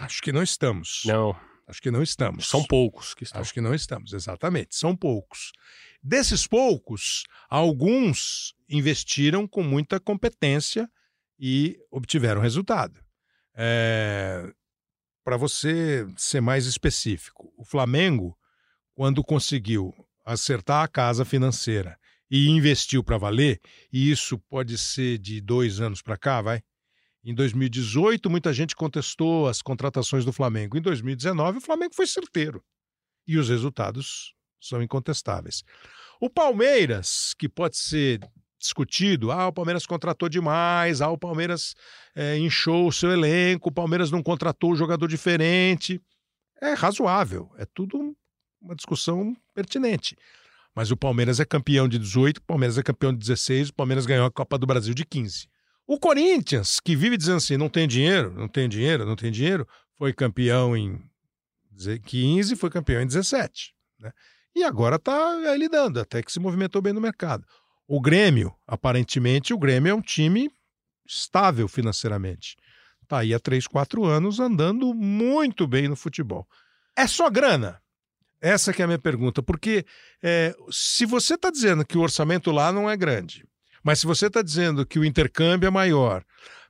Acho 0.00 0.22
que 0.22 0.32
não 0.32 0.42
estamos. 0.42 1.02
Não, 1.04 1.36
Acho 1.68 1.82
que 1.82 1.90
não 1.90 2.02
estamos. 2.02 2.48
são 2.48 2.64
poucos 2.64 3.14
que 3.14 3.24
estão. 3.24 3.40
Acho 3.40 3.52
que 3.52 3.60
não 3.60 3.74
estamos, 3.74 4.14
exatamente. 4.14 4.74
São 4.74 4.96
poucos. 4.96 5.52
Desses 6.02 6.46
poucos, 6.46 7.24
alguns 7.48 8.54
investiram 8.68 9.46
com 9.46 9.62
muita 9.62 10.00
competência 10.00 10.90
e 11.38 11.78
obtiveram 11.90 12.40
resultado. 12.40 12.98
Para 15.22 15.36
você 15.36 16.06
ser 16.16 16.40
mais 16.40 16.64
específico, 16.64 17.52
o 17.56 17.64
Flamengo, 17.64 18.34
quando 18.94 19.22
conseguiu 19.22 19.92
acertar 20.24 20.82
a 20.82 20.88
casa 20.88 21.24
financeira 21.24 21.98
e 22.30 22.48
investiu 22.48 23.04
para 23.04 23.18
valer, 23.18 23.60
e 23.92 24.10
isso 24.10 24.38
pode 24.38 24.78
ser 24.78 25.18
de 25.18 25.40
dois 25.40 25.80
anos 25.80 26.00
para 26.00 26.16
cá, 26.16 26.40
vai? 26.40 26.62
Em 27.28 27.34
2018, 27.34 28.30
muita 28.30 28.54
gente 28.54 28.74
contestou 28.74 29.48
as 29.48 29.60
contratações 29.60 30.24
do 30.24 30.32
Flamengo. 30.32 30.78
Em 30.78 30.80
2019, 30.80 31.58
o 31.58 31.60
Flamengo 31.60 31.94
foi 31.94 32.06
certeiro. 32.06 32.64
E 33.26 33.36
os 33.36 33.50
resultados 33.50 34.32
são 34.58 34.82
incontestáveis. 34.82 35.62
O 36.18 36.30
Palmeiras, 36.30 37.34
que 37.38 37.46
pode 37.46 37.76
ser 37.76 38.20
discutido, 38.58 39.30
ah, 39.30 39.48
o 39.48 39.52
Palmeiras 39.52 39.84
contratou 39.84 40.26
demais, 40.26 41.02
ah, 41.02 41.10
o 41.10 41.18
Palmeiras 41.18 41.74
é, 42.16 42.38
inchou 42.38 42.88
o 42.88 42.92
seu 42.92 43.10
elenco, 43.10 43.68
o 43.68 43.72
Palmeiras 43.72 44.10
não 44.10 44.22
contratou 44.22 44.72
um 44.72 44.76
jogador 44.76 45.06
diferente. 45.06 46.00
É 46.62 46.72
razoável, 46.72 47.52
é 47.58 47.66
tudo 47.66 48.16
uma 48.58 48.74
discussão 48.74 49.36
pertinente. 49.54 50.16
Mas 50.74 50.90
o 50.90 50.96
Palmeiras 50.96 51.40
é 51.40 51.44
campeão 51.44 51.86
de 51.86 51.98
18, 51.98 52.38
o 52.38 52.42
Palmeiras 52.44 52.78
é 52.78 52.82
campeão 52.82 53.12
de 53.12 53.18
16, 53.18 53.68
o 53.68 53.74
Palmeiras 53.74 54.06
ganhou 54.06 54.24
a 54.24 54.30
Copa 54.30 54.56
do 54.56 54.66
Brasil 54.66 54.94
de 54.94 55.04
15. 55.04 55.46
O 55.88 55.98
Corinthians, 55.98 56.80
que 56.80 56.94
vive 56.94 57.16
dizendo 57.16 57.38
assim, 57.38 57.56
não 57.56 57.70
tem 57.70 57.88
dinheiro, 57.88 58.30
não 58.34 58.46
tem 58.46 58.68
dinheiro, 58.68 59.06
não 59.06 59.16
tem 59.16 59.32
dinheiro, 59.32 59.66
foi 59.96 60.12
campeão 60.12 60.76
em 60.76 61.00
15, 62.04 62.56
foi 62.56 62.68
campeão 62.68 63.00
em 63.00 63.06
17. 63.06 63.72
Né? 63.98 64.12
E 64.54 64.62
agora 64.64 64.96
está 64.96 65.32
aí 65.50 65.56
lidando, 65.56 65.98
até 65.98 66.22
que 66.22 66.30
se 66.30 66.38
movimentou 66.38 66.82
bem 66.82 66.92
no 66.92 67.00
mercado. 67.00 67.46
O 67.86 68.02
Grêmio, 68.02 68.54
aparentemente, 68.66 69.54
o 69.54 69.58
Grêmio 69.58 69.90
é 69.90 69.94
um 69.94 70.02
time 70.02 70.50
estável 71.06 71.66
financeiramente. 71.66 72.54
Está 73.02 73.20
aí 73.20 73.32
há 73.32 73.40
3, 73.40 73.66
4 73.66 74.04
anos 74.04 74.38
andando 74.38 74.92
muito 74.92 75.66
bem 75.66 75.88
no 75.88 75.96
futebol. 75.96 76.46
É 76.94 77.06
só 77.06 77.30
grana? 77.30 77.80
Essa 78.42 78.74
que 78.74 78.82
é 78.82 78.84
a 78.84 78.88
minha 78.88 78.98
pergunta, 78.98 79.42
porque 79.42 79.86
é, 80.22 80.54
se 80.70 81.06
você 81.06 81.32
está 81.32 81.50
dizendo 81.50 81.82
que 81.82 81.96
o 81.96 82.02
orçamento 82.02 82.50
lá 82.50 82.70
não 82.70 82.90
é 82.90 82.94
grande, 82.94 83.48
mas 83.88 84.00
se 84.00 84.06
você 84.06 84.26
está 84.26 84.42
dizendo 84.42 84.84
que 84.84 84.98
o 84.98 85.04
intercâmbio 85.04 85.66
é 85.66 85.70
maior, 85.70 86.22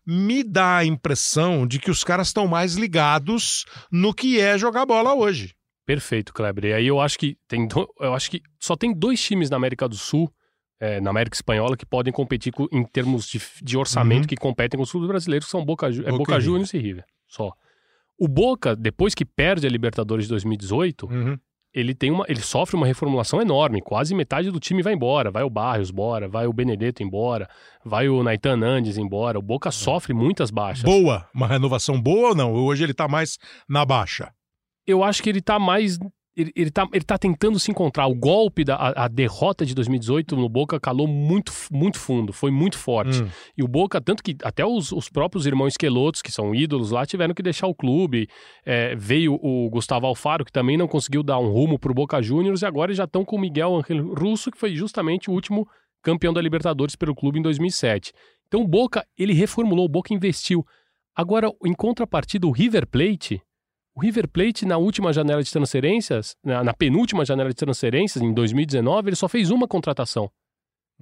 me 0.07 0.44
dá 0.44 0.76
a 0.76 0.85
impressão 0.85 1.66
de 1.66 1.81
que 1.81 1.90
os 1.90 2.04
caras 2.04 2.28
estão 2.28 2.46
mais 2.46 2.76
ligados 2.76 3.64
no 3.90 4.14
que 4.14 4.38
é 4.38 4.57
jogar 4.57 4.87
bola 4.87 5.12
hoje. 5.12 5.52
Perfeito, 5.85 6.33
Kleber. 6.33 6.66
E 6.66 6.72
aí 6.74 6.87
eu 6.87 7.00
acho 7.00 7.18
que 7.18 7.37
tem, 7.48 7.66
do... 7.66 7.92
eu 7.98 8.14
acho 8.14 8.31
que 8.31 8.40
só 8.61 8.76
tem 8.76 8.94
dois 8.94 9.20
times 9.20 9.50
na 9.50 9.57
América 9.57 9.88
do 9.88 9.96
Sul, 9.96 10.33
é, 10.78 11.00
na 11.00 11.11
América 11.11 11.35
Espanhola, 11.35 11.76
que 11.76 11.85
podem 11.85 12.12
competir 12.12 12.52
com, 12.52 12.68
em 12.70 12.85
termos 12.85 13.26
de, 13.26 13.42
de 13.64 13.76
orçamento, 13.76 14.22
uhum. 14.22 14.28
que 14.28 14.37
competem 14.37 14.78
com 14.78 14.85
os 14.85 14.92
clubes 14.92 15.09
brasileiros, 15.09 15.46
que 15.46 15.50
são 15.50 15.64
Boca, 15.64 15.90
Boca, 15.90 16.09
é 16.09 16.12
Boca 16.12 16.38
Juniors 16.38 16.72
e 16.72 16.78
River. 16.78 17.04
Só. 17.26 17.50
O 18.16 18.28
Boca, 18.28 18.76
depois 18.76 19.12
que 19.12 19.24
perde 19.24 19.66
a 19.66 19.70
Libertadores 19.70 20.26
de 20.26 20.31
2018, 20.31 21.07
uhum 21.07 21.37
ele 21.72 21.94
tem 21.94 22.11
uma, 22.11 22.24
ele 22.28 22.40
sofre 22.40 22.76
uma 22.76 22.87
reformulação 22.87 23.40
enorme. 23.40 23.83
Quase 23.83 24.14
metade 24.14 24.50
do 24.50 24.61
time 24.61 24.83
vai 24.83 24.94
embora. 24.94 25.31
Vai 25.31 25.42
o 25.42 25.50
Barrios 25.50 25.90
embora, 25.90 26.28
vai 26.28 26.46
o 26.46 26.52
Benedetto 26.52 27.02
embora, 27.02 27.48
vai 27.85 28.09
o 28.09 28.22
Naitan 28.22 28.57
Nandes 28.57 28.96
embora. 28.96 29.38
O 29.38 29.42
Boca 29.42 29.70
sofre 29.70 30.12
muitas 30.14 30.50
baixas. 30.50 30.85
Boa, 30.85 31.28
uma 31.35 31.46
renovação 31.46 32.00
boa 32.00 32.31
ou 32.31 32.35
não? 32.35 32.52
Hoje 32.52 32.85
ele 32.85 32.94
tá 32.94 33.07
mais 33.07 33.38
na 33.68 33.85
baixa. 33.85 34.33
Eu 34.87 35.04
acho 35.04 35.22
que 35.22 35.28
ele 35.28 35.42
tá 35.42 35.59
mais 35.59 35.98
ele, 36.38 36.53
ele, 36.55 36.70
tá, 36.70 36.88
ele 36.92 37.05
tá 37.05 37.18
tentando 37.18 37.59
se 37.59 37.68
encontrar. 37.70 38.07
O 38.07 38.14
golpe 38.14 38.62
da 38.62 38.77
a, 38.77 39.05
a, 39.05 39.09
derrota 39.09 39.66
de 39.66 39.74
2018 39.74 40.37
no 40.37 40.48
Boca 40.48 40.79
calou 40.79 41.09
muito, 41.09 41.53
muito 41.72 41.98
fundo, 41.98 42.33
foi 42.33 42.53
muito 42.53 42.79
forte. 42.79 43.22
Hum. 43.22 43.29
E 43.57 43.62
o 43.62 43.66
Boca, 43.66 44.01
tanto 44.01 44.22
que 44.22 44.37
até 44.44 44.64
os, 44.64 44.92
os 44.92 45.09
próprios 45.09 45.46
irmãos 45.46 45.72
Esquelotos, 45.72 46.22
que 46.22 46.31
são 46.31 46.55
ídolos 46.55 46.92
lá, 46.92 47.05
tiveram 47.05 47.35
que 47.35 47.42
deixar 47.42 47.66
o 47.66 47.74
clube. 47.74 48.29
É, 48.64 48.94
veio 48.94 49.35
o 49.35 49.68
Gustavo 49.68 50.07
Alfaro, 50.07 50.44
que 50.44 50.53
também 50.53 50.77
não 50.77 50.87
conseguiu 50.87 51.24
dar 51.24 51.40
um 51.40 51.51
rumo 51.51 51.79
pro 51.79 51.92
Boca 51.92 52.22
Juniors, 52.22 52.62
e 52.62 52.66
agora 52.66 52.94
já 52.94 53.05
estão 53.05 53.24
com 53.24 53.35
o 53.35 53.40
Miguel 53.40 53.74
Angel 53.74 54.14
Russo, 54.14 54.51
que 54.53 54.59
foi 54.59 54.77
justamente 54.77 55.29
o 55.29 55.33
último 55.33 55.66
campeão 56.03 56.33
da 56.33 56.40
Libertadores 56.40 56.94
pelo 56.94 57.16
clube 57.16 57.40
em 57.40 57.42
2007. 57.42 58.12
Então 58.46 58.62
o 58.62 58.68
Boca, 58.68 59.05
ele 59.18 59.33
reformulou, 59.33 59.87
o 59.87 59.88
Boca 59.88 60.14
investiu. 60.14 60.64
Agora, 61.16 61.51
em 61.64 61.74
contrapartida, 61.74 62.46
o 62.46 62.53
River 62.53 62.87
Plate 62.87 63.42
o 63.99 64.01
River 64.01 64.29
Plate, 64.29 64.65
na 64.65 64.79
última 64.79 65.13
janela 65.13 65.43
de 65.43 65.51
transferências, 65.51 66.37
na, 66.45 66.63
na, 66.63 66.73
penúltima 66.73 67.25
janela 67.25 67.49
de 67.49 67.57
transferências, 67.57 68.23
em 68.23 68.33
2019, 68.33 69.09
ele 69.09 69.17
só 69.17 69.29
fez 69.29 69.51
uma 69.51 69.67
contratação. 69.67 70.31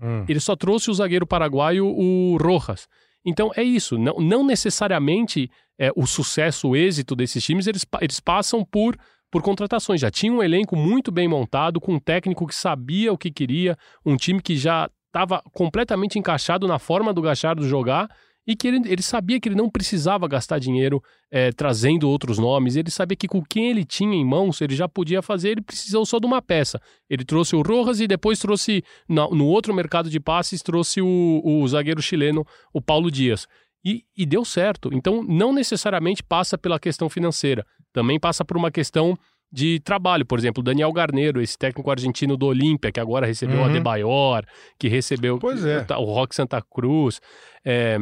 Hum. 0.01 0.25
Ele 0.27 0.41
só 0.41 0.57
trouxe 0.57 0.91
o 0.91 0.95
zagueiro 0.95 1.27
paraguaio, 1.27 1.87
o 1.87 2.39
Rojas. 2.39 2.89
Então 3.23 3.51
é 3.55 3.63
isso. 3.63 3.99
Não, 3.99 4.15
não 4.15 4.47
necessariamente 4.47 5.51
é, 5.79 5.93
o 5.95 6.07
sucesso, 6.07 6.71
o 6.71 6.77
êxito 6.77 7.15
desses 7.15 7.45
times, 7.45 7.67
eles, 7.67 7.85
eles 8.01 8.19
passam 8.19 8.65
por, 8.65 8.97
por 9.31 9.43
contratações. 9.43 10.01
Já 10.01 10.11
tinha 10.11 10.33
um 10.33 10.43
elenco 10.43 10.75
muito 10.75 11.13
bem 11.13 11.29
montado, 11.29 11.79
com 11.79 11.95
um 11.95 12.01
técnico 12.01 12.47
que 12.47 12.55
sabia 12.55 13.13
o 13.13 13.19
que 13.19 13.31
queria, 13.31 13.77
um 14.07 14.17
time 14.17 14.41
que 14.41 14.57
já 14.57 14.89
estava 15.09 15.43
completamente 15.53 16.19
encaixado 16.19 16.67
na 16.67 16.79
forma 16.79 17.13
do 17.13 17.21
Gachardo 17.21 17.69
jogar 17.69 18.09
e 18.47 18.55
que 18.55 18.69
ele, 18.69 18.81
ele 18.87 19.03
sabia 19.03 19.41
que 19.41 19.49
ele 19.49 19.57
não 19.57 19.69
precisava 19.69 20.29
gastar 20.29 20.59
dinheiro 20.59 21.03
é, 21.31 21.51
trazendo 21.51 22.09
outros 22.09 22.39
nomes, 22.39 22.77
ele 22.77 22.91
sabia 22.91 23.17
que 23.17 23.27
com 23.27 23.43
quem 23.43 23.71
ele 23.71 23.85
tinha 23.85 24.15
em 24.15 24.25
mãos 24.25 24.61
ele 24.61 24.77
já 24.77 24.89
podia 24.89 25.21
fazer, 25.21 25.51
ele 25.51 25.63
precisou 25.63 26.07
só 26.07 26.19
de 26.19 26.27
uma 26.27 26.41
peça. 26.41 26.81
Ele 27.11 27.25
trouxe 27.25 27.57
o 27.57 27.63
Rojas 27.63 28.01
e 28.01 28.07
depois 28.07 28.39
trouxe, 28.39 28.85
no, 29.09 29.31
no 29.31 29.47
outro 29.47 29.75
mercado 29.75 30.09
de 30.09 30.21
passes, 30.21 30.63
trouxe 30.63 31.03
o, 31.03 31.43
o 31.45 31.67
zagueiro 31.67 32.01
chileno, 32.01 32.47
o 32.73 32.81
Paulo 32.81 33.11
Dias. 33.11 33.49
E, 33.85 34.05
e, 34.17 34.27
deu 34.27 34.45
certo. 34.45 34.91
Então, 34.93 35.23
não 35.23 35.53
necessariamente 35.53 36.23
passa 36.23 36.59
pela 36.59 36.79
questão 36.79 37.09
financeira, 37.09 37.65
também 37.93 38.19
passa 38.19 38.45
por 38.45 38.57
uma 38.57 38.71
questão 38.71 39.17
de 39.51 39.79
trabalho. 39.81 40.27
Por 40.27 40.39
exemplo, 40.39 40.63
Daniel 40.63 40.93
Garneiro, 40.93 41.41
esse 41.41 41.57
técnico 41.57 41.89
argentino 41.89 42.37
do 42.37 42.47
Olímpia, 42.47 42.91
que 42.91 42.99
agora 42.99 43.27
recebeu 43.27 43.59
uhum. 43.59 43.63
o 43.63 43.67
Adebayor, 43.67 44.45
que 44.79 44.89
recebeu 44.89 45.39
é. 45.39 45.97
o 45.97 46.05
Rock 46.05 46.35
Santa 46.35 46.61
Cruz. 46.61 47.21
É, 47.65 47.97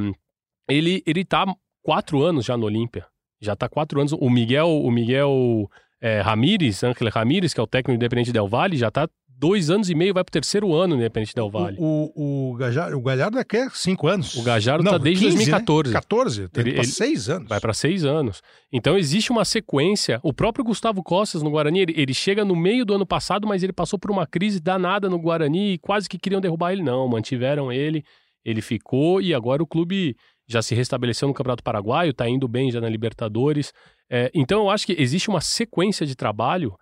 ele, 0.69 1.03
ele 1.07 1.25
tá 1.25 1.45
quatro 1.83 2.23
anos 2.23 2.45
já 2.45 2.57
no 2.57 2.67
Olímpia. 2.67 3.07
Já 3.41 3.55
tá 3.55 3.69
quatro 3.69 4.01
anos. 4.01 4.13
O 4.13 4.31
Miguel, 4.31 4.69
o 4.69 4.91
Miguel 4.91 5.71
é, 6.01 6.21
Ramírez, 6.21 6.83
Ángel 6.83 7.11
Ramírez, 7.11 7.53
que 7.53 7.61
é 7.61 7.63
o 7.63 7.67
técnico 7.67 7.97
independente 7.97 8.33
Del 8.33 8.49
Valle, 8.49 8.77
já 8.77 8.91
tá 8.91 9.09
dois 9.37 9.69
anos 9.69 9.91
e 9.91 9.95
meio, 9.95 10.15
vai 10.15 10.25
pro 10.25 10.33
terceiro 10.33 10.73
ano 10.75 10.95
no 10.95 11.01
Independente 11.01 11.35
Del 11.35 11.51
Valle. 11.51 11.77
O, 11.79 12.13
o, 12.15 12.53
o, 12.53 12.57
Gajardo, 12.57 12.97
o 12.97 13.01
Galhardo 13.01 13.39
é 13.39 13.45
que 13.45 13.57
é 13.57 13.69
cinco 13.71 14.07
anos. 14.07 14.35
O 14.37 14.43
Gajardo 14.43 14.85
Não, 14.85 14.93
tá 14.93 14.99
desde 14.99 15.25
15, 15.25 15.37
2014. 15.37 15.93
Né? 15.93 16.01
14? 16.01 16.51
Ele, 16.57 16.71
ele, 16.71 16.85
seis 16.85 17.29
anos. 17.29 17.49
Vai 17.49 17.61
para 17.61 17.75
seis 17.75 18.05
anos. 18.05 18.43
Então 18.73 18.97
existe 18.97 19.31
uma 19.31 19.45
sequência. 19.45 20.21
O 20.23 20.33
próprio 20.33 20.65
Gustavo 20.65 21.03
Costas 21.03 21.43
no 21.43 21.51
Guarani, 21.51 21.81
ele, 21.81 21.95
ele, 21.97 22.15
chega 22.15 22.45
no 22.45 22.57
meio 22.57 22.85
do 22.85 22.95
ano 22.95 23.07
passado, 23.07 23.47
mas 23.47 23.63
ele 23.63 23.73
passou 23.73 23.99
por 23.99 24.11
uma 24.11 24.27
crise 24.27 24.61
danada 24.61 25.11
no 25.11 25.19
Guarani 25.19 25.75
e 25.75 25.79
quase 25.79 26.09
que 26.09 26.19
queriam 26.19 26.41
derrubar 26.41 26.73
ele. 26.73 26.83
Não, 26.83 27.09
mantiveram 27.09 27.73
ele, 27.73 28.05
ele 28.45 28.61
ficou 28.63 29.21
e 29.21 29.35
agora 29.35 29.63
o 29.63 29.67
clube 29.67 30.17
já 30.47 30.63
se 30.63 30.75
restabeleceu 30.75 31.29
no 31.29 31.35
Campeonato 31.35 31.63
Paraguaio, 31.63 32.11
está 32.11 32.29
indo 32.29 32.47
bem 32.47 32.71
já 32.71 32.81
na 32.81 32.89
Libertadores. 32.89 33.73
É, 34.11 34.31
então 34.35 34.61
eu 34.61 34.71
acho 34.71 34.87
que 34.87 34.97
existe 34.99 35.29
uma 35.29 35.41
sequência 35.41 36.07
de 36.07 36.15
trabalho 36.15 36.75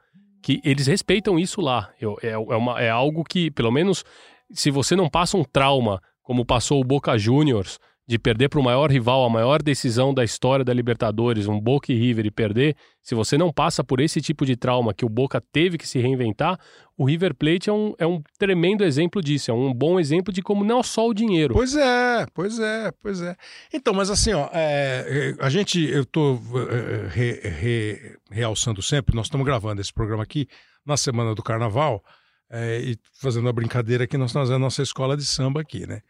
que 0.43 0.61
eles 0.65 0.87
respeitam 0.87 1.39
isso 1.39 1.61
lá. 1.61 1.91
Eu, 2.01 2.17
é, 2.23 2.31
é, 2.31 2.37
uma, 2.37 2.81
é 2.81 2.91
algo 2.91 3.23
que, 3.23 3.51
pelo 3.51 3.71
menos, 3.71 4.05
se 4.53 4.71
você 4.71 4.97
não 4.97 5.09
passa 5.09 5.37
um 5.37 5.45
trauma, 5.45 6.01
como 6.23 6.45
passou 6.45 6.81
o 6.81 6.85
Boca 6.85 7.17
Juniors, 7.17 7.79
de 8.07 8.19
perder 8.19 8.49
para 8.49 8.59
o 8.59 8.63
maior 8.63 8.91
rival, 8.91 9.25
a 9.25 9.31
maior 9.31 9.63
decisão 9.63 10.13
da 10.13 10.25
história 10.25 10.65
da 10.65 10.75
Libertadores, 10.75 11.47
um 11.47 11.61
Boca 11.61 11.93
e 11.93 11.97
River, 11.97 12.27
e 12.27 12.31
perder, 12.31 12.77
se 13.01 13.15
você 13.15 13.39
não 13.39 13.53
passa 13.53 13.85
por 13.85 14.01
esse 14.01 14.21
tipo 14.21 14.45
de 14.45 14.57
trauma 14.57 14.93
que 14.93 15.05
o 15.05 15.09
Boca 15.09 15.41
teve 15.53 15.79
que 15.79 15.87
se 15.87 16.01
reinventar, 16.01 16.59
o 16.97 17.05
River 17.05 17.35
Plate 17.35 17.71
é 17.71 17.73
um, 17.73 17.95
é 17.99 18.07
um 18.07 18.21
tremendo 18.39 18.85
exemplo 18.85 19.23
disso, 19.23 19.51
é 19.51 19.55
um 19.55 19.73
bom 19.73 20.01
exemplo 20.01 20.33
de 20.33 20.43
como 20.43 20.65
não 20.65 20.83
só 20.83 21.09
o 21.09 21.15
dinheiro. 21.15 21.55
Pois 21.55 21.77
é, 21.77 22.27
pois 22.35 22.59
é, 22.59 22.93
pois 23.01 23.23
é. 23.23 23.37
Então, 23.73 23.95
mas 23.95 24.11
assim, 24.11 24.33
ó, 24.33 24.49
é, 24.53 25.35
a 25.39 25.49
gente, 25.49 25.81
eu 25.81 26.03
estou 26.03 26.41
é, 26.71 27.09
re, 27.09 27.41
re, 27.49 28.17
realçando 28.31 28.83
sempre, 28.83 29.15
nós 29.15 29.27
estamos 29.27 29.47
gravando 29.47 29.81
esse 29.81 29.93
programa 29.93 30.25
aqui 30.25 30.49
na 30.85 30.97
semana 30.97 31.35
do 31.35 31.43
Carnaval, 31.43 32.03
é, 32.51 32.81
e 32.81 32.99
fazendo 33.21 33.49
a 33.49 33.53
brincadeira 33.53 34.07
que 34.07 34.19
nós 34.19 34.31
estamos 34.31 34.51
a 34.51 34.59
nossa 34.59 34.83
escola 34.83 35.17
de 35.17 35.25
samba 35.25 35.61
aqui, 35.61 35.87
né? 35.87 36.03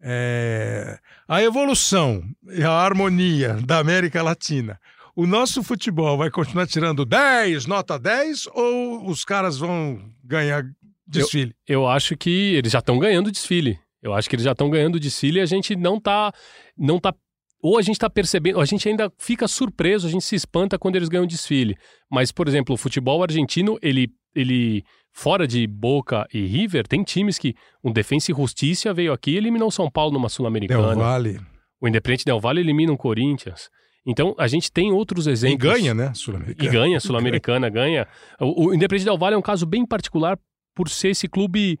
É, 0.00 0.98
a 1.26 1.42
evolução 1.42 2.22
e 2.50 2.62
a 2.62 2.70
harmonia 2.70 3.54
da 3.54 3.78
América 3.78 4.22
Latina, 4.22 4.80
o 5.14 5.26
nosso 5.26 5.62
futebol 5.62 6.16
vai 6.16 6.30
continuar 6.30 6.66
tirando 6.66 7.04
10, 7.04 7.66
nota 7.66 7.98
10, 7.98 8.46
ou 8.54 9.08
os 9.08 9.24
caras 9.24 9.58
vão 9.58 10.00
ganhar 10.22 10.64
desfile? 11.06 11.54
Eu, 11.66 11.80
eu 11.80 11.88
acho 11.88 12.16
que 12.16 12.54
eles 12.54 12.70
já 12.70 12.78
estão 12.78 12.98
ganhando 12.98 13.32
desfile. 13.32 13.78
Eu 14.00 14.14
acho 14.14 14.28
que 14.28 14.36
eles 14.36 14.44
já 14.44 14.52
estão 14.52 14.70
ganhando 14.70 15.00
desfile 15.00 15.40
e 15.40 15.42
a 15.42 15.46
gente 15.46 15.74
não 15.74 15.98
tá, 16.00 16.32
não 16.76 17.00
tá 17.00 17.12
ou 17.60 17.76
a 17.76 17.82
gente 17.82 17.96
está 17.96 18.08
percebendo, 18.08 18.60
a 18.60 18.64
gente 18.64 18.88
ainda 18.88 19.12
fica 19.18 19.48
surpreso, 19.48 20.06
a 20.06 20.10
gente 20.10 20.24
se 20.24 20.36
espanta 20.36 20.78
quando 20.78 20.94
eles 20.96 21.08
ganham 21.08 21.26
desfile. 21.26 21.76
Mas, 22.08 22.30
por 22.30 22.46
exemplo, 22.46 22.74
o 22.74 22.78
futebol 22.78 23.20
argentino, 23.22 23.76
ele, 23.82 24.12
ele 24.34 24.84
fora 25.18 25.48
de 25.48 25.66
Boca 25.66 26.28
e 26.32 26.46
River, 26.46 26.86
tem 26.86 27.02
times 27.02 27.38
que 27.38 27.56
o 27.82 27.90
Defensa 27.92 28.30
e 28.30 28.34
Justiça 28.34 28.94
veio 28.94 29.12
aqui 29.12 29.32
e 29.32 29.36
eliminou 29.36 29.68
São 29.68 29.90
Paulo 29.90 30.12
numa 30.12 30.28
Sul-Americana. 30.28 30.94
Del 30.94 30.96
Valle. 30.96 31.40
O 31.80 31.88
Independente 31.88 32.24
Del 32.24 32.38
Valle 32.38 32.60
elimina 32.60 32.92
o 32.92 32.96
Corinthians. 32.96 33.68
Então, 34.06 34.32
a 34.38 34.46
gente 34.46 34.70
tem 34.70 34.92
outros 34.92 35.26
exemplos. 35.26 35.68
E 35.68 35.74
ganha, 35.74 35.92
né? 35.92 36.12
Sul-Americana. 36.14 36.68
E 36.68 36.72
ganha, 36.72 37.00
Sul-Americana 37.00 37.68
ganha. 37.68 38.06
O, 38.40 38.68
o 38.68 38.74
Independente 38.74 39.06
Del 39.06 39.18
Valle 39.18 39.34
é 39.34 39.38
um 39.38 39.42
caso 39.42 39.66
bem 39.66 39.84
particular 39.84 40.38
por 40.72 40.88
ser 40.88 41.08
esse 41.08 41.26
clube 41.26 41.76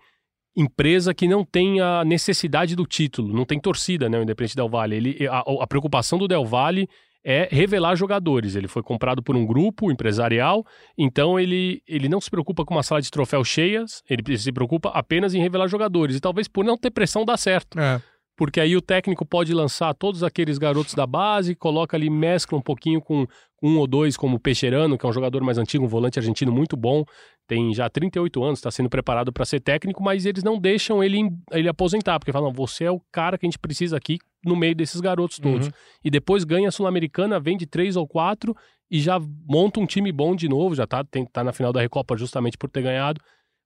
empresa 0.56 1.14
que 1.14 1.28
não 1.28 1.44
tem 1.44 1.80
a 1.80 2.04
necessidade 2.04 2.74
do 2.74 2.84
título, 2.84 3.32
não 3.32 3.44
tem 3.44 3.60
torcida, 3.60 4.08
né, 4.08 4.18
o 4.18 4.22
Independente 4.22 4.56
Del 4.56 4.68
Valle. 4.68 4.96
Ele, 4.96 5.28
a, 5.28 5.44
a 5.60 5.66
preocupação 5.68 6.18
do 6.18 6.26
Del 6.26 6.44
Valle 6.44 6.88
é 7.24 7.48
revelar 7.50 7.94
jogadores. 7.96 8.56
Ele 8.56 8.68
foi 8.68 8.82
comprado 8.82 9.22
por 9.22 9.36
um 9.36 9.46
grupo 9.46 9.90
empresarial, 9.90 10.64
então 10.96 11.38
ele, 11.38 11.82
ele 11.86 12.08
não 12.08 12.20
se 12.20 12.30
preocupa 12.30 12.64
com 12.64 12.74
uma 12.74 12.82
sala 12.82 13.02
de 13.02 13.10
troféu 13.10 13.44
cheias, 13.44 14.02
ele 14.08 14.38
se 14.38 14.52
preocupa 14.52 14.90
apenas 14.90 15.34
em 15.34 15.40
revelar 15.40 15.68
jogadores. 15.68 16.16
E 16.16 16.20
talvez 16.20 16.48
por 16.48 16.64
não 16.64 16.76
ter 16.76 16.90
pressão 16.90 17.24
dá 17.24 17.36
certo. 17.36 17.78
É. 17.78 18.00
Porque 18.36 18.60
aí 18.60 18.76
o 18.76 18.80
técnico 18.80 19.26
pode 19.26 19.52
lançar 19.52 19.92
todos 19.94 20.22
aqueles 20.22 20.58
garotos 20.58 20.94
da 20.94 21.04
base, 21.04 21.56
coloca 21.56 21.96
ali, 21.96 22.08
mescla 22.08 22.56
um 22.56 22.62
pouquinho 22.62 23.00
com 23.00 23.26
um 23.60 23.78
ou 23.78 23.86
dois, 23.86 24.16
como 24.16 24.36
o 24.36 24.40
Peixeirano, 24.40 24.96
que 24.96 25.04
é 25.04 25.08
um 25.08 25.12
jogador 25.12 25.42
mais 25.42 25.58
antigo, 25.58 25.84
um 25.84 25.88
volante 25.88 26.20
argentino 26.20 26.52
muito 26.52 26.76
bom, 26.76 27.04
tem 27.48 27.74
já 27.74 27.90
38 27.90 28.44
anos, 28.44 28.60
está 28.60 28.70
sendo 28.70 28.88
preparado 28.88 29.32
para 29.32 29.44
ser 29.44 29.58
técnico, 29.58 30.00
mas 30.02 30.24
eles 30.24 30.44
não 30.44 30.56
deixam 30.56 31.02
ele, 31.02 31.28
ele 31.50 31.68
aposentar, 31.68 32.20
porque 32.20 32.30
falam, 32.30 32.52
você 32.52 32.84
é 32.84 32.90
o 32.92 33.00
cara 33.10 33.36
que 33.36 33.44
a 33.44 33.48
gente 33.48 33.58
precisa 33.58 33.96
aqui 33.96 34.18
no 34.44 34.56
meio 34.56 34.74
desses 34.74 35.00
garotos 35.00 35.38
todos. 35.38 35.66
Uhum. 35.66 35.72
E 36.04 36.10
depois 36.10 36.44
ganha 36.44 36.68
a 36.68 36.72
Sul-Americana, 36.72 37.40
vende 37.40 37.66
três 37.66 37.96
ou 37.96 38.06
quatro 38.06 38.56
e 38.90 39.00
já 39.00 39.18
monta 39.46 39.80
um 39.80 39.86
time 39.86 40.10
bom 40.10 40.34
de 40.34 40.48
novo, 40.48 40.74
já 40.74 40.86
tá, 40.86 41.04
tem, 41.04 41.26
tá 41.26 41.44
na 41.44 41.52
final 41.52 41.72
da 41.72 41.80
Recopa 41.80 42.16
justamente 42.16 42.56
por 42.56 42.70
ter 42.70 42.82
ganhado. 42.82 43.20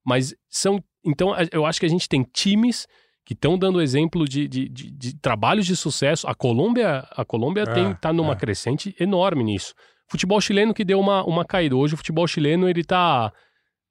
Mas 0.05 0.35
são. 0.49 0.83
Então, 1.05 1.35
eu 1.53 1.65
acho 1.65 1.79
que 1.79 1.87
a 1.87 1.89
gente 1.89 2.09
tem 2.09 2.23
times 2.23 2.87
que 3.25 3.35
estão 3.35 3.57
dando 3.57 3.81
exemplo 3.81 4.27
de, 4.27 4.49
de, 4.49 4.69
de, 4.69 4.91
de, 4.91 5.17
trabalhos 5.19 5.67
de 5.67 5.77
sucesso. 5.77 6.27
A 6.27 6.35
Colômbia, 6.35 7.07
a 7.13 7.25
Colômbia 7.25 7.63
É, 7.63 7.73
tem, 7.73 7.95
tá 7.95 8.13
numa 8.13 8.33
é. 8.33 8.37
crescente 8.37 8.95
enorme 8.99 9.45
nisso. 9.45 9.75
Futebol 10.09 10.41
chileno 10.41 10.75
que 10.75 10.85
deu 10.85 10.99
uma, 10.99 11.25
uma 11.25 11.45
caída. 11.45 11.77
Hoje 11.77 11.95
o 11.95 11.97
futebol 11.97 12.27
chileno 12.27 12.69
ele 12.69 12.83
tá 12.83 13.33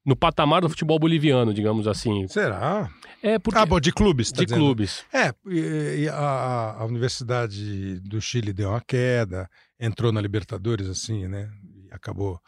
no 0.06 0.16
patamar 0.16 0.62
do 0.62 0.70
futebol 0.70 0.98
boliviano, 0.98 1.54
digamos 1.54 1.88
assim. 1.88 2.28
Será? 2.28 2.90
É 3.22 3.38
porque 3.38 3.60
Ah, 3.60 3.66
bom, 3.66 3.80
de 3.80 3.92
clubes, 3.92 4.32
tá 4.32 4.40
de 4.40 4.46
dizendo? 4.48 4.60
clubes. 4.66 5.06
É, 5.14 5.34
e, 5.48 6.04
e 6.04 6.10
a, 6.10 6.76
a 6.80 6.86
Universidade 6.86 8.00
do 8.00 8.20
Chile 8.20 8.52
deu 8.52 8.70
uma 8.70 8.82
queda, 8.82 9.50
entrou 9.80 10.12
na 10.12 10.20
Libertadores 10.20 10.88
assim, 10.90 11.28
né? 11.28 11.50
E 11.64 11.88
acabou 11.94 12.40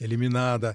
eliminada. 0.00 0.74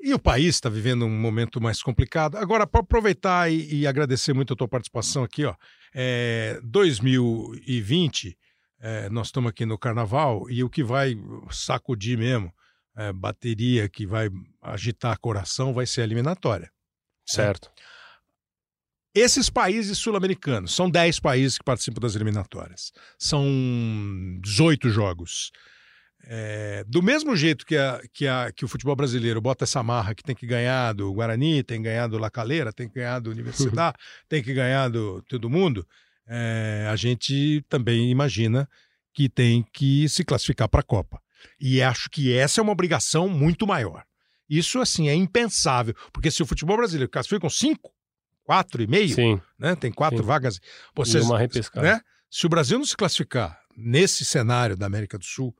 E 0.00 0.12
o 0.14 0.18
país 0.18 0.54
está 0.56 0.68
vivendo 0.68 1.04
um 1.04 1.10
momento 1.20 1.60
mais 1.60 1.82
complicado. 1.82 2.36
Agora, 2.36 2.66
para 2.66 2.80
aproveitar 2.80 3.50
e, 3.50 3.80
e 3.80 3.86
agradecer 3.86 4.32
muito 4.32 4.52
a 4.52 4.56
tua 4.56 4.68
participação 4.68 5.22
aqui, 5.24 5.44
ó. 5.44 5.54
É, 5.94 6.60
2020, 6.62 8.36
é, 8.80 9.08
nós 9.10 9.28
estamos 9.28 9.50
aqui 9.50 9.64
no 9.66 9.78
Carnaval 9.78 10.48
e 10.50 10.62
o 10.62 10.70
que 10.70 10.82
vai 10.84 11.16
sacudir 11.50 12.16
mesmo, 12.18 12.52
é, 12.98 13.12
bateria 13.12 13.88
que 13.88 14.04
vai 14.06 14.28
agitar 14.60 15.18
coração, 15.20 15.72
vai 15.72 15.86
ser 15.86 16.00
a 16.00 16.04
eliminatória. 16.04 16.70
Certo. 17.24 17.70
Esses 19.14 19.48
países 19.50 19.98
sul-americanos, 19.98 20.74
são 20.74 20.88
10 20.88 21.18
países 21.20 21.58
que 21.58 21.64
participam 21.64 22.00
das 22.00 22.14
eliminatórias. 22.14 22.92
São 23.18 23.44
18 24.42 24.90
jogos. 24.90 25.50
É, 26.24 26.84
do 26.86 27.02
mesmo 27.02 27.34
jeito 27.36 27.64
que, 27.64 27.76
a- 27.76 28.00
que, 28.12 28.26
a- 28.26 28.52
que 28.52 28.64
o 28.64 28.68
futebol 28.68 28.94
brasileiro 28.94 29.40
bota 29.40 29.64
essa 29.64 29.82
marra 29.82 30.14
que 30.14 30.22
tem 30.22 30.34
que 30.36 30.46
ganhar 30.46 30.92
do 30.92 31.12
Guarani, 31.12 31.62
tem 31.62 31.78
que 31.78 31.84
ganhar 31.88 32.06
do 32.06 32.18
La 32.18 32.30
Calera, 32.30 32.72
tem 32.72 32.88
que 32.88 32.96
ganhar 32.96 33.18
do 33.20 33.30
Universidade, 33.30 33.96
tem 34.28 34.42
que 34.42 34.52
ganhar 34.52 34.88
do 34.90 35.22
todo 35.22 35.48
mundo, 35.48 35.86
é, 36.26 36.86
a 36.90 36.96
gente 36.96 37.64
também 37.68 38.10
imagina 38.10 38.68
que 39.14 39.28
tem 39.28 39.64
que 39.72 40.08
se 40.08 40.22
classificar 40.24 40.68
para 40.68 40.80
a 40.80 40.84
Copa. 40.84 41.20
E 41.60 41.82
acho 41.82 42.08
que 42.10 42.32
essa 42.32 42.60
é 42.60 42.62
uma 42.62 42.72
obrigação 42.72 43.28
muito 43.28 43.66
maior. 43.66 44.04
Isso, 44.48 44.80
assim, 44.80 45.08
é 45.08 45.14
impensável, 45.14 45.94
porque 46.12 46.30
se 46.30 46.42
o 46.42 46.46
futebol 46.46 46.76
brasileiro 46.76 47.10
classifica 47.10 47.40
com 47.40 47.50
cinco, 47.50 47.92
quatro 48.44 48.82
e 48.82 48.86
meio, 48.86 49.14
Sim. 49.14 49.40
né? 49.58 49.76
Tem 49.76 49.92
quatro 49.92 50.18
Sim. 50.20 50.24
vagas. 50.24 50.58
Pô, 50.94 51.02
E 51.02 51.06
vocês- 51.06 51.24
uma 51.24 51.38
repescada. 51.38 51.86
né? 51.94 52.00
Se 52.30 52.46
o 52.46 52.48
Brasil 52.48 52.78
não 52.78 52.84
se 52.86 52.96
classificar 52.96 53.58
nesse 53.76 54.24
cenário 54.24 54.76
da 54.76 54.86
América 54.86 55.18
do 55.18 55.24
Sul 55.24 55.54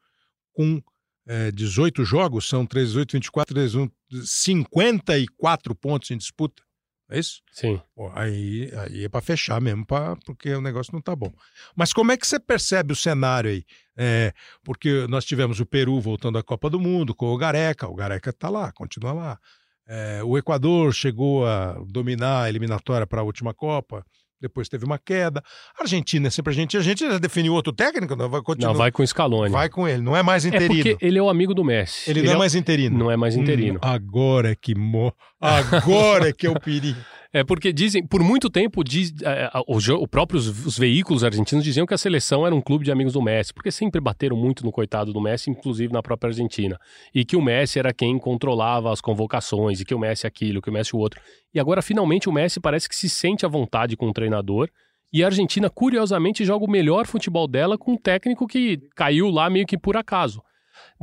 com 0.53 0.83
eh, 1.31 1.51
18 1.53 2.05
jogos, 2.07 2.49
são 2.49 2.65
3, 2.65 2.97
8, 2.97 3.13
24, 3.13 3.55
3, 3.55 3.75
1, 3.75 3.89
54 4.25 5.75
pontos 5.75 6.11
em 6.11 6.17
disputa. 6.17 6.63
É 7.11 7.19
isso? 7.19 7.41
Sim. 7.53 7.81
Pô, 7.95 8.11
aí, 8.15 8.71
aí 8.77 9.05
é 9.05 9.09
para 9.09 9.23
fechar 9.23 9.61
mesmo, 9.61 9.87
pra, 9.87 10.15
porque 10.27 10.51
o 10.51 10.61
negócio 10.61 10.93
não 10.93 11.01
tá 11.01 11.17
bom. 11.17 11.33
Mas 11.75 11.93
como 11.93 12.13
é 12.13 12.17
que 12.17 12.27
você 12.27 12.39
percebe 12.39 12.93
o 12.93 12.97
cenário 12.97 13.51
aí? 13.51 13.65
É, 13.97 14.33
porque 14.63 15.07
nós 15.09 15.25
tivemos 15.25 15.59
o 15.59 15.67
Peru 15.67 15.99
voltando 16.01 16.37
à 16.37 16.43
Copa 16.43 16.69
do 16.69 16.79
Mundo 16.79 17.15
com 17.15 17.27
o 17.27 17.37
Gareca, 17.39 17.89
o 17.89 17.95
Gareca 17.95 18.33
tá 18.33 18.51
lá, 18.51 18.71
continua 18.73 19.13
lá. 19.13 19.39
É, 19.89 20.23
o 20.23 20.37
Equador 20.37 20.93
chegou 20.93 21.47
a 21.47 21.83
dominar 21.87 22.43
a 22.43 22.49
eliminatória 22.49 23.07
para 23.07 23.23
a 23.23 23.25
última 23.25 23.55
Copa, 23.55 24.05
depois 24.41 24.69
teve 24.69 24.85
uma 24.85 24.99
queda. 24.99 25.43
A 25.77 25.83
Argentina 25.83 26.29
é 26.29 26.31
sempre 26.31 26.51
a 26.51 26.53
Argentina. 26.53 26.81
A 26.81 26.83
Argentina 26.83 27.11
já 27.13 27.19
definiu 27.19 27.55
outro 27.55 27.73
técnico, 27.73 28.15
não 28.15 28.29
vai 28.29 28.41
continuar. 28.41 28.73
Não, 28.73 28.79
vai 28.79 28.93
com 28.93 29.03
o 29.03 29.07
Scaloni. 29.07 29.51
Vai 29.51 29.69
com 29.69 29.87
ele, 29.89 30.03
não 30.03 30.17
é 30.17 30.23
mais 30.23 30.45
é 30.45 30.49
interino. 30.49 30.75
porque 30.75 31.05
ele 31.05 31.19
é 31.19 31.23
o 31.23 31.29
amigo 31.29 31.55
do 31.55 31.65
Messi. 31.65 32.09
Ele, 32.11 32.23
não 32.23 32.33
é 32.33 32.35
é 32.35 32.39
mais 32.39 32.55
interino. 32.55 32.99
Não 32.99 33.11
é 33.11 33.17
mais 33.17 33.35
interino. 33.35 33.79
Hum, 33.79 33.89
agora 33.89 34.53
é 34.53 34.55
que 34.55 34.75
mo... 34.75 35.13
agora 35.41 36.29
é 36.29 36.33
que 36.33 36.47
é 36.47 36.51
o 36.51 36.59
perigo. 36.59 36.99
É 37.31 37.45
porque 37.45 37.75
dizem, 37.75 38.07
por 38.07 38.23
muito 38.23 38.49
tempo, 38.49 38.83
diz, 38.83 39.13
é, 39.23 39.45
é, 39.45 39.51
o, 39.67 39.79
jo- 39.79 39.97
o 39.97 40.09
próprios 40.09 40.49
os 40.65 40.79
veículos 40.79 41.23
argentinos 41.23 41.63
diziam 41.63 41.87
que 41.87 41.93
a 41.93 41.99
seleção 41.99 42.47
era 42.47 42.55
um 42.55 42.61
clube 42.61 42.87
de 42.87 42.91
amigos 42.91 43.13
do 43.13 43.21
Messi, 43.21 43.53
porque 43.53 43.71
sempre 43.71 44.01
bateram 44.01 44.35
muito 44.35 44.65
no 44.65 44.73
coitado 44.73 45.13
do 45.13 45.21
Messi, 45.21 45.51
inclusive 45.51 45.93
na 45.93 46.03
própria 46.03 46.31
Argentina. 46.31 46.79
E 47.15 47.27
que 47.27 47.37
o 47.37 47.43
Messi 47.43 47.79
era 47.79 47.93
quem 47.93 48.19
controlava 48.19 48.91
as 48.91 49.03
convocações, 49.03 49.79
e 49.79 49.85
que 49.85 49.95
o 49.95 49.99
Messi 49.99 50.27
aquilo, 50.27 50.63
que 50.63 50.71
o 50.71 50.73
Messi 50.73 50.97
o 50.97 50.99
outro. 50.99 51.21
E 51.53 51.61
agora, 51.61 51.83
finalmente, 51.83 52.31
o 52.31 52.33
Messi 52.33 52.61
parece 52.61 52.89
que 52.89 52.97
se 52.97 53.11
sente 53.11 53.45
à 53.45 53.49
vontade 53.49 53.95
com 53.95 54.09
o 54.09 54.13
treinador. 54.13 54.71
E 55.13 55.23
a 55.23 55.27
Argentina, 55.27 55.69
curiosamente, 55.69 56.47
joga 56.47 56.65
o 56.65 56.71
melhor 56.71 57.07
futebol 57.07 57.47
dela 57.47 57.77
com 57.77 57.93
um 57.93 57.97
técnico 57.99 58.47
que 58.47 58.79
caiu 58.97 59.29
lá 59.31 59.51
meio 59.51 59.67
que 59.67 59.77
por 59.77 59.99
acaso. 59.99 60.43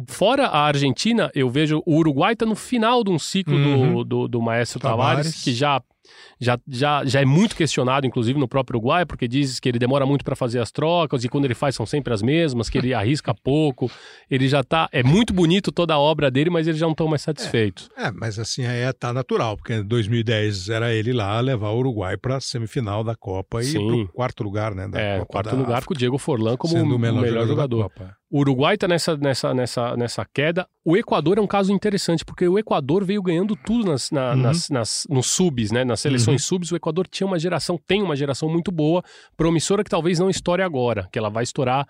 Fora 0.07 0.47
a 0.47 0.59
Argentina, 0.59 1.31
eu 1.33 1.49
vejo 1.49 1.81
o 1.85 1.95
Uruguai 1.95 2.33
está 2.33 2.45
no 2.45 2.55
final 2.55 3.03
de 3.03 3.11
um 3.11 3.17
ciclo 3.19 3.55
Uhum. 3.55 3.93
do, 3.93 4.03
do, 4.03 4.27
do 4.27 4.41
Maestro 4.41 4.79
Tavares. 4.79 5.27
Tavares, 5.27 5.43
que 5.43 5.53
já, 5.53 5.81
já, 6.39 6.57
já, 6.67 7.03
já 7.05 7.21
é 7.21 7.25
muito 7.25 7.55
questionado, 7.55 8.05
inclusive 8.05 8.39
no 8.39 8.47
próprio 8.47 8.77
Uruguai, 8.77 9.05
porque 9.05 9.27
diz 9.27 9.59
que 9.59 9.69
ele 9.69 9.79
demora 9.79 10.05
muito 10.05 10.23
para 10.25 10.35
fazer 10.35 10.59
as 10.59 10.71
trocas 10.71 11.23
e 11.23 11.29
quando 11.29 11.45
ele 11.45 11.53
faz 11.55 11.75
são 11.75 11.85
sempre 11.85 12.13
as 12.13 12.21
mesmas, 12.21 12.69
que 12.69 12.77
ele 12.77 12.93
arrisca 12.95 13.33
pouco. 13.33 13.89
Ele 14.29 14.47
já 14.47 14.63
tá. 14.63 14.87
É 14.91 15.03
muito 15.03 15.33
bonito 15.33 15.71
toda 15.71 15.93
a 15.93 15.99
obra 15.99 16.29
dele, 16.31 16.49
mas 16.49 16.67
eles 16.67 16.79
já 16.79 16.85
não 16.85 16.91
estão 16.91 17.07
mais 17.07 17.21
satisfeitos. 17.21 17.89
É, 17.97 18.11
mas 18.11 18.37
assim, 18.39 18.63
é, 18.63 18.91
tá 18.93 19.13
natural, 19.13 19.55
porque 19.57 19.73
em 19.73 19.83
2010 19.83 20.69
era 20.69 20.93
ele 20.93 21.13
lá 21.13 21.39
levar 21.39 21.69
o 21.69 21.77
Uruguai 21.79 22.17
para 22.17 22.39
semifinal 22.39 23.03
da 23.03 23.15
Copa 23.15 23.63
e 23.63 23.73
pro 23.73 24.07
quarto 24.13 24.43
lugar, 24.43 24.73
né? 24.73 24.87
Da 24.87 24.99
É, 24.99 25.19
Copa 25.19 25.31
quarto 25.31 25.55
lugar 25.55 25.73
África, 25.77 25.87
com 25.87 25.93
o 25.93 25.97
Diego 25.97 26.17
Forlan 26.17 26.57
como 26.57 26.75
o 26.75 26.99
melhor, 26.99 27.47
jogador. 27.47 27.77
da 27.77 27.83
Copa. 27.83 28.17
O 28.31 28.39
Uruguai 28.39 28.75
tá 28.75 28.87
nessa, 28.87 29.15
nessa, 29.15 29.53
nessa, 29.53 29.95
nessa 29.95 30.25
queda. 30.33 30.67
O 30.83 30.97
Equador 30.97 31.37
é 31.37 31.41
um 31.41 31.47
caso 31.47 31.71
interessante, 31.71 32.25
porque 32.25 32.47
o 32.47 32.57
Equador 32.59 33.05
veio 33.05 33.21
ganhando 33.21 33.55
tudo 33.55 33.89
nas, 33.89 34.11
na- 34.11 34.31
Uhum. 34.31 34.37
nas, 34.41 34.69
nas- 34.69 35.07
nos 35.09 35.27
subs, 35.27 35.71
né? 35.71 35.85
Nas 35.85 35.94
seleções 35.97 36.43
subs. 36.43 36.71
O 36.71 36.75
Equador 36.75 37.07
tinha 37.07 37.27
uma 37.27 37.39
geração, 37.39 37.77
tem 37.77 38.01
uma 38.01 38.15
geração 38.15 38.49
muito 38.49 38.71
boa, 38.71 39.03
promissora 39.35 39.83
que 39.83 39.89
talvez 39.89 40.19
não 40.19 40.29
estoure 40.29 40.61
agora, 40.61 41.07
que 41.11 41.19
ela 41.19 41.29
vai 41.29 41.43
estourar 41.43 41.87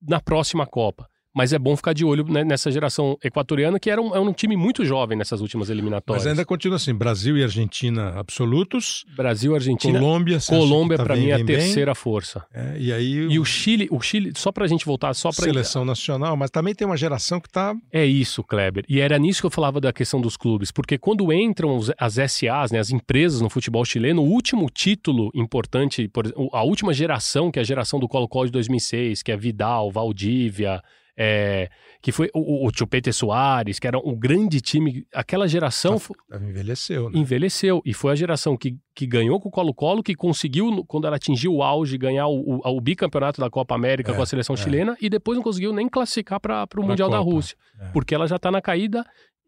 na 0.00 0.20
próxima 0.20 0.66
Copa. 0.66 1.08
Mas 1.34 1.52
é 1.52 1.58
bom 1.58 1.74
ficar 1.76 1.92
de 1.92 2.04
olho 2.04 2.24
né, 2.24 2.44
nessa 2.44 2.70
geração 2.70 3.16
equatoriana, 3.24 3.78
que 3.80 3.90
era 3.90 4.00
um, 4.00 4.14
é 4.14 4.20
um 4.20 4.32
time 4.32 4.56
muito 4.56 4.84
jovem 4.84 5.16
nessas 5.16 5.40
últimas 5.40 5.70
eliminatórias. 5.70 6.24
Mas 6.24 6.30
ainda 6.30 6.44
continua 6.44 6.76
assim, 6.76 6.94
Brasil 6.94 7.36
e 7.38 7.42
Argentina 7.42 8.10
absolutos, 8.18 9.04
Brasil, 9.16 9.54
Argentina, 9.54 9.98
Colômbia, 9.98 10.38
Colômbia 10.46 10.96
tá 10.98 11.04
para 11.04 11.16
mim 11.16 11.28
é 11.28 11.34
a 11.34 11.36
vem 11.36 11.46
bem? 11.46 11.56
terceira 11.56 11.94
força. 11.94 12.44
É, 12.52 12.76
e 12.78 12.92
aí 12.92 13.12
E 13.30 13.38
o 13.38 13.44
Chile, 13.44 13.88
o 13.90 14.00
Chile, 14.00 14.32
só 14.36 14.52
pra 14.52 14.66
gente 14.66 14.84
voltar, 14.84 15.14
só 15.14 15.30
pra 15.30 15.44
seleção 15.44 15.84
nacional, 15.84 16.36
mas 16.36 16.50
também 16.50 16.74
tem 16.74 16.86
uma 16.86 16.96
geração 16.96 17.40
que 17.40 17.48
tá 17.48 17.74
É 17.90 18.04
isso, 18.04 18.42
Kleber. 18.42 18.84
E 18.88 19.00
era 19.00 19.18
nisso 19.18 19.40
que 19.40 19.46
eu 19.46 19.50
falava 19.50 19.80
da 19.80 19.92
questão 19.92 20.20
dos 20.20 20.36
clubes, 20.36 20.70
porque 20.70 20.98
quando 20.98 21.32
entram 21.32 21.80
as 21.98 22.14
SAs, 22.14 22.70
né, 22.70 22.78
as 22.78 22.90
empresas 22.90 23.40
no 23.40 23.48
futebol 23.48 23.84
chileno, 23.84 24.22
o 24.22 24.26
último 24.26 24.68
título 24.68 25.30
importante, 25.34 26.10
a 26.52 26.62
última 26.62 26.92
geração, 26.92 27.50
que 27.50 27.58
é 27.58 27.62
a 27.62 27.64
geração 27.64 27.98
do 27.98 28.08
Colo-Colo 28.08 28.46
de 28.46 28.52
2006, 28.52 29.22
que 29.22 29.32
é 29.32 29.36
Vidal, 29.36 29.90
Valdívia, 29.90 30.82
é, 31.16 31.68
que 32.00 32.10
foi 32.10 32.30
o, 32.34 32.66
o, 32.66 32.70
Chupete 32.74 33.12
Soares, 33.12 33.78
que 33.78 33.86
era 33.86 33.98
um 33.98 34.14
grande 34.18 34.60
time, 34.60 35.06
aquela 35.12 35.46
geração 35.46 35.98
fo- 35.98 36.14
envelheceu, 36.40 37.10
né? 37.10 37.18
envelheceu 37.18 37.82
e 37.84 37.92
foi 37.92 38.12
a 38.12 38.14
geração 38.14 38.56
que, 38.56 38.76
que 38.94 39.06
ganhou 39.06 39.38
com 39.40 39.48
o 39.48 39.52
Colo-Colo, 39.52 40.02
que 40.02 40.14
conseguiu, 40.14 40.84
quando 40.86 41.06
ela 41.06 41.16
atingiu 41.16 41.54
o 41.54 41.62
auge, 41.62 41.98
ganhar 41.98 42.26
o, 42.28 42.60
o- 42.64 42.76
o 42.76 42.80
bicampeonato 42.80 43.40
da 43.40 43.50
Copa 43.50 43.74
América 43.74 44.12
É, 44.12 44.14
com 44.14 44.22
a 44.22 44.26
seleção 44.26 44.54
é. 44.54 44.56
chilena 44.56 44.96
e 45.00 45.10
depois 45.10 45.36
não 45.36 45.42
conseguiu 45.44 45.72
nem 45.72 45.88
classificar 45.88 46.40
para 46.40 46.66
o 46.76 46.82
Mundial 46.82 47.10
da 47.10 47.18
Copa, 47.18 47.30
Rússia, 47.30 47.56
é. 47.80 47.88
porque 47.92 48.14
ela 48.14 48.26
já 48.26 48.36
está 48.36 48.50
na 48.50 48.62
caída 48.62 49.04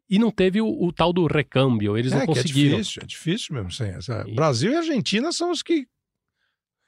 e 0.09 0.19
não 0.19 0.31
teve 0.31 0.61
o, 0.61 0.67
o 0.69 0.93
tal 0.93 1.15
do 1.15 1.27
recâmbio, 1.27 1.97
eles 1.97 2.12
é, 2.12 2.17
não 2.17 2.27
que 2.27 2.35
conseguiram. 2.35 2.77
É 2.77 2.81
difícil, 2.83 3.03
é 3.03 3.07
difícil 3.07 3.55
mesmo. 3.55 3.71
Sem 3.73 3.89
essa... 3.89 4.23
E- 4.29 4.35
Brasil 4.35 4.71
e 4.71 4.77
Argentina 4.77 5.33
são 5.33 5.51
os 5.51 5.62
que 5.62 5.87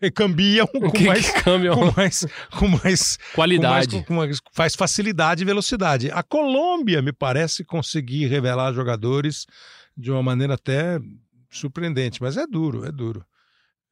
recambiam 0.01 0.67
com 0.67 0.91
Que- 0.91 1.05
mais, 1.07 1.31
que 1.31 1.43
com 1.43 1.93
mais, 1.97 2.27
com 2.59 2.69
mais 2.69 3.19
qualidade. 3.35 4.03
Com 4.05 4.15
mais- 4.15 4.39
com 4.41 4.47
mais- 4.47 4.55
faz 4.55 4.75
facilidade 4.75 5.43
e 5.43 5.47
velocidade. 5.47 6.11
A 6.11 6.23
Colômbia, 6.23 7.01
me 7.03 7.13
parece, 7.13 7.65
conseguir 7.65 8.27
revelar 8.27 8.73
jogadores 8.73 9.47
de 9.97 10.11
uma 10.11 10.23
maneira 10.23 10.55
até 10.55 10.99
surpreendente, 11.51 12.21
mas 12.21 12.37
é 12.37 12.47
duro, 12.47 12.85
é 12.85 12.93
duro. 12.93 13.25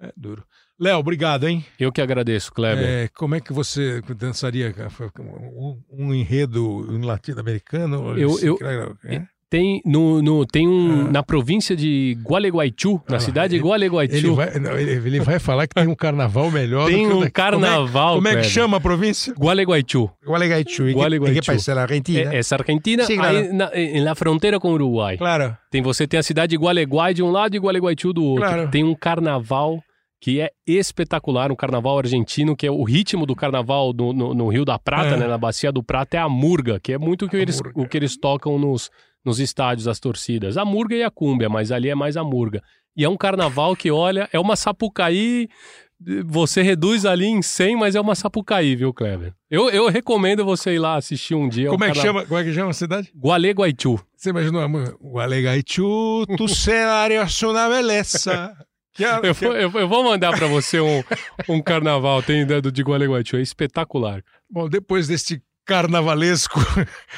É 0.00 0.12
duro. 0.16 0.44
Léo, 0.78 0.98
obrigado, 0.98 1.46
hein? 1.46 1.64
Eu 1.78 1.92
que 1.92 2.00
agradeço, 2.02 2.52
Kleber. 2.52 2.84
É, 2.84 3.09
como 3.14 3.36
é 3.36 3.40
que 3.40 3.52
você 3.52 4.02
dançaria 4.16 4.74
um, 5.20 5.80
um 5.88 6.12
enredo 6.12 6.84
latino-americano? 7.07 8.18
Eu, 8.18 8.38
eu, 8.40 8.59
é? 9.05 9.24
Tem, 9.55 9.80
no, 9.84 10.20
no, 10.20 10.44
tem 10.44 10.66
um, 10.66 11.07
ah. 11.07 11.12
na 11.12 11.22
província 11.22 11.76
de 11.76 12.18
Gualeguaychú, 12.24 13.00
na 13.09 13.18
ah, 13.18 13.20
cidade 13.20 13.57
de 13.57 13.62
Gualeguaychú. 13.62 14.16
Ele 14.16 14.30
vai, 14.30 14.59
não, 14.59 14.76
ele 14.76 15.20
vai 15.20 15.38
falar 15.38 15.68
que 15.68 15.76
tem 15.76 15.86
um 15.86 15.94
carnaval 15.94 16.50
melhor 16.50 16.88
tem 16.88 17.09
do 17.09 17.20
que 17.20 17.26
um 17.26 17.30
carnaval, 17.30 18.16
Como 18.16 18.26
é, 18.26 18.30
como 18.32 18.40
é 18.40 18.42
que 18.42 18.48
chama 18.48 18.78
a 18.78 18.80
província? 18.80 19.32
Gualeguaychú. 19.38 20.11
Gualeguaychú. 20.26 20.90
Gualeguaychú. 20.90 21.52
Que, 21.52 21.62
que 21.62 21.70
Argentina? 21.70 22.34
É, 22.34 22.40
é 22.40 22.42
Argentina, 22.50 23.05
Sim, 23.05 23.14
claro. 23.14 23.36
aí 23.36 23.52
na, 23.52 23.70
na 24.02 24.14
fronteira 24.16 24.59
com 24.59 24.70
o 24.70 24.72
Uruguai. 24.72 25.16
Claro. 25.16 25.57
Tem, 25.70 25.80
você 25.80 26.05
tem 26.05 26.18
a 26.18 26.24
cidade 26.24 26.50
de 26.50 26.57
Gualeguay 26.57 27.14
de 27.14 27.22
um 27.22 27.30
lado 27.30 27.55
e 27.55 27.61
Gualeguaychú 27.61 28.12
do 28.12 28.24
outro. 28.24 28.48
Claro. 28.48 28.70
Tem 28.72 28.82
um 28.82 28.92
carnaval 28.92 29.80
que 30.20 30.40
é 30.40 30.50
espetacular, 30.66 31.52
um 31.52 31.57
carnaval 31.57 31.96
argentino, 31.96 32.57
que 32.57 32.66
é 32.66 32.70
o 32.72 32.82
ritmo 32.82 33.24
do 33.24 33.36
carnaval 33.36 33.92
do, 33.92 34.12
no, 34.12 34.34
no, 34.34 34.48
Rio 34.48 34.64
da 34.64 34.80
Prata, 34.80 35.14
é. 35.14 35.16
né, 35.16 35.28
na 35.28 35.38
Bacia 35.38 35.70
do 35.70 35.82
Prata, 35.82 36.16
é 36.16 36.20
a 36.20 36.28
murga, 36.28 36.80
que 36.80 36.92
é 36.92 36.98
muito 36.98 37.26
o 37.26 37.28
que, 37.28 37.36
eles, 37.36 37.61
o 37.72 37.86
que 37.86 37.96
eles 37.96 38.16
tocam 38.16 38.59
nos, 38.59 38.90
nos 39.25 39.41
estádios, 39.41 39.89
as 39.89 39.99
torcidas. 39.99 40.57
A 40.57 40.64
murga 40.64 40.95
e 40.95 41.03
a 41.03 41.11
cúmbia, 41.11 41.49
mas 41.49 41.72
ali 41.72 41.89
é 41.89 41.95
mais 41.95 42.16
a 42.16 42.22
murga. 42.22 42.62
E 42.97 43.05
é 43.05 43.09
um 43.09 43.16
carnaval 43.16 43.75
que, 43.75 43.91
olha, 43.91 44.29
é 44.33 44.39
uma 44.39 44.55
sapucaí. 44.55 45.49
Você 46.27 46.61
reduz 46.61 47.07
ali 47.07 47.27
em 47.27 47.41
100, 47.41 47.77
mas 47.77 47.95
é 47.95 48.01
uma 48.01 48.14
sapucaí, 48.14 48.77
viu, 48.77 48.93
Kleber? 48.93 49.33
Eu, 49.51 49.70
eu 49.70 49.89
recomendo 49.89 50.45
você 50.45 50.75
ir 50.75 50.79
lá 50.79 50.97
assistir 50.97 51.35
um 51.35 51.49
dia. 51.49 51.70
Como, 51.70 51.83
é, 51.83 51.91
que 51.91 51.99
chama, 51.99 52.25
como 52.27 52.39
é 52.39 52.45
que 52.45 52.53
chama 52.53 52.70
a 52.70 52.75
cidade? 52.75 53.11
Gualeguaychú. 53.16 53.99
Você 54.16 54.31
imaginou 54.31 54.61
a 54.61 54.68
música? 54.68 54.97
Gualeguaychú, 55.03 56.27
tu 56.37 56.49
cenários 56.49 57.43
uma 57.43 57.68
beleza. 57.68 58.55
eu, 59.22 59.35
vou, 59.35 59.81
eu, 59.81 59.89
vou 59.89 60.05
mandar 60.05 60.37
para 60.37 60.47
você 60.47 60.79
um, 60.81 61.03
um 61.49 61.62
carnaval, 61.62 62.22
tem 62.22 62.43
ideia 62.43 62.61
do 62.61 62.70
de 62.70 62.83
Gualeguaychú, 62.83 63.37
é 63.37 63.41
espetacular. 63.41 64.22
Bom, 64.49 64.68
depois 64.68 65.09
deste 65.09 65.43
carnavalesco 65.64 66.60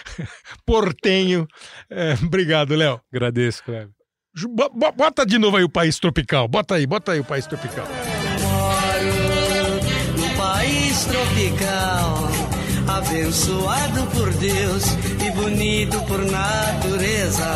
portenho. 0.64 1.46
É, 1.90 2.14
obrigado, 2.22 2.74
Léo. 2.74 3.00
Agradeço, 3.12 3.62
Cleber. 3.64 3.90
Bota 4.94 5.24
de 5.24 5.38
novo 5.38 5.56
aí 5.56 5.64
o 5.64 5.68
país 5.68 5.98
tropical. 5.98 6.46
Bota 6.46 6.74
aí, 6.74 6.86
bota 6.86 7.12
aí 7.12 7.20
o 7.20 7.24
país 7.24 7.46
tropical. 7.46 7.86
Moro 8.42 9.80
no 10.18 10.36
país 10.36 11.04
tropical, 11.06 12.28
abençoado 12.86 14.06
por 14.08 14.30
Deus 14.34 14.84
e 15.26 15.30
bonito 15.30 15.98
por 16.02 16.18
natureza. 16.26 17.46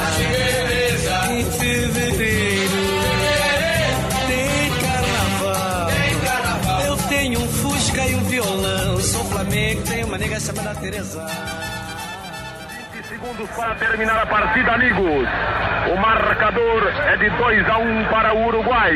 Em 1.30 1.44
fevereiro 1.44 2.72
tem 4.26 4.70
carnaval. 4.80 5.90
Eu 6.86 6.96
tenho 7.08 7.40
um 7.40 7.48
fusca 7.48 8.06
e 8.06 8.14
um 8.14 8.24
violão. 8.24 8.98
Sou 9.00 9.24
Flamengo, 9.26 9.82
nega 10.50 10.52
chamada 10.52 10.80
Teresa. 10.80 11.26
20 12.92 13.06
segundos 13.06 13.50
para 13.50 13.74
terminar 13.76 14.22
a 14.22 14.26
partida, 14.26 14.72
amigos. 14.72 15.28
O 15.92 15.96
marcador 15.96 16.92
é 17.06 17.16
de 17.16 17.30
2 17.30 17.68
a 17.68 17.78
1 17.78 18.00
um 18.00 18.04
para 18.04 18.34
o 18.34 18.46
Uruguai. 18.46 18.94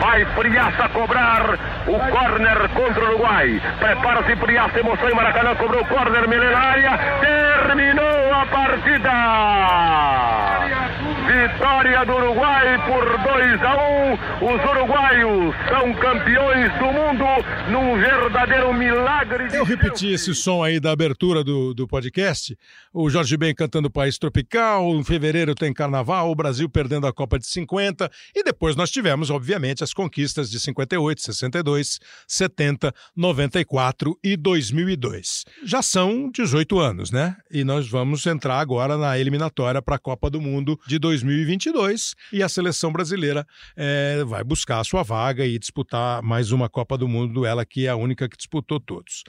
Vai 0.00 0.24
Priaça 0.34 0.88
cobrar 0.90 1.58
o 1.86 1.98
corner 1.98 2.68
contra 2.70 3.04
o 3.04 3.08
Uruguai. 3.08 3.62
Prepara-se 3.78 4.36
Priaça, 4.36 4.80
emoção 4.80 5.08
em 5.08 5.14
Maracanã, 5.14 5.54
cobrou 5.56 5.82
o 5.82 5.86
corner 5.86 6.28
milenária. 6.28 6.98
Terminou 7.20 8.34
a 8.34 8.46
partida. 8.46 9.10
Vitória 11.28 12.06
do 12.06 12.12
Uruguai 12.14 12.78
por 12.86 13.04
2 13.04 13.62
a 13.62 13.76
1. 13.76 14.12
Um. 14.12 14.54
Os 14.54 14.70
uruguaios 14.70 15.54
são 15.68 15.92
campeões 16.00 16.72
do 16.78 16.86
mundo 16.86 17.24
num 17.70 17.98
verdadeiro 18.00 18.72
milagre. 18.72 19.54
Eu 19.54 19.62
repeti 19.62 20.08
esse 20.08 20.34
som 20.34 20.64
aí 20.64 20.80
da 20.80 20.90
abertura 20.90 21.44
do, 21.44 21.74
do 21.74 21.86
podcast. 21.86 22.56
O 22.94 23.10
Jorge 23.10 23.36
Ben 23.36 23.54
cantando 23.54 23.90
País 23.90 24.16
Tropical. 24.16 24.88
Em 24.94 25.04
fevereiro 25.04 25.54
tem 25.54 25.70
Carnaval. 25.70 26.30
O 26.30 26.34
Brasil 26.34 26.66
perdendo 26.66 27.06
a 27.06 27.12
Copa 27.12 27.38
de 27.38 27.46
50. 27.46 28.10
E 28.34 28.42
depois 28.42 28.74
nós 28.74 28.90
tivemos, 28.90 29.28
obviamente, 29.28 29.84
as 29.84 29.92
conquistas 29.92 30.50
de 30.50 30.58
58, 30.58 31.20
62, 31.20 32.00
70, 32.26 32.94
94 33.14 34.18
e 34.24 34.34
2002. 34.34 35.44
Já 35.62 35.82
são 35.82 36.30
18 36.30 36.78
anos, 36.78 37.10
né? 37.10 37.36
E 37.50 37.64
nós 37.64 37.86
vamos 37.86 38.26
entrar 38.26 38.60
agora 38.60 38.96
na 38.96 39.18
eliminatória 39.18 39.82
para 39.82 39.96
a 39.96 39.98
Copa 39.98 40.30
do 40.30 40.40
Mundo 40.40 40.80
de 40.86 40.98
2002. 40.98 41.17
2022 41.22 42.14
e 42.32 42.42
a 42.42 42.48
seleção 42.48 42.92
brasileira 42.92 43.46
é, 43.76 44.24
vai 44.24 44.42
buscar 44.44 44.80
a 44.80 44.84
sua 44.84 45.02
vaga 45.02 45.44
e 45.44 45.58
disputar 45.58 46.22
mais 46.22 46.52
uma 46.52 46.68
Copa 46.68 46.96
do 46.96 47.08
Mundo, 47.08 47.44
ela 47.44 47.64
que 47.64 47.86
é 47.86 47.90
a 47.90 47.96
única 47.96 48.28
que 48.28 48.36
disputou 48.36 48.80
todos. 48.80 49.24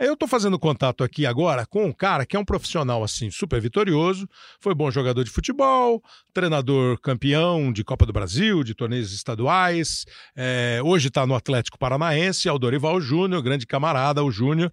Eu 0.00 0.12
estou 0.12 0.28
fazendo 0.28 0.56
contato 0.60 1.02
aqui 1.02 1.26
agora 1.26 1.66
com 1.66 1.86
um 1.86 1.92
cara 1.92 2.24
que 2.24 2.36
é 2.36 2.38
um 2.38 2.44
profissional 2.44 3.02
assim 3.02 3.32
super 3.32 3.60
vitorioso, 3.60 4.28
foi 4.60 4.72
bom 4.72 4.92
jogador 4.92 5.24
de 5.24 5.30
futebol, 5.30 6.00
treinador 6.32 7.00
campeão 7.00 7.72
de 7.72 7.82
Copa 7.82 8.06
do 8.06 8.12
Brasil, 8.12 8.62
de 8.62 8.76
torneios 8.76 9.12
estaduais, 9.12 10.04
é, 10.36 10.80
hoje 10.84 11.08
está 11.08 11.26
no 11.26 11.34
Atlético 11.34 11.76
Paranaense, 11.76 12.48
é 12.48 12.52
o 12.52 12.60
Dorival 12.60 13.00
Júnior, 13.00 13.42
grande 13.42 13.66
camarada, 13.66 14.22
o 14.22 14.30
Júnior. 14.30 14.72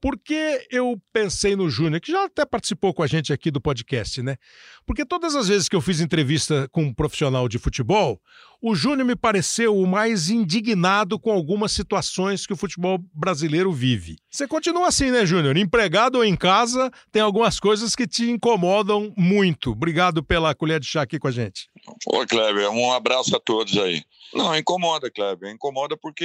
Por 0.00 0.18
que 0.18 0.66
eu 0.70 1.00
pensei 1.12 1.54
no 1.54 1.70
Júnior, 1.70 2.00
que 2.00 2.10
já 2.10 2.24
até 2.24 2.44
participou 2.44 2.92
com 2.92 3.02
a 3.02 3.06
gente 3.06 3.32
aqui 3.32 3.52
do 3.52 3.60
podcast, 3.60 4.22
né? 4.22 4.36
Porque 4.84 5.04
todas 5.04 5.36
as 5.36 5.48
vezes 5.48 5.68
que 5.68 5.76
eu 5.76 5.80
fiz 5.80 6.00
entrevista 6.00 6.68
com 6.72 6.82
um 6.82 6.92
profissional 6.92 7.48
de 7.48 7.58
futebol, 7.58 8.20
o 8.66 8.74
Júnior 8.74 9.06
me 9.06 9.14
pareceu 9.14 9.76
o 9.76 9.86
mais 9.86 10.30
indignado 10.30 11.18
com 11.18 11.30
algumas 11.30 11.70
situações 11.70 12.46
que 12.46 12.52
o 12.54 12.56
futebol 12.56 12.98
brasileiro 13.12 13.70
vive. 13.70 14.16
Você 14.30 14.48
continua 14.48 14.88
assim, 14.88 15.10
né, 15.10 15.26
Júnior? 15.26 15.58
Empregado 15.58 16.16
ou 16.16 16.24
em 16.24 16.34
casa, 16.34 16.90
tem 17.12 17.20
algumas 17.20 17.60
coisas 17.60 17.94
que 17.94 18.06
te 18.06 18.30
incomodam 18.30 19.12
muito. 19.18 19.72
Obrigado 19.72 20.24
pela 20.24 20.54
colher 20.54 20.80
de 20.80 20.86
chá 20.86 21.02
aqui 21.02 21.18
com 21.18 21.28
a 21.28 21.30
gente. 21.30 21.68
Ô, 22.06 22.26
Kleber, 22.26 22.70
um 22.70 22.90
abraço 22.90 23.36
a 23.36 23.38
todos 23.38 23.76
aí. 23.76 24.02
Não, 24.32 24.56
incomoda, 24.56 25.10
Kleber. 25.10 25.50
Incomoda 25.52 25.94
porque 25.98 26.24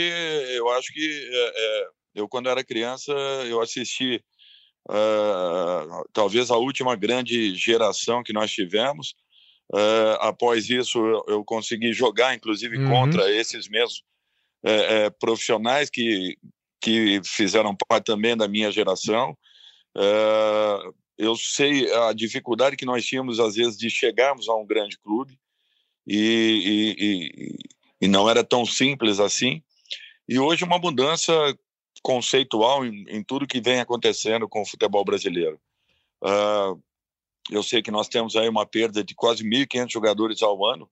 eu 0.55 0.69
acho 0.69 0.93
que 0.93 1.29
é, 1.29 1.53
é 1.57 1.87
eu, 2.15 2.29
quando 2.29 2.47
era 2.47 2.63
criança, 2.63 3.11
eu 3.49 3.61
assisti 3.61 4.23
uh, 4.89 6.07
talvez 6.13 6.49
a 6.51 6.55
última 6.55 6.95
grande 6.95 7.53
geração 7.53 8.23
que 8.23 8.31
nós 8.31 8.49
tivemos. 8.49 9.13
Uh, 9.71 10.17
após 10.19 10.69
isso, 10.69 10.97
eu, 10.97 11.23
eu, 11.27 11.45
consegui 11.45 11.93
jogar, 11.93 12.35
inclusive, 12.35 12.77
uhum. 12.77 12.89
contra 12.89 13.31
esses 13.31 13.69
mesmos 13.69 14.03
uh, 14.65 15.11
profissionais 15.19 15.89
que, 15.89 16.37
que 16.81 17.21
fizeram 17.23 17.75
parte 17.87 18.05
também 18.05 18.35
da 18.35 18.47
minha 18.47 18.71
geração. 18.71 19.37
eu 21.17 21.35
sei 21.35 21.91
a 21.93 22.13
dificuldade 22.13 22.75
que 22.75 22.85
nós 22.85 23.05
tínhamos, 23.05 23.39
às 23.39 23.55
vezes, 23.55 23.77
de 23.77 23.89
chegarmos 23.89 24.49
a 24.49 24.55
um 24.55 24.65
grande 24.65 24.97
clube, 24.97 25.37
e, 26.07 26.17
e, 26.65 27.05
e, 27.05 27.55
e 28.01 28.07
não 28.07 28.27
era 28.27 28.43
tão 28.43 28.65
simples 28.65 29.19
assim. 29.19 29.61
E 30.27 30.39
hoje 30.39 30.63
uma 30.63 30.79
mudança 30.79 31.33
conceitual 32.01 32.85
em, 32.85 33.03
em, 33.07 33.23
tudo 33.23 33.47
que 33.47 33.61
vem 33.61 33.79
acontecendo 33.79 34.47
com 34.47 34.61
o 34.61 34.65
futebol 34.65 35.03
brasileiro. 35.03 35.59
Uh, 36.23 36.81
eu 37.49 37.63
sei 37.63 37.81
que 37.81 37.91
nós 37.91 38.07
temos 38.07 38.35
aí 38.35 38.47
uma 38.47 38.65
perda 38.65 39.03
de 39.03 39.15
quase 39.15 39.43
1.500 39.43 39.91
jogadores 39.91 40.41
ao 40.41 40.65
ano, 40.65 40.89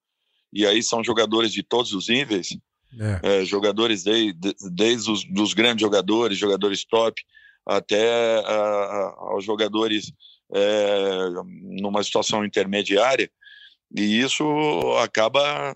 e 0.51 0.65
aí 0.65 0.81
são 0.81 1.03
jogadores 1.03 1.51
de 1.51 1.63
todos 1.63 1.93
os 1.93 2.07
níveis, 2.07 2.57
é. 2.99 3.41
É, 3.41 3.45
jogadores 3.45 4.03
de, 4.03 4.33
de, 4.33 4.55
desde 4.71 5.11
os 5.11 5.23
dos 5.25 5.53
grandes 5.53 5.81
jogadores, 5.81 6.37
jogadores 6.37 6.85
top, 6.85 7.21
até 7.65 8.39
uh, 8.39 9.33
aos 9.33 9.43
jogadores 9.43 10.11
é, 10.53 11.29
numa 11.81 12.01
situação 12.01 12.45
intermediária, 12.45 13.29
e 13.95 14.19
isso 14.19 14.43
acaba 15.03 15.75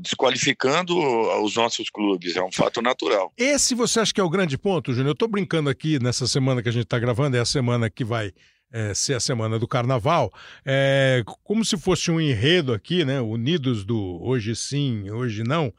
desqualificando 0.00 0.96
os 1.44 1.54
nossos 1.54 1.90
clubes, 1.90 2.34
é 2.34 2.42
um 2.42 2.50
fato 2.50 2.80
natural. 2.80 3.32
Esse 3.36 3.74
você 3.74 4.00
acha 4.00 4.12
que 4.12 4.20
é 4.20 4.24
o 4.24 4.30
grande 4.30 4.56
ponto, 4.56 4.92
Júnior? 4.92 5.10
Eu 5.10 5.12
estou 5.12 5.28
brincando 5.28 5.68
aqui 5.68 6.02
nessa 6.02 6.26
semana 6.26 6.62
que 6.62 6.68
a 6.68 6.72
gente 6.72 6.84
está 6.84 6.98
gravando, 6.98 7.36
é 7.36 7.40
a 7.40 7.44
semana 7.44 7.90
que 7.90 8.04
vai 8.04 8.32
é, 8.72 8.94
ser 8.94 9.14
a 9.14 9.20
semana 9.20 9.58
do 9.58 9.66
carnaval, 9.66 10.32
é, 10.64 11.22
como 11.42 11.64
se 11.64 11.76
fosse 11.76 12.10
um 12.10 12.20
enredo 12.20 12.72
aqui, 12.72 13.04
né? 13.04 13.20
Unidos 13.20 13.84
do 13.84 14.18
hoje 14.22 14.54
sim, 14.54 15.10
hoje 15.10 15.42
não. 15.42 15.72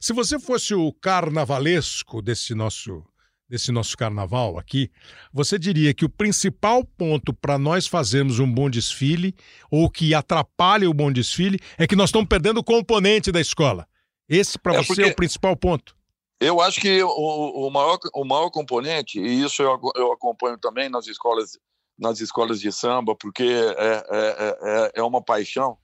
Se 0.00 0.12
você 0.12 0.38
fosse 0.38 0.74
o 0.74 0.92
carnavalesco 0.92 2.22
desse 2.22 2.54
nosso 2.54 3.04
desse 3.48 3.72
nosso 3.72 3.96
carnaval 3.96 4.58
aqui, 4.58 4.90
você 5.32 5.58
diria 5.58 5.94
que 5.94 6.04
o 6.04 6.08
principal 6.08 6.84
ponto 6.84 7.32
para 7.32 7.56
nós 7.56 7.86
fazermos 7.86 8.38
um 8.38 8.52
bom 8.52 8.68
desfile, 8.68 9.34
ou 9.70 9.88
que 9.88 10.14
atrapalha 10.14 10.88
o 10.88 10.92
bom 10.92 11.10
desfile, 11.10 11.58
é 11.78 11.86
que 11.86 11.96
nós 11.96 12.10
estamos 12.10 12.28
perdendo 12.28 12.58
o 12.58 12.64
componente 12.64 13.32
da 13.32 13.40
escola. 13.40 13.88
Esse 14.28 14.58
para 14.58 14.74
é 14.74 14.82
você 14.82 15.02
é 15.02 15.06
o 15.06 15.16
principal 15.16 15.56
ponto. 15.56 15.96
Eu 16.40 16.60
acho 16.60 16.80
que 16.80 17.02
o, 17.02 17.08
o, 17.08 17.70
maior, 17.70 17.98
o 18.14 18.24
maior 18.24 18.50
componente, 18.50 19.18
e 19.18 19.42
isso 19.42 19.62
eu, 19.62 19.80
eu 19.96 20.12
acompanho 20.12 20.58
também 20.58 20.88
nas 20.88 21.06
escolas, 21.06 21.58
nas 21.98 22.20
escolas 22.20 22.60
de 22.60 22.70
samba, 22.70 23.14
porque 23.14 23.42
é, 23.42 24.04
é, 24.10 24.58
é, 24.62 24.92
é 24.96 25.02
uma 25.02 25.22
paixão 25.22 25.76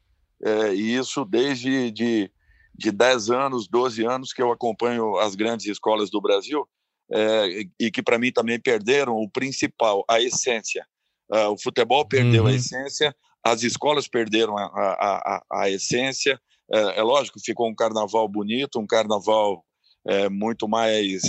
é, 0.42 0.74
e 0.74 0.94
isso 0.94 1.24
desde 1.24 1.90
de, 1.90 2.30
de 2.74 2.92
10 2.92 3.30
anos, 3.30 3.68
12 3.68 4.04
anos 4.04 4.32
que 4.32 4.42
eu 4.42 4.52
acompanho 4.52 5.16
as 5.16 5.34
grandes 5.34 5.66
escolas 5.66 6.10
do 6.10 6.20
Brasil, 6.20 6.68
é, 7.10 7.66
e 7.80 7.90
que 7.90 8.02
para 8.02 8.18
mim 8.18 8.32
também 8.32 8.60
perderam 8.60 9.14
o 9.16 9.28
principal, 9.28 10.04
a 10.08 10.20
essência. 10.20 10.86
Uh, 11.30 11.48
o 11.48 11.58
futebol 11.58 12.06
perdeu 12.06 12.42
uhum. 12.42 12.48
a 12.48 12.52
essência, 12.52 13.14
as 13.42 13.62
escolas 13.62 14.06
perderam 14.06 14.56
a, 14.58 14.64
a, 14.64 15.36
a, 15.36 15.62
a 15.62 15.70
essência. 15.70 16.38
É, 16.70 16.98
é, 16.98 17.02
lógico, 17.02 17.40
ficou 17.42 17.68
um 17.68 17.74
carnaval 17.74 18.28
bonito, 18.28 18.78
um 18.78 18.86
carnaval 18.86 19.64
é, 20.06 20.28
muito 20.28 20.68
mais. 20.68 21.22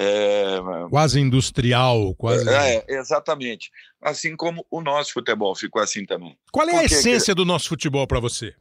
É, 0.00 0.60
quase 0.90 1.18
industrial, 1.18 2.14
quase. 2.14 2.48
É, 2.48 2.84
exatamente. 2.86 3.68
Assim 4.00 4.36
como 4.36 4.64
o 4.70 4.80
nosso 4.80 5.12
futebol 5.12 5.56
ficou 5.56 5.82
assim 5.82 6.06
também. 6.06 6.38
Qual 6.52 6.68
é 6.68 6.76
a 6.76 6.84
essência 6.84 7.34
do 7.34 7.44
nosso 7.44 7.68
futebol 7.68 8.06
para 8.06 8.20
você? 8.20 8.54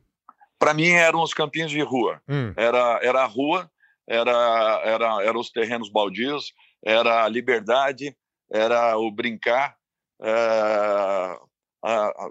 Para 0.58 0.74
mim 0.74 0.90
eram 0.90 1.22
os 1.22 1.36
campinhos 1.36 1.70
de 1.70 1.80
rua. 1.82 2.20
Hum. 2.28 2.54
Era, 2.58 3.00
era 3.04 3.22
a 3.22 3.26
rua, 3.28 3.70
era, 4.08 4.82
era, 4.84 5.24
era 5.24 5.38
os 5.38 5.52
terrenos 5.52 5.92
baldios, 5.92 6.54
era 6.84 7.26
a 7.26 7.30
liberdade, 7.30 8.18
era 8.52 8.98
o 8.98 9.12
brincar. 9.12 9.76
É, 10.20 11.38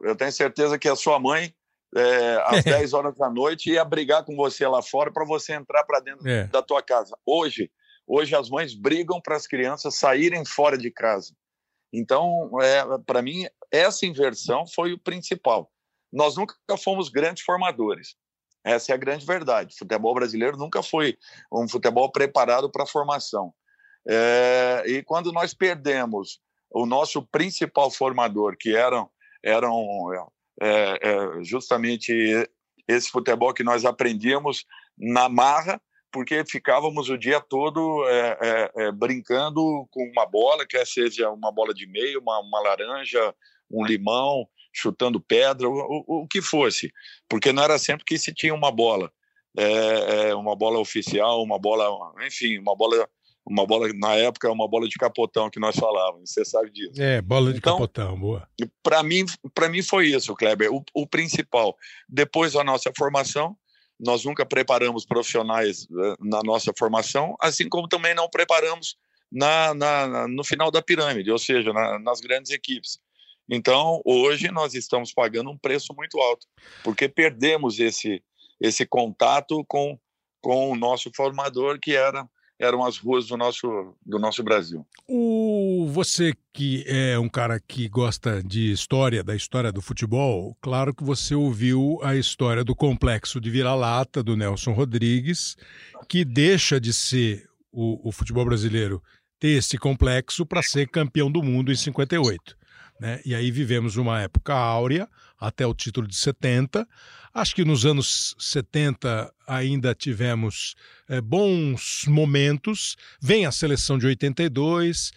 eu 0.03 0.17
tenho 0.17 0.33
certeza 0.33 0.77
que 0.81 0.89
a 0.89 0.97
sua 0.97 1.21
mãe, 1.21 1.55
é, 1.95 2.43
às 2.45 2.65
10 2.67 2.93
horas 2.93 3.17
da 3.17 3.31
noite, 3.31 3.71
ia 3.71 3.85
brigar 3.85 4.25
com 4.25 4.35
você 4.35 4.67
lá 4.67 4.83
fora 4.83 5.13
para 5.13 5.25
você 5.25 5.53
entrar 5.53 5.85
para 5.85 6.01
dentro 6.01 6.29
é. 6.29 6.49
da 6.49 6.61
tua 6.61 6.83
casa. 6.83 7.17
Hoje, 7.25 7.71
hoje 8.07 8.35
as 8.35 8.49
mães 8.49 8.75
brigam 8.75 9.21
para 9.21 9.37
as 9.37 9.47
crianças 9.47 9.97
saírem 9.97 10.45
fora 10.45 10.79
de 10.79 10.91
casa. 10.91 11.35
Então, 11.93 12.51
é, 12.61 12.83
para 13.07 13.23
mim, 13.23 13.47
essa 13.71 14.07
inversão 14.07 14.67
foi 14.67 14.93
o 14.93 14.99
principal. 14.99 15.71
Nós 16.13 16.37
nunca 16.37 16.55
fomos 16.79 17.09
grandes 17.09 17.43
formadores. 17.43 18.17
Essa 18.65 18.93
é 18.93 18.95
a 18.95 18.99
grande 18.99 19.25
verdade. 19.25 19.75
O 19.75 19.79
futebol 19.79 20.15
brasileiro 20.15 20.57
nunca 20.57 20.83
foi 20.83 21.17
um 21.53 21.69
futebol 21.69 22.11
preparado 22.11 22.71
para 22.71 22.83
a 22.83 22.87
formação. 22.87 23.55
É, 24.09 24.83
e 24.87 25.03
quando 25.03 25.33
nós 25.33 25.55
perdemos 25.55 26.41
o 26.71 26.85
nosso 26.85 27.23
principal 27.23 27.91
formador, 27.91 28.57
que 28.59 28.75
eram, 28.75 29.09
eram 29.43 29.73
é, 30.61 30.99
é, 31.01 31.45
justamente 31.45 32.13
esse 32.89 33.09
futebol 33.09 33.53
que 33.55 33.65
nós 33.65 33.85
aprendíamos 33.85 34.65
na 34.99 35.29
marra, 35.29 35.81
porque 36.11 36.45
ficávamos 36.45 37.09
o 37.09 37.19
dia 37.19 37.41
todo 37.41 38.07
é, 38.09 38.39
é, 38.41 38.73
é, 38.77 38.93
brincando 38.93 39.87
com 39.91 40.03
uma 40.11 40.27
bola, 40.27 40.67
quer 40.67 40.87
seja 40.87 41.31
uma 41.31 41.53
bola 41.53 41.75
de 41.75 41.87
meio, 41.87 42.21
uma, 42.21 42.41
uma 42.41 42.61
laranja, 42.61 43.35
um 43.71 43.85
limão, 43.85 44.47
chutando 44.73 45.21
pedra, 45.21 45.69
o, 45.69 45.73
o, 45.73 46.23
o, 46.23 46.29
que 46.29 46.43
fosse, 46.43 46.93
porque 47.29 47.53
não 47.53 47.63
era 47.63 47.79
sempre 47.79 48.05
que 48.05 48.19
se 48.19 48.33
tinha 48.33 48.55
uma 48.55 48.71
bola, 48.71 49.11
é, 49.57 50.29
é, 50.29 50.35
uma 50.35 50.55
bola 50.55 50.79
oficial, 50.79 51.43
uma 51.43 51.59
bola, 51.59 51.89
enfim, 52.27 52.59
uma 52.59 52.77
bola, 52.77 53.09
uma 53.45 53.67
bola 53.67 53.89
na 53.95 54.15
época 54.15 54.51
uma 54.51 54.69
bola 54.69 54.89
de 54.89 54.97
capotão 54.97 55.51
que 55.51 55.59
nós 55.59 55.77
falávamos, 55.77 56.31
você 56.31 56.45
sabe 56.45 56.71
disso. 56.71 57.01
É, 57.01 57.23
bola 57.23 57.53
de 57.53 57.59
então, 57.59 57.75
capotão, 57.75 58.19
boa. 58.19 58.49
Para 58.83 59.03
mim, 59.03 59.25
para 59.55 59.69
mim 59.69 59.83
foi 59.83 60.09
isso, 60.09 60.35
Kleber, 60.35 60.73
o, 60.73 60.85
o 60.95 61.07
principal. 61.07 61.77
Depois 62.09 62.53
da 62.53 62.63
nossa 62.63 62.93
formação, 62.97 63.57
nós 63.99 64.25
nunca 64.25 64.45
preparamos 64.45 65.07
profissionais 65.07 65.87
eh, 65.91 66.15
na 66.21 66.41
nossa 66.43 66.73
formação, 66.77 67.35
assim 67.41 67.69
como 67.69 67.89
também 67.89 68.15
não 68.15 68.29
preparamos 68.29 68.97
na, 69.31 69.75
na, 69.75 70.29
no 70.29 70.45
final 70.45 70.71
da 70.71 70.83
pirâmide, 70.83 71.31
ou 71.31 71.39
seja, 71.39 71.73
na, 71.73 71.99
nas 71.99 72.21
grandes 72.21 72.53
equipes. 72.53 72.99
Então, 73.49 74.03
hoje 74.05 74.51
nós 74.51 74.75
estamos 74.75 75.13
pagando 75.13 75.51
um 75.51 75.59
preço 75.59 75.95
muito 75.97 76.19
alto, 76.21 76.47
porque 76.83 77.09
perdemos 77.09 77.79
esse, 77.79 78.23
esse 78.61 78.85
contato 78.85 79.65
com, 79.69 79.99
com 80.41 80.71
o 80.71 80.77
nosso 80.77 81.11
formador, 81.15 81.79
que 81.79 81.95
era, 81.95 82.29
eram 82.59 82.85
as 82.85 82.99
ruas 82.99 83.27
do 83.27 83.37
nosso, 83.37 83.95
do 84.05 84.19
nosso 84.19 84.43
Brasil. 84.43 84.85
O, 85.07 85.56
você 85.89 86.33
que 86.53 86.85
é 86.87 87.19
um 87.19 87.29
cara 87.29 87.61
que 87.61 87.89
gosta 87.89 88.43
de 88.43 88.73
história, 88.73 89.23
da 89.23 89.35
história 89.35 89.71
do 89.71 89.83
futebol, 89.83 90.57
claro 90.61 90.95
que 90.95 91.05
você 91.05 91.35
ouviu 91.35 91.99
a 92.03 92.17
história 92.17 92.65
do 92.65 92.75
complexo 92.75 93.41
de 93.41 93.51
vira-lata 93.51 94.23
do 94.23 94.37
Nelson 94.37 94.73
Rodrigues, 94.73 95.57
que 96.09 96.25
deixa 96.25 96.81
de 96.81 96.93
ser 96.93 97.47
o, 97.71 98.09
o 98.09 98.13
futebol 98.13 98.45
brasileiro 98.45 99.03
ter 99.39 99.59
esse 99.59 99.77
complexo 99.77 100.47
para 100.47 100.63
ser 100.63 100.89
campeão 100.89 101.31
do 101.31 101.43
mundo 101.43 101.71
em 101.71 101.77
58. 101.77 102.57
Né? 103.01 103.21
E 103.25 103.35
aí 103.35 103.51
vivemos 103.51 103.97
uma 103.97 104.21
época 104.23 104.55
áurea 104.55 105.09
até 105.39 105.67
o 105.67 105.75
título 105.75 106.07
de 106.07 106.17
70. 106.17 106.89
Acho 107.35 107.55
que 107.55 107.65
nos 107.65 107.85
anos 107.85 108.35
70 108.39 109.31
ainda 109.47 109.95
tivemos 109.95 110.75
é, 111.09 111.21
bons 111.21 112.05
momentos. 112.09 112.97
Vem 113.21 113.45
a 113.45 113.53
seleção 113.53 113.99
de 113.99 114.07
82 114.07 115.13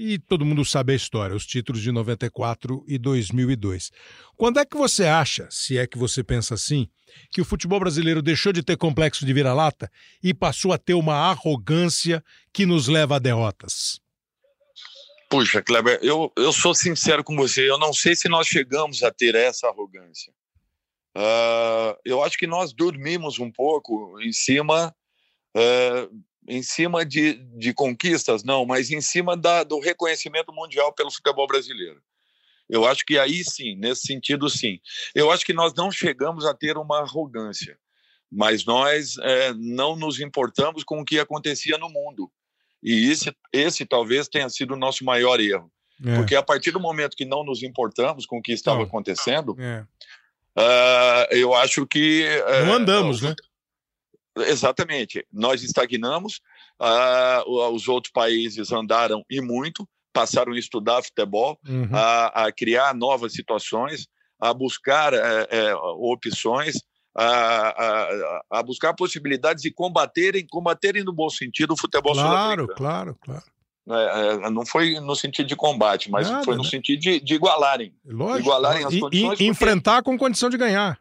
e 0.00 0.16
todo 0.16 0.44
mundo 0.44 0.64
sabe 0.64 0.92
a 0.92 0.96
história, 0.96 1.34
os 1.34 1.44
títulos 1.44 1.82
de 1.82 1.90
94 1.90 2.84
e 2.86 2.96
2002. 2.96 3.90
Quando 4.36 4.60
é 4.60 4.64
que 4.64 4.76
você 4.76 5.06
acha, 5.06 5.48
se 5.50 5.76
é 5.76 5.88
que 5.88 5.98
você 5.98 6.22
pensa 6.22 6.54
assim, 6.54 6.88
que 7.32 7.40
o 7.40 7.44
futebol 7.44 7.80
brasileiro 7.80 8.22
deixou 8.22 8.52
de 8.52 8.62
ter 8.62 8.76
complexo 8.76 9.26
de 9.26 9.32
vira-lata 9.32 9.90
e 10.22 10.32
passou 10.32 10.72
a 10.72 10.78
ter 10.78 10.94
uma 10.94 11.16
arrogância 11.16 12.22
que 12.52 12.64
nos 12.64 12.86
leva 12.86 13.16
a 13.16 13.18
derrotas? 13.18 14.00
Puxa, 15.28 15.60
Kleber, 15.60 15.98
eu, 16.00 16.32
eu 16.36 16.52
sou 16.52 16.76
sincero 16.76 17.24
com 17.24 17.34
você, 17.34 17.68
eu 17.68 17.76
não 17.76 17.92
sei 17.92 18.14
se 18.14 18.28
nós 18.28 18.46
chegamos 18.46 19.02
a 19.02 19.10
ter 19.10 19.34
essa 19.34 19.66
arrogância. 19.66 20.32
Uh, 21.16 21.98
eu 22.04 22.22
acho 22.22 22.38
que 22.38 22.46
nós 22.46 22.72
dormimos 22.72 23.40
um 23.40 23.50
pouco 23.50 24.16
em 24.20 24.32
cima, 24.32 24.94
uh, 25.56 26.24
em 26.48 26.62
cima 26.62 27.04
de, 27.04 27.34
de 27.56 27.74
conquistas, 27.74 28.42
não, 28.42 28.64
mas 28.64 28.90
em 28.90 29.00
cima 29.00 29.36
da, 29.36 29.62
do 29.62 29.78
reconhecimento 29.78 30.52
mundial 30.52 30.92
pelo 30.92 31.10
futebol 31.10 31.46
brasileiro. 31.46 32.00
Eu 32.68 32.86
acho 32.86 33.04
que 33.04 33.18
aí 33.18 33.44
sim, 33.44 33.76
nesse 33.76 34.06
sentido 34.06 34.48
sim. 34.48 34.80
Eu 35.14 35.30
acho 35.30 35.44
que 35.44 35.52
nós 35.52 35.74
não 35.74 35.90
chegamos 35.90 36.44
a 36.46 36.54
ter 36.54 36.76
uma 36.76 37.00
arrogância, 37.00 37.78
mas 38.30 38.64
nós 38.64 39.16
é, 39.18 39.52
não 39.54 39.94
nos 39.94 40.20
importamos 40.20 40.84
com 40.84 41.00
o 41.00 41.04
que 41.04 41.18
acontecia 41.18 41.78
no 41.78 41.88
mundo. 41.88 42.30
E 42.82 43.10
esse, 43.10 43.34
esse 43.52 43.84
talvez 43.84 44.28
tenha 44.28 44.48
sido 44.48 44.74
o 44.74 44.78
nosso 44.78 45.04
maior 45.04 45.40
erro. 45.40 45.70
É. 46.04 46.14
Porque 46.14 46.34
a 46.34 46.42
partir 46.42 46.70
do 46.70 46.80
momento 46.80 47.16
que 47.16 47.24
não 47.24 47.44
nos 47.44 47.62
importamos 47.62 48.24
com 48.24 48.38
o 48.38 48.42
que 48.42 48.52
estava 48.52 48.82
acontecendo, 48.84 49.56
é. 49.58 49.84
uh, 50.56 51.34
eu 51.34 51.54
acho 51.54 51.86
que. 51.86 52.24
Uh, 52.46 52.66
não 52.66 52.74
andamos, 52.74 53.20
né? 53.20 53.34
Exatamente. 54.46 55.26
Nós 55.32 55.62
estagnamos, 55.62 56.40
os 57.46 57.88
outros 57.88 58.12
países 58.12 58.72
andaram 58.72 59.24
e 59.30 59.40
muito, 59.40 59.88
passaram 60.12 60.52
a 60.52 60.58
estudar 60.58 61.02
futebol, 61.02 61.58
uhum. 61.66 61.88
a, 61.92 62.46
a, 62.46 62.52
criar 62.52 62.94
novas 62.94 63.32
situações, 63.32 64.06
a 64.40 64.52
buscar 64.52 65.12
é, 65.12 65.48
é, 65.50 65.74
opções 65.74 66.76
a, 67.16 67.68
a, 67.68 68.42
a, 68.58 68.62
buscar 68.62 68.94
possibilidades 68.94 69.62
de 69.62 69.72
combaterem, 69.72 70.46
combaterem 70.48 71.02
no 71.02 71.12
bom 71.12 71.28
sentido 71.28 71.72
o 71.72 71.76
futebol 71.76 72.12
Claro, 72.12 72.68
claro, 72.68 73.16
claro. 73.20 73.42
É, 73.90 74.46
é, 74.46 74.50
não 74.50 74.64
foi 74.66 75.00
no 75.00 75.16
sentido 75.16 75.46
de 75.46 75.56
combate, 75.56 76.10
mas 76.10 76.30
Nada, 76.30 76.44
foi 76.44 76.54
no 76.54 76.62
né? 76.62 76.68
sentido 76.68 77.00
de, 77.00 77.20
de 77.20 77.34
igualarem. 77.34 77.94
Lógico, 78.04 78.40
igualarem 78.40 78.84
as 78.84 78.94
condições. 78.94 79.14
E, 79.14 79.26
porque... 79.26 79.44
enfrentar 79.44 80.02
com 80.02 80.16
condição 80.16 80.50
de 80.50 80.58
ganhar. 80.58 81.00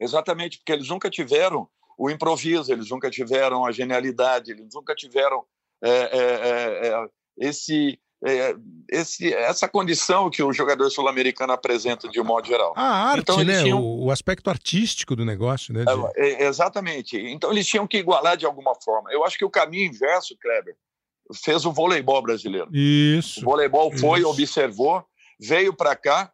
Exatamente, 0.00 0.58
porque 0.58 0.72
eles 0.72 0.88
nunca 0.88 1.10
tiveram 1.10 1.68
o 1.98 2.08
improviso, 2.08 2.72
eles 2.72 2.88
nunca 2.88 3.10
tiveram 3.10 3.66
a 3.66 3.72
genialidade, 3.72 4.52
eles 4.52 4.72
nunca 4.72 4.94
tiveram 4.94 5.44
é, 5.82 5.90
é, 5.90 6.18
é, 6.18 6.88
é 6.88 7.06
esse, 7.40 7.98
é, 8.24 8.54
esse, 8.90 9.34
essa 9.34 9.68
condição 9.68 10.30
que 10.30 10.42
o 10.42 10.52
jogador 10.52 10.88
sul-americano 10.90 11.52
apresenta 11.52 12.08
de 12.08 12.20
um 12.20 12.24
modo 12.24 12.46
geral. 12.46 12.72
A 12.76 13.10
arte, 13.10 13.20
então, 13.22 13.42
né? 13.42 13.64
Tinham... 13.64 13.82
O, 13.82 14.12
aspecto 14.12 14.48
artístico 14.48 15.16
do 15.16 15.24
negócio, 15.24 15.74
né? 15.74 15.84
De... 15.84 16.20
É, 16.20 16.46
exatamente. 16.46 17.16
Então 17.16 17.50
eles 17.50 17.66
tinham 17.66 17.86
que 17.86 17.98
igualar 17.98 18.36
de 18.36 18.46
alguma 18.46 18.74
forma. 18.76 19.12
Eu 19.12 19.24
acho 19.24 19.36
que 19.36 19.44
o 19.44 19.50
caminho 19.50 19.86
inverso, 19.86 20.36
Kleber, 20.40 20.76
fez 21.44 21.64
o 21.64 21.72
voleibol 21.72 22.22
brasileiro. 22.22 22.68
Isso. 22.72 23.40
O 23.40 23.44
voleibol 23.44 23.90
foi, 23.98 24.20
isso. 24.20 24.28
observou, 24.28 25.04
veio 25.40 25.74
para 25.74 25.96
cá 25.96 26.32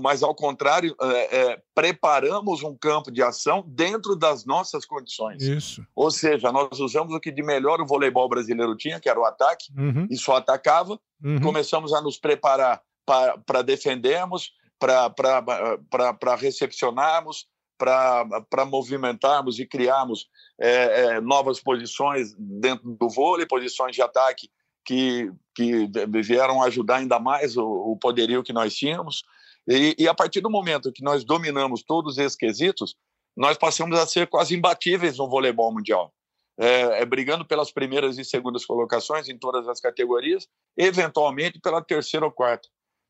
mas 0.00 0.22
ao 0.22 0.34
contrário, 0.34 0.94
é, 1.00 1.36
é, 1.36 1.62
preparamos 1.74 2.62
um 2.62 2.76
campo 2.76 3.10
de 3.10 3.22
ação 3.22 3.64
dentro 3.66 4.14
das 4.16 4.44
nossas 4.44 4.84
condições. 4.84 5.42
Isso. 5.42 5.84
Ou 5.94 6.10
seja, 6.10 6.52
nós 6.52 6.78
usamos 6.78 7.14
o 7.14 7.20
que 7.20 7.30
de 7.30 7.42
melhor 7.42 7.80
o 7.80 7.86
voleibol 7.86 8.28
brasileiro 8.28 8.76
tinha, 8.76 9.00
que 9.00 9.08
era 9.08 9.18
o 9.18 9.24
ataque, 9.24 9.72
uhum. 9.76 10.06
e 10.10 10.16
só 10.16 10.36
atacava. 10.36 10.98
Uhum. 11.22 11.40
Começamos 11.40 11.92
a 11.92 12.00
nos 12.00 12.18
preparar 12.18 12.82
para 13.06 13.62
defendermos, 13.62 14.52
para 14.78 16.34
recepcionarmos, 16.36 17.46
para 17.78 18.64
movimentarmos 18.66 19.58
e 19.58 19.66
criarmos 19.66 20.26
é, 20.60 21.00
é, 21.00 21.20
novas 21.20 21.60
posições 21.60 22.34
dentro 22.38 22.90
do 22.90 23.08
vôlei, 23.08 23.46
posições 23.46 23.94
de 23.94 24.02
ataque 24.02 24.48
que, 24.84 25.30
que 25.54 25.88
vieram 26.22 26.62
ajudar 26.62 26.96
ainda 26.96 27.18
mais 27.18 27.56
o, 27.56 27.64
o 27.64 27.96
poderio 27.96 28.42
que 28.42 28.52
nós 28.52 28.74
tínhamos. 28.74 29.22
E, 29.66 29.94
e, 29.98 30.08
a 30.08 30.14
partir 30.14 30.40
do 30.40 30.50
momento 30.50 30.92
que 30.92 31.02
nós 31.02 31.24
dominamos 31.24 31.82
todos 31.82 32.18
esses 32.18 32.36
quesitos, 32.36 32.96
nós 33.36 33.56
passamos 33.56 33.98
a 33.98 34.06
ser 34.06 34.26
quase 34.26 34.54
imbatíveis 34.54 35.18
no 35.18 35.28
voleibol 35.28 35.72
mundial. 35.72 36.12
É, 36.56 37.02
é, 37.02 37.04
brigando 37.04 37.44
pelas 37.44 37.72
primeiras 37.72 38.16
e 38.16 38.24
segundas 38.24 38.64
colocações 38.64 39.28
em 39.28 39.36
todas 39.36 39.66
as 39.66 39.80
categorias, 39.80 40.46
eventualmente 40.76 41.58
pela 41.58 41.82
terceira 41.82 42.26
ou 42.26 42.30
quarta. 42.30 42.68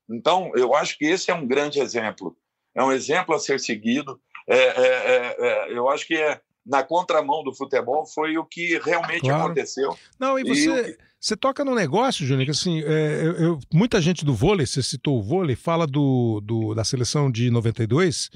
Então, 0.09 0.51
eu 0.55 0.75
acho 0.75 0.97
que 0.97 1.05
esse 1.05 1.31
é 1.31 1.35
um 1.35 1.47
grande 1.47 1.79
exemplo. 1.79 2.37
É 2.75 2.83
um 2.83 2.91
exemplo 2.91 3.35
a 3.35 3.39
ser 3.39 3.61
seguido. 3.61 4.19
É, 4.49 4.57
é, 4.57 4.87
é, 4.87 5.37
é 5.39 5.79
eu 5.79 5.89
acho 5.91 6.07
que 6.07 6.15
é 6.15 6.41
na 6.65 6.83
contramão 6.83 7.43
do 7.45 7.55
futebol 7.55 8.07
foi 8.07 8.39
o 8.39 8.45
que 8.45 8.79
realmente 8.79 9.23
claro. 9.23 9.45
aconteceu. 9.45 9.97
Não, 10.19 10.39
e 10.39 10.45
você, 10.45 10.91
e 10.91 10.99
você 11.21 11.37
toca 11.37 11.65
num 11.65 11.75
negócio, 11.75 12.27
Júnior, 12.27 12.45
que 12.47 12.51
assim, 12.51 12.83
é, 12.83 13.23
eu, 13.23 13.33
eu, 13.33 13.59
muita 13.73 14.01
gente 14.01 14.25
do 14.25 14.35
vôlei, 14.35 14.67
você 14.67 14.83
citou 14.83 15.19
o 15.19 15.23
vôlei, 15.23 15.57
fala 15.57 15.87
do, 15.87 16.41
do, 16.43 16.75
da 16.75 16.85
seleção 16.85 17.31
de 17.31 17.51
92, 17.51 18.31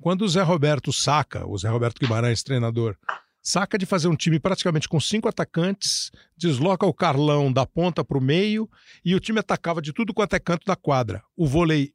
quando 0.00 0.22
o 0.22 0.28
Zé 0.28 0.42
Roberto 0.42 0.92
saca, 0.92 1.46
o 1.46 1.56
Zé 1.58 1.68
Roberto 1.68 1.98
Guimarães, 1.98 2.42
treinador, 2.42 2.96
saca 3.42 3.78
de 3.78 3.86
fazer 3.86 4.08
um 4.08 4.14
time 4.14 4.38
praticamente 4.38 4.88
com 4.88 5.00
cinco 5.00 5.28
atacantes, 5.28 6.10
desloca 6.36 6.86
o 6.86 6.94
Carlão 6.94 7.52
da 7.52 7.66
ponta 7.66 8.04
para 8.04 8.18
o 8.18 8.20
meio 8.20 8.68
e 9.04 9.14
o 9.14 9.20
time 9.20 9.40
atacava 9.40 9.80
de 9.80 9.92
tudo 9.92 10.12
quanto 10.12 10.36
é 10.36 10.38
canto 10.38 10.64
da 10.66 10.76
quadra. 10.76 11.22
O 11.36 11.46
vôlei 11.46 11.92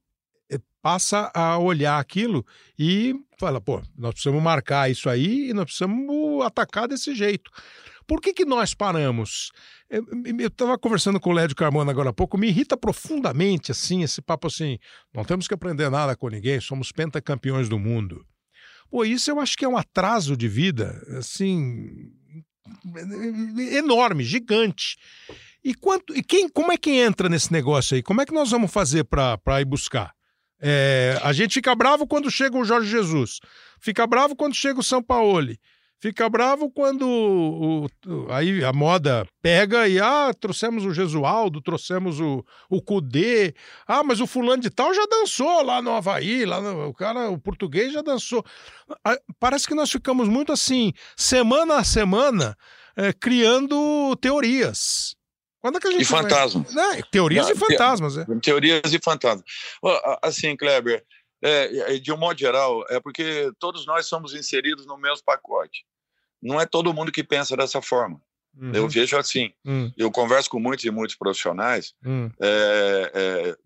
passa 0.84 1.32
a 1.34 1.58
olhar 1.58 1.98
aquilo 1.98 2.46
e 2.78 3.16
fala, 3.40 3.62
pô, 3.62 3.82
nós 3.98 4.12
precisamos 4.16 4.44
marcar 4.44 4.92
isso 4.92 5.10
aí 5.10 5.50
e 5.50 5.54
nós 5.54 5.64
precisamos 5.64 6.46
atacar 6.46 6.90
desse 6.90 7.16
jeito. 7.16 7.50
Por 8.06 8.20
que, 8.20 8.34
que 8.34 8.44
nós 8.44 8.74
paramos? 8.74 9.54
Eu 9.90 10.48
estava 10.48 10.78
conversando 10.78 11.22
com 11.22 11.30
o 11.30 11.34
Lédio 11.34 11.56
Carmona 11.56 11.90
agora 11.90 12.10
há 12.10 12.14
pouco, 12.14 12.38
me 12.38 12.50
irrita 12.50 12.76
profundamente 12.76 13.72
assim 13.72 14.04
esse 14.04 14.22
papo 14.22 14.48
assim, 14.48 14.78
não 15.14 15.24
temos 15.24 15.48
que 15.48 15.54
aprender 15.54 15.90
nada 15.90 16.18
com 16.18 16.28
ninguém, 16.28 16.60
somos 16.60 16.92
pentacampeões 16.92 17.70
do 17.70 17.80
mundo. 17.80 18.26
Pô, 18.92 19.06
isso 19.06 19.32
eu 19.32 19.40
acho 19.40 19.56
que 19.56 19.64
é 19.64 19.70
um 19.70 19.78
atraso 19.78 20.36
de 20.36 20.50
vida, 20.50 21.02
assim, 21.18 22.12
enorme, 23.72 24.24
gigante. 24.26 24.98
E, 25.64 25.74
quanto, 25.74 26.14
e 26.14 26.22
quem, 26.22 26.50
como 26.50 26.74
é 26.74 26.78
que 26.78 26.92
entra 26.92 27.30
nesse 27.30 27.54
negócio 27.54 27.96
aí? 27.96 28.04
Como 28.04 28.22
é 28.22 28.26
que 28.26 28.34
nós 28.34 28.52
vamos 28.52 28.70
fazer 28.70 29.06
para 29.06 29.62
ir 29.62 29.66
buscar? 29.66 30.14
É, 30.66 31.20
a 31.22 31.34
gente 31.34 31.56
fica 31.56 31.76
bravo 31.76 32.08
quando 32.08 32.32
chega 32.32 32.58
o 32.58 32.64
Jorge 32.64 32.90
Jesus, 32.90 33.42
fica 33.82 34.08
bravo 34.08 34.34
quando 34.34 34.56
chega 34.56 34.80
o 34.80 34.84
São 34.84 35.04
Paulo, 35.04 35.54
fica 36.00 36.30
bravo 36.30 36.72
quando 36.72 37.06
o, 37.06 37.86
o, 37.86 38.32
aí 38.32 38.64
a 38.64 38.72
moda 38.72 39.28
pega 39.42 39.90
e 39.90 40.00
ah, 40.00 40.34
trouxemos 40.34 40.86
o 40.86 40.94
Jesualdo, 40.94 41.62
trouxemos 41.62 42.22
o, 42.22 42.46
o 42.70 42.82
Cudê, 42.82 43.54
ah, 43.86 44.06
mas 44.06 44.22
o 44.22 44.28
fulano 44.28 44.62
de 44.62 44.70
tal 44.70 44.94
já 44.94 45.06
dançou 45.06 45.62
lá 45.64 45.82
no 45.82 45.92
Havaí, 45.92 46.46
lá 46.46 46.62
no, 46.62 46.88
o 46.88 46.94
cara, 46.94 47.30
o 47.30 47.38
português 47.38 47.92
já 47.92 48.02
dançou. 48.02 48.42
Parece 49.42 49.68
que 49.68 49.76
nós 49.76 49.92
ficamos 49.92 50.30
muito 50.30 50.54
assim, 50.54 50.94
semana 51.18 51.76
a 51.76 51.84
semana, 51.84 52.56
é, 52.96 53.12
criando 53.12 54.16
teorias. 54.22 55.14
Quando 55.64 55.78
é 55.78 55.80
que 55.80 55.88
a 55.88 55.92
gente 55.92 56.02
e 56.02 56.06
fantasmas. 56.06 56.76
Né? 56.76 57.02
Teorias 57.10 57.48
Não, 57.48 57.54
e 57.54 57.58
fantasmas. 57.58 58.18
É. 58.18 58.26
Teorias 58.42 58.94
e 58.94 59.00
fantasmas. 59.00 59.44
Assim, 60.22 60.56
Kleber, 60.56 61.04
é, 61.42 61.98
de 61.98 62.12
um 62.12 62.18
modo 62.18 62.38
geral, 62.38 62.86
é 62.90 63.00
porque 63.00 63.52
todos 63.58 63.86
nós 63.88 64.06
somos 64.06 64.36
inseridos 64.36 64.86
no 64.86 64.98
mesmo 64.98 65.24
pacote 65.26 65.86
não 66.44 66.60
é 66.60 66.66
todo 66.66 66.94
mundo 66.94 67.12
que 67.12 67.24
pensa 67.24 67.56
dessa 67.56 67.82
forma. 67.82 68.22
Uhum. 68.56 68.72
Eu 68.74 68.88
vejo 68.88 69.18
assim. 69.18 69.52
Uhum. 69.66 69.92
Eu 69.98 70.12
converso 70.12 70.50
com 70.50 70.60
muitos 70.60 70.86
e 70.86 70.92
muitos 70.92 71.16
profissionais 71.16 71.94
uhum. 72.06 72.30
é, 72.40 73.12
é, 73.16 73.58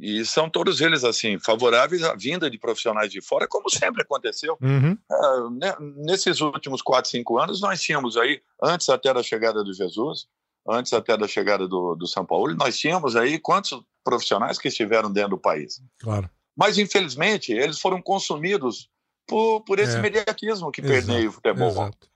e 0.00 0.24
são 0.24 0.48
todos 0.48 0.80
eles 0.80 1.04
assim 1.04 1.38
favoráveis 1.38 2.02
à 2.02 2.14
vinda 2.14 2.48
de 2.48 2.56
profissionais 2.56 3.10
de 3.10 3.20
fora, 3.20 3.46
como 3.46 3.68
sempre 3.68 4.02
aconteceu. 4.02 4.56
Uhum. 4.62 4.96
É, 5.10 5.76
nesses 5.96 6.40
últimos 6.40 6.80
quatro, 6.80 7.10
cinco 7.10 7.38
anos, 7.38 7.60
nós 7.60 7.82
tínhamos 7.82 8.16
aí, 8.16 8.40
antes 8.62 8.88
até 8.88 9.12
da 9.12 9.22
chegada 9.22 9.62
do 9.64 9.74
Jesus, 9.74 10.26
antes 10.68 10.92
até 10.92 11.16
da 11.16 11.26
chegada 11.26 11.66
do, 11.66 11.94
do 11.94 12.06
São 12.06 12.24
Paulo, 12.24 12.54
nós 12.54 12.78
tínhamos 12.78 13.16
aí 13.16 13.38
quantos 13.38 13.80
profissionais 14.04 14.58
que 14.58 14.68
estiveram 14.68 15.12
dentro 15.12 15.30
do 15.30 15.38
país. 15.38 15.82
Claro. 15.98 16.28
Mas, 16.56 16.78
infelizmente, 16.78 17.52
eles 17.52 17.80
foram 17.80 18.02
consumidos 18.02 18.88
por, 19.26 19.62
por 19.62 19.78
esse 19.78 19.96
é. 19.96 20.00
mediatismo 20.00 20.70
que 20.70 20.82
permeia 20.82 21.28
o 21.28 21.32
futebol. 21.32 21.68
Exato. 21.68 22.08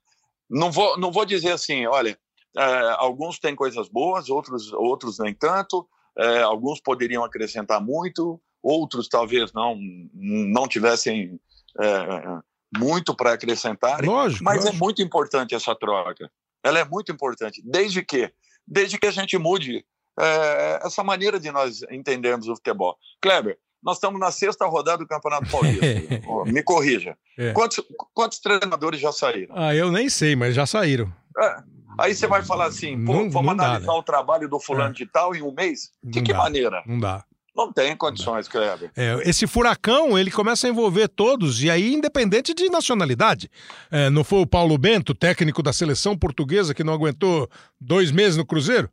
Não 0.50 0.70
vou, 0.70 0.98
não 0.98 1.10
vou 1.10 1.24
dizer 1.24 1.52
assim, 1.52 1.86
olha, 1.86 2.18
é, 2.56 2.94
alguns 2.98 3.38
têm 3.38 3.54
coisas 3.54 3.88
boas, 3.88 4.28
outros, 4.28 4.72
outros 4.72 5.18
nem 5.18 5.34
tanto, 5.34 5.88
é, 6.16 6.42
alguns 6.42 6.80
poderiam 6.80 7.24
acrescentar 7.24 7.80
muito, 7.80 8.40
outros 8.62 9.08
talvez 9.08 9.52
não, 9.52 9.76
não 10.12 10.68
tivessem 10.68 11.40
é, 11.80 12.40
muito 12.76 13.14
para 13.14 13.32
acrescentar. 13.32 14.04
Lógico, 14.04 14.44
mas 14.44 14.56
é 14.56 14.58
lógico. 14.58 14.76
é 14.76 14.78
muito 14.78 15.02
importante 15.02 15.54
essa 15.54 15.74
troca. 15.74 16.30
Ela 16.64 16.78
é 16.80 16.84
muito 16.84 17.12
importante, 17.12 17.62
desde 17.64 18.02
que, 18.02 18.32
desde 18.66 18.98
que 18.98 19.06
a 19.06 19.10
gente 19.10 19.36
mude 19.36 19.84
é, 20.18 20.80
essa 20.82 21.04
maneira 21.04 21.38
de 21.38 21.50
nós 21.50 21.82
entendermos 21.90 22.48
o 22.48 22.56
futebol. 22.56 22.96
Kleber, 23.20 23.58
nós 23.82 23.96
estamos 23.96 24.18
na 24.18 24.30
sexta 24.30 24.64
rodada 24.66 24.98
do 24.98 25.06
Campeonato 25.06 25.50
Paulista. 25.50 25.84
Me 26.50 26.62
corrija. 26.62 27.18
É. 27.38 27.52
Quantos, 27.52 27.84
quantos 28.14 28.38
treinadores 28.38 28.98
já 28.98 29.12
saíram? 29.12 29.54
Ah, 29.56 29.74
eu 29.74 29.92
nem 29.92 30.08
sei, 30.08 30.34
mas 30.34 30.54
já 30.54 30.64
saíram. 30.64 31.12
É. 31.38 31.56
Aí 31.98 32.14
você 32.14 32.26
vai 32.26 32.42
falar 32.42 32.66
assim, 32.66 33.04
pô, 33.04 33.12
não, 33.12 33.30
vamos 33.30 33.56
não 33.56 33.64
analisar 33.64 33.86
dá, 33.86 33.92
né? 33.92 33.98
o 33.98 34.02
trabalho 34.02 34.48
do 34.48 34.58
fulano 34.58 34.90
é. 34.90 34.94
de 34.94 35.06
tal 35.06 35.34
em 35.34 35.42
um 35.42 35.52
mês? 35.52 35.90
De 36.02 36.18
não 36.18 36.24
que 36.24 36.32
dá, 36.32 36.38
maneira? 36.38 36.82
Não 36.86 36.98
dá. 36.98 37.24
Não 37.56 37.72
tem 37.72 37.96
condições, 37.96 38.48
Kleber. 38.48 38.90
É, 38.96 39.14
esse 39.24 39.46
furacão, 39.46 40.18
ele 40.18 40.30
começa 40.30 40.66
a 40.66 40.70
envolver 40.70 41.06
todos, 41.08 41.62
e 41.62 41.70
aí 41.70 41.94
independente 41.94 42.52
de 42.52 42.68
nacionalidade. 42.68 43.48
É, 43.90 44.10
não 44.10 44.24
foi 44.24 44.40
o 44.40 44.46
Paulo 44.46 44.76
Bento, 44.76 45.14
técnico 45.14 45.62
da 45.62 45.72
seleção 45.72 46.18
portuguesa, 46.18 46.74
que 46.74 46.82
não 46.82 46.92
aguentou 46.92 47.48
dois 47.80 48.10
meses 48.10 48.36
no 48.36 48.44
Cruzeiro? 48.44 48.90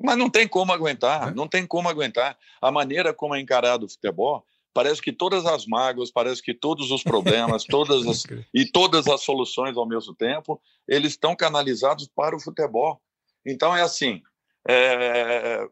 Mas 0.00 0.16
não 0.16 0.30
tem 0.30 0.46
como 0.46 0.72
aguentar, 0.72 1.28
é. 1.28 1.34
não 1.34 1.48
tem 1.48 1.66
como 1.66 1.88
aguentar. 1.88 2.38
A 2.60 2.70
maneira 2.70 3.12
como 3.12 3.34
é 3.34 3.40
encarado 3.40 3.86
o 3.86 3.88
futebol, 3.88 4.44
parece 4.72 5.02
que 5.02 5.12
todas 5.12 5.44
as 5.44 5.66
mágoas, 5.66 6.12
parece 6.12 6.40
que 6.40 6.54
todos 6.54 6.92
os 6.92 7.02
problemas, 7.02 7.64
todas 7.68 8.06
as, 8.06 8.24
e 8.54 8.64
todas 8.64 9.08
as 9.08 9.20
soluções 9.22 9.76
ao 9.76 9.86
mesmo 9.86 10.14
tempo, 10.14 10.60
eles 10.86 11.12
estão 11.12 11.34
canalizados 11.34 12.08
para 12.14 12.36
o 12.36 12.40
futebol. 12.40 13.00
Então 13.44 13.76
é 13.76 13.82
assim, 13.82 14.22
é, 14.68 15.66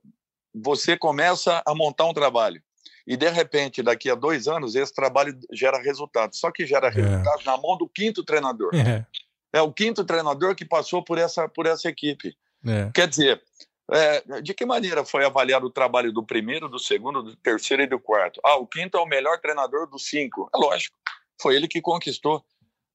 você 0.55 0.96
começa 0.96 1.62
a 1.66 1.74
montar 1.74 2.07
um 2.07 2.14
trabalho 2.14 2.62
e 3.07 3.16
de 3.16 3.28
repente 3.30 3.82
daqui 3.82 4.11
a 4.11 4.14
dois 4.14 4.46
anos 4.46 4.74
esse 4.74 4.94
trabalho 4.94 5.38
gera 5.53 5.80
resultado. 5.80 6.36
Só 6.36 6.51
que 6.51 6.66
gera 6.66 6.88
é. 6.88 6.90
resultado 6.90 7.42
na 7.44 7.57
mão 7.57 7.76
do 7.78 7.88
quinto 7.88 8.22
treinador. 8.22 8.70
É. 8.74 9.07
é 9.53 9.62
o 9.62 9.72
quinto 9.72 10.05
treinador 10.05 10.55
que 10.55 10.64
passou 10.64 11.03
por 11.03 11.16
essa 11.16 11.49
por 11.49 11.66
essa 11.66 11.88
equipe. 11.88 12.36
É. 12.66 12.90
Quer 12.92 13.09
dizer, 13.09 13.42
é, 13.90 14.40
de 14.42 14.53
que 14.53 14.66
maneira 14.66 15.05
foi 15.05 15.24
avaliado 15.24 15.66
o 15.66 15.70
trabalho 15.70 16.12
do 16.12 16.22
primeiro, 16.22 16.68
do 16.68 16.78
segundo, 16.78 17.22
do 17.22 17.36
terceiro 17.36 17.82
e 17.82 17.86
do 17.86 17.99
quarto? 17.99 18.40
Ah, 18.44 18.57
o 18.57 18.66
quinto 18.66 18.99
é 18.99 19.01
o 19.01 19.07
melhor 19.07 19.40
treinador 19.40 19.88
dos 19.88 20.07
cinco. 20.07 20.51
É 20.55 20.59
lógico, 20.59 20.96
foi 21.40 21.57
ele 21.57 21.66
que 21.66 21.80
conquistou. 21.80 22.44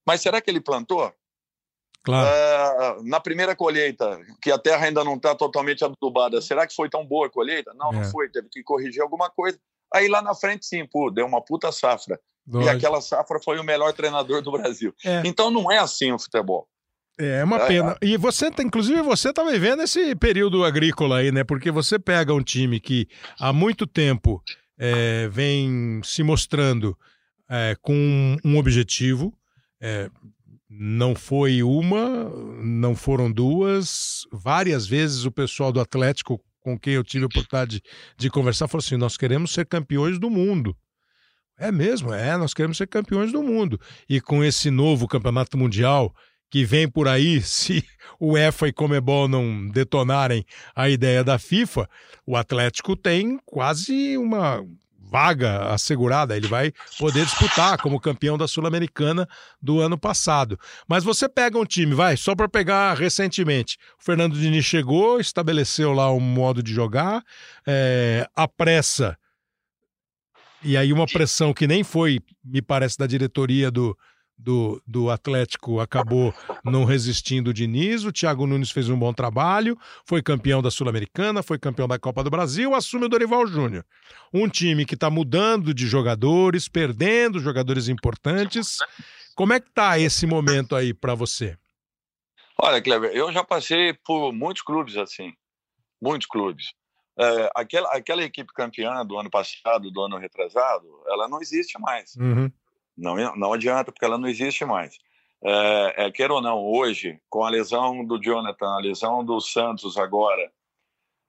Mas 0.06 0.20
será 0.20 0.40
que 0.40 0.48
ele 0.48 0.60
plantou? 0.60 1.12
Claro. 2.04 2.28
É, 2.28 3.02
na 3.02 3.18
primeira 3.18 3.56
colheita, 3.56 4.20
que 4.40 4.52
a 4.52 4.58
terra 4.58 4.86
ainda 4.86 5.02
não 5.02 5.14
está 5.14 5.34
totalmente 5.34 5.82
adubada, 5.82 6.40
será 6.42 6.66
que 6.66 6.74
foi 6.74 6.88
tão 6.90 7.04
boa 7.04 7.26
a 7.26 7.30
colheita? 7.30 7.72
Não, 7.74 7.90
é. 7.90 7.96
não 7.96 8.04
foi, 8.04 8.28
teve 8.28 8.48
que 8.50 8.62
corrigir 8.62 9.00
alguma 9.00 9.30
coisa. 9.30 9.58
Aí 9.92 10.06
lá 10.06 10.20
na 10.20 10.34
frente, 10.34 10.66
sim, 10.66 10.86
pô, 10.86 11.10
deu 11.10 11.24
uma 11.24 11.40
puta 11.40 11.72
safra. 11.72 12.20
Lógico. 12.46 12.72
E 12.72 12.76
aquela 12.76 13.00
safra 13.00 13.40
foi 13.42 13.58
o 13.58 13.64
melhor 13.64 13.92
treinador 13.94 14.42
do 14.42 14.52
Brasil. 14.52 14.94
É. 15.02 15.22
Então 15.24 15.50
não 15.50 15.72
é 15.72 15.78
assim 15.78 16.12
o 16.12 16.18
futebol. 16.18 16.68
É, 17.18 17.40
é 17.40 17.44
uma 17.44 17.56
é, 17.56 17.66
pena. 17.66 17.96
É. 18.02 18.06
E 18.06 18.16
você, 18.18 18.50
tá, 18.50 18.62
inclusive, 18.62 19.00
você 19.00 19.30
está 19.30 19.42
vivendo 19.44 19.82
esse 19.82 20.14
período 20.16 20.62
agrícola 20.62 21.18
aí, 21.18 21.32
né? 21.32 21.42
Porque 21.42 21.70
você 21.70 21.98
pega 21.98 22.34
um 22.34 22.42
time 22.42 22.80
que 22.80 23.08
há 23.38 23.52
muito 23.52 23.86
tempo 23.86 24.42
é, 24.78 25.28
vem 25.28 26.00
se 26.04 26.22
mostrando 26.22 26.96
é, 27.48 27.76
com 27.80 28.36
um 28.44 28.58
objetivo. 28.58 29.32
É, 29.80 30.10
não 30.76 31.14
foi 31.14 31.62
uma, 31.62 32.28
não 32.62 32.96
foram 32.96 33.30
duas. 33.30 34.26
Várias 34.32 34.86
vezes 34.86 35.24
o 35.24 35.30
pessoal 35.30 35.72
do 35.72 35.80
Atlético, 35.80 36.40
com 36.60 36.78
quem 36.78 36.94
eu 36.94 37.04
tive 37.04 37.24
a 37.24 37.26
oportunidade 37.26 37.76
de, 37.76 37.82
de 38.18 38.30
conversar, 38.30 38.66
falou 38.66 38.82
assim: 38.84 38.96
nós 38.96 39.16
queremos 39.16 39.52
ser 39.52 39.66
campeões 39.66 40.18
do 40.18 40.28
mundo. 40.28 40.76
É 41.56 41.70
mesmo, 41.70 42.12
é, 42.12 42.36
nós 42.36 42.52
queremos 42.52 42.76
ser 42.76 42.88
campeões 42.88 43.30
do 43.30 43.42
mundo. 43.42 43.80
E 44.08 44.20
com 44.20 44.42
esse 44.42 44.70
novo 44.70 45.06
campeonato 45.06 45.56
mundial 45.56 46.12
que 46.50 46.64
vem 46.64 46.88
por 46.88 47.06
aí, 47.06 47.40
se 47.42 47.84
o 48.18 48.36
EFA 48.36 48.68
e 48.68 48.72
Comebol 48.72 49.28
não 49.28 49.68
detonarem 49.68 50.44
a 50.74 50.88
ideia 50.88 51.22
da 51.22 51.38
FIFA, 51.38 51.88
o 52.26 52.36
Atlético 52.36 52.96
tem 52.96 53.38
quase 53.44 54.18
uma 54.18 54.64
vaga 55.14 55.72
assegurada, 55.72 56.36
ele 56.36 56.48
vai 56.48 56.72
poder 56.98 57.24
disputar 57.24 57.78
como 57.80 58.00
campeão 58.00 58.36
da 58.36 58.48
Sul-Americana 58.48 59.28
do 59.62 59.80
ano 59.80 59.96
passado. 59.96 60.58
Mas 60.88 61.04
você 61.04 61.28
pega 61.28 61.56
um 61.56 61.64
time, 61.64 61.94
vai, 61.94 62.16
só 62.16 62.34
para 62.34 62.48
pegar 62.48 62.94
recentemente. 62.94 63.78
O 64.00 64.04
Fernando 64.04 64.36
Diniz 64.36 64.64
chegou, 64.64 65.20
estabeleceu 65.20 65.92
lá 65.92 66.12
um 66.12 66.18
modo 66.18 66.60
de 66.64 66.72
jogar, 66.72 67.22
é, 67.64 68.28
a 68.34 68.48
pressa 68.48 69.16
E 70.64 70.76
aí 70.76 70.92
uma 70.92 71.06
pressão 71.06 71.54
que 71.54 71.68
nem 71.68 71.84
foi, 71.84 72.18
me 72.44 72.60
parece, 72.60 72.98
da 72.98 73.06
diretoria 73.06 73.70
do, 73.70 73.96
do, 74.36 74.82
do 74.86 75.10
Atlético 75.10 75.80
acabou 75.80 76.34
não 76.64 76.84
resistindo 76.84 77.50
o 77.50 77.54
Diniz. 77.54 78.04
O 78.04 78.12
Thiago 78.12 78.46
Nunes 78.46 78.70
fez 78.70 78.88
um 78.88 78.98
bom 78.98 79.12
trabalho, 79.12 79.78
foi 80.04 80.22
campeão 80.22 80.60
da 80.60 80.70
Sul-Americana, 80.70 81.42
foi 81.42 81.58
campeão 81.58 81.88
da 81.88 81.98
Copa 81.98 82.22
do 82.22 82.30
Brasil, 82.30 82.74
assume 82.74 83.06
o 83.06 83.08
Dorival 83.08 83.46
Júnior. 83.46 83.84
Um 84.32 84.48
time 84.48 84.84
que 84.84 84.94
está 84.94 85.08
mudando 85.08 85.72
de 85.72 85.86
jogadores, 85.86 86.68
perdendo 86.68 87.40
jogadores 87.40 87.88
importantes. 87.88 88.78
Como 89.34 89.52
é 89.52 89.60
que 89.60 89.70
tá 89.70 89.98
esse 89.98 90.26
momento 90.26 90.76
aí 90.76 90.92
para 90.92 91.14
você? 91.14 91.56
Olha, 92.58 92.80
Cleber, 92.80 93.10
eu 93.12 93.32
já 93.32 93.42
passei 93.42 93.94
por 94.04 94.32
muitos 94.32 94.62
clubes 94.62 94.96
assim, 94.96 95.32
muitos 96.00 96.28
clubes. 96.28 96.72
É, 97.18 97.50
aquela, 97.54 97.92
aquela 97.92 98.22
equipe 98.22 98.52
campeã 98.52 99.04
do 99.04 99.18
ano 99.18 99.30
passado, 99.30 99.90
do 99.90 100.00
ano 100.00 100.18
retrasado, 100.18 100.86
ela 101.06 101.28
não 101.28 101.40
existe 101.40 101.78
mais. 101.80 102.14
Uhum. 102.16 102.50
Não, 102.96 103.16
não 103.36 103.52
adianta, 103.52 103.90
porque 103.90 104.04
ela 104.04 104.18
não 104.18 104.28
existe 104.28 104.64
mais. 104.64 104.98
É, 105.44 106.06
é, 106.06 106.10
quer 106.10 106.30
ou 106.30 106.40
não, 106.40 106.64
hoje, 106.64 107.20
com 107.28 107.44
a 107.44 107.50
lesão 107.50 108.04
do 108.04 108.18
Jonathan, 108.18 108.66
a 108.66 108.80
lesão 108.80 109.24
do 109.24 109.40
Santos 109.40 109.98
agora, 109.98 110.50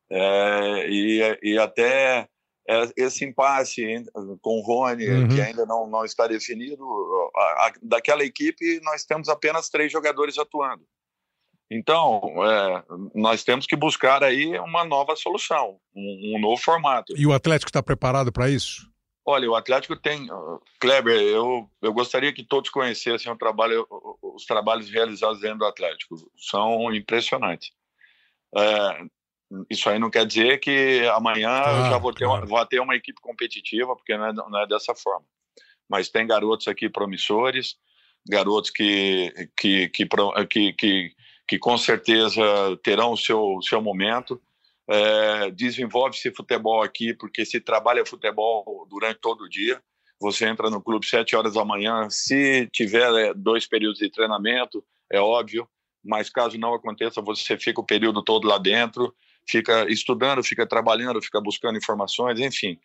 é, 0.10 0.88
e, 0.88 1.40
e 1.44 1.58
até 1.58 2.30
é, 2.68 2.92
esse 2.96 3.26
impasse 3.26 3.84
com 4.42 4.60
o 4.60 4.62
Rony, 4.62 5.08
uhum. 5.08 5.28
que 5.28 5.42
ainda 5.42 5.66
não, 5.66 5.88
não 5.88 6.06
está 6.06 6.28
definido, 6.28 6.84
a, 7.36 7.68
a, 7.68 7.74
daquela 7.82 8.24
equipe 8.24 8.80
nós 8.84 9.04
temos 9.04 9.28
apenas 9.28 9.70
três 9.70 9.92
jogadores 9.92 10.38
atuando. 10.38 10.84
Então, 11.70 12.22
é, 12.46 12.84
nós 13.14 13.44
temos 13.44 13.66
que 13.66 13.76
buscar 13.76 14.24
aí 14.24 14.58
uma 14.60 14.86
nova 14.86 15.16
solução, 15.16 15.78
um, 15.96 16.36
um 16.36 16.40
novo 16.40 16.62
formato. 16.62 17.14
E 17.18 17.26
o 17.26 17.34
Atlético 17.34 17.70
está 17.70 17.84
preparado 17.84 18.32
para 18.32 18.50
isso? 18.50 18.90
Olha, 19.26 19.50
o 19.50 19.56
Atlético 19.56 19.96
tem. 19.96 20.28
Kleber, 20.80 21.20
eu, 21.20 21.68
eu 21.82 21.92
gostaria 21.92 22.32
que 22.32 22.44
todos 22.44 22.70
conhecessem 22.70 23.32
o 23.32 23.38
trabalho, 23.38 23.88
os 24.22 24.46
trabalhos 24.46 24.88
realizados 24.90 25.40
dentro 25.40 25.60
do 25.60 25.66
Atlético. 25.66 26.16
São 26.38 26.94
impressionantes. 26.94 27.72
É, 28.56 29.06
isso 29.70 29.90
aí 29.90 29.98
não 29.98 30.12
quer 30.12 30.28
dizer 30.28 30.60
que 30.60 31.02
amanhã 31.14 31.50
ah, 31.50 31.72
eu 31.72 31.92
já 31.92 31.98
vou 31.98 32.14
ter, 32.14 32.26
claro. 32.26 32.42
uma, 32.42 32.48
vou 32.48 32.66
ter 32.68 32.80
uma 32.80 32.96
equipe 32.96 33.20
competitiva, 33.20 33.96
porque 33.96 34.16
não 34.16 34.28
é, 34.28 34.34
não 34.34 34.60
é 34.62 34.68
dessa 34.68 34.94
forma. 34.94 35.26
Mas 35.90 36.10
tem 36.10 36.28
garotos 36.28 36.68
aqui 36.68 36.88
promissores, 36.88 37.78
garotos 38.28 38.70
que, 38.70 39.34
que, 39.58 39.90
que, 39.90 40.08
que, 40.50 40.74
que, 40.74 41.16
que 41.48 41.60
com 41.60 41.78
certeza 41.78 42.44
terão 42.84 43.14
o 43.14 43.18
seu, 43.18 43.60
seu 43.64 43.82
momento. 43.82 44.40
É, 44.88 45.52
Desenvolve-se 45.52 46.34
futebol 46.34 46.82
aqui, 46.82 47.14
porque 47.14 47.46
se 47.46 47.60
trabalha 47.60 48.06
futebol 48.06 48.86
durante 48.90 49.20
todo 49.20 49.46
o 49.46 49.50
dia. 49.50 49.82
Você 50.20 50.46
entra 50.46 50.70
no 50.70 50.82
clube 50.82 51.06
sete 51.06 51.36
horas 51.36 51.54
da 51.54 51.66
manhã, 51.66 52.10
se 52.10 52.68
tiver 52.72 53.12
é, 53.16 53.34
dois 53.34 53.68
períodos 53.68 54.00
de 54.00 54.10
treinamento, 54.10 54.84
é 55.12 55.20
óbvio, 55.20 55.68
mas 56.04 56.30
caso 56.30 56.58
não 56.58 56.74
aconteça, 56.74 57.22
você 57.22 57.58
fica 57.58 57.82
o 57.82 57.86
período 57.86 58.24
todo 58.24 58.48
lá 58.48 58.58
dentro, 58.58 59.14
fica 59.48 59.90
estudando, 59.92 60.44
fica 60.44 60.66
trabalhando, 60.66 61.22
fica 61.22 61.42
buscando 61.42 61.78
informações, 61.78 62.40
enfim, 62.40 62.80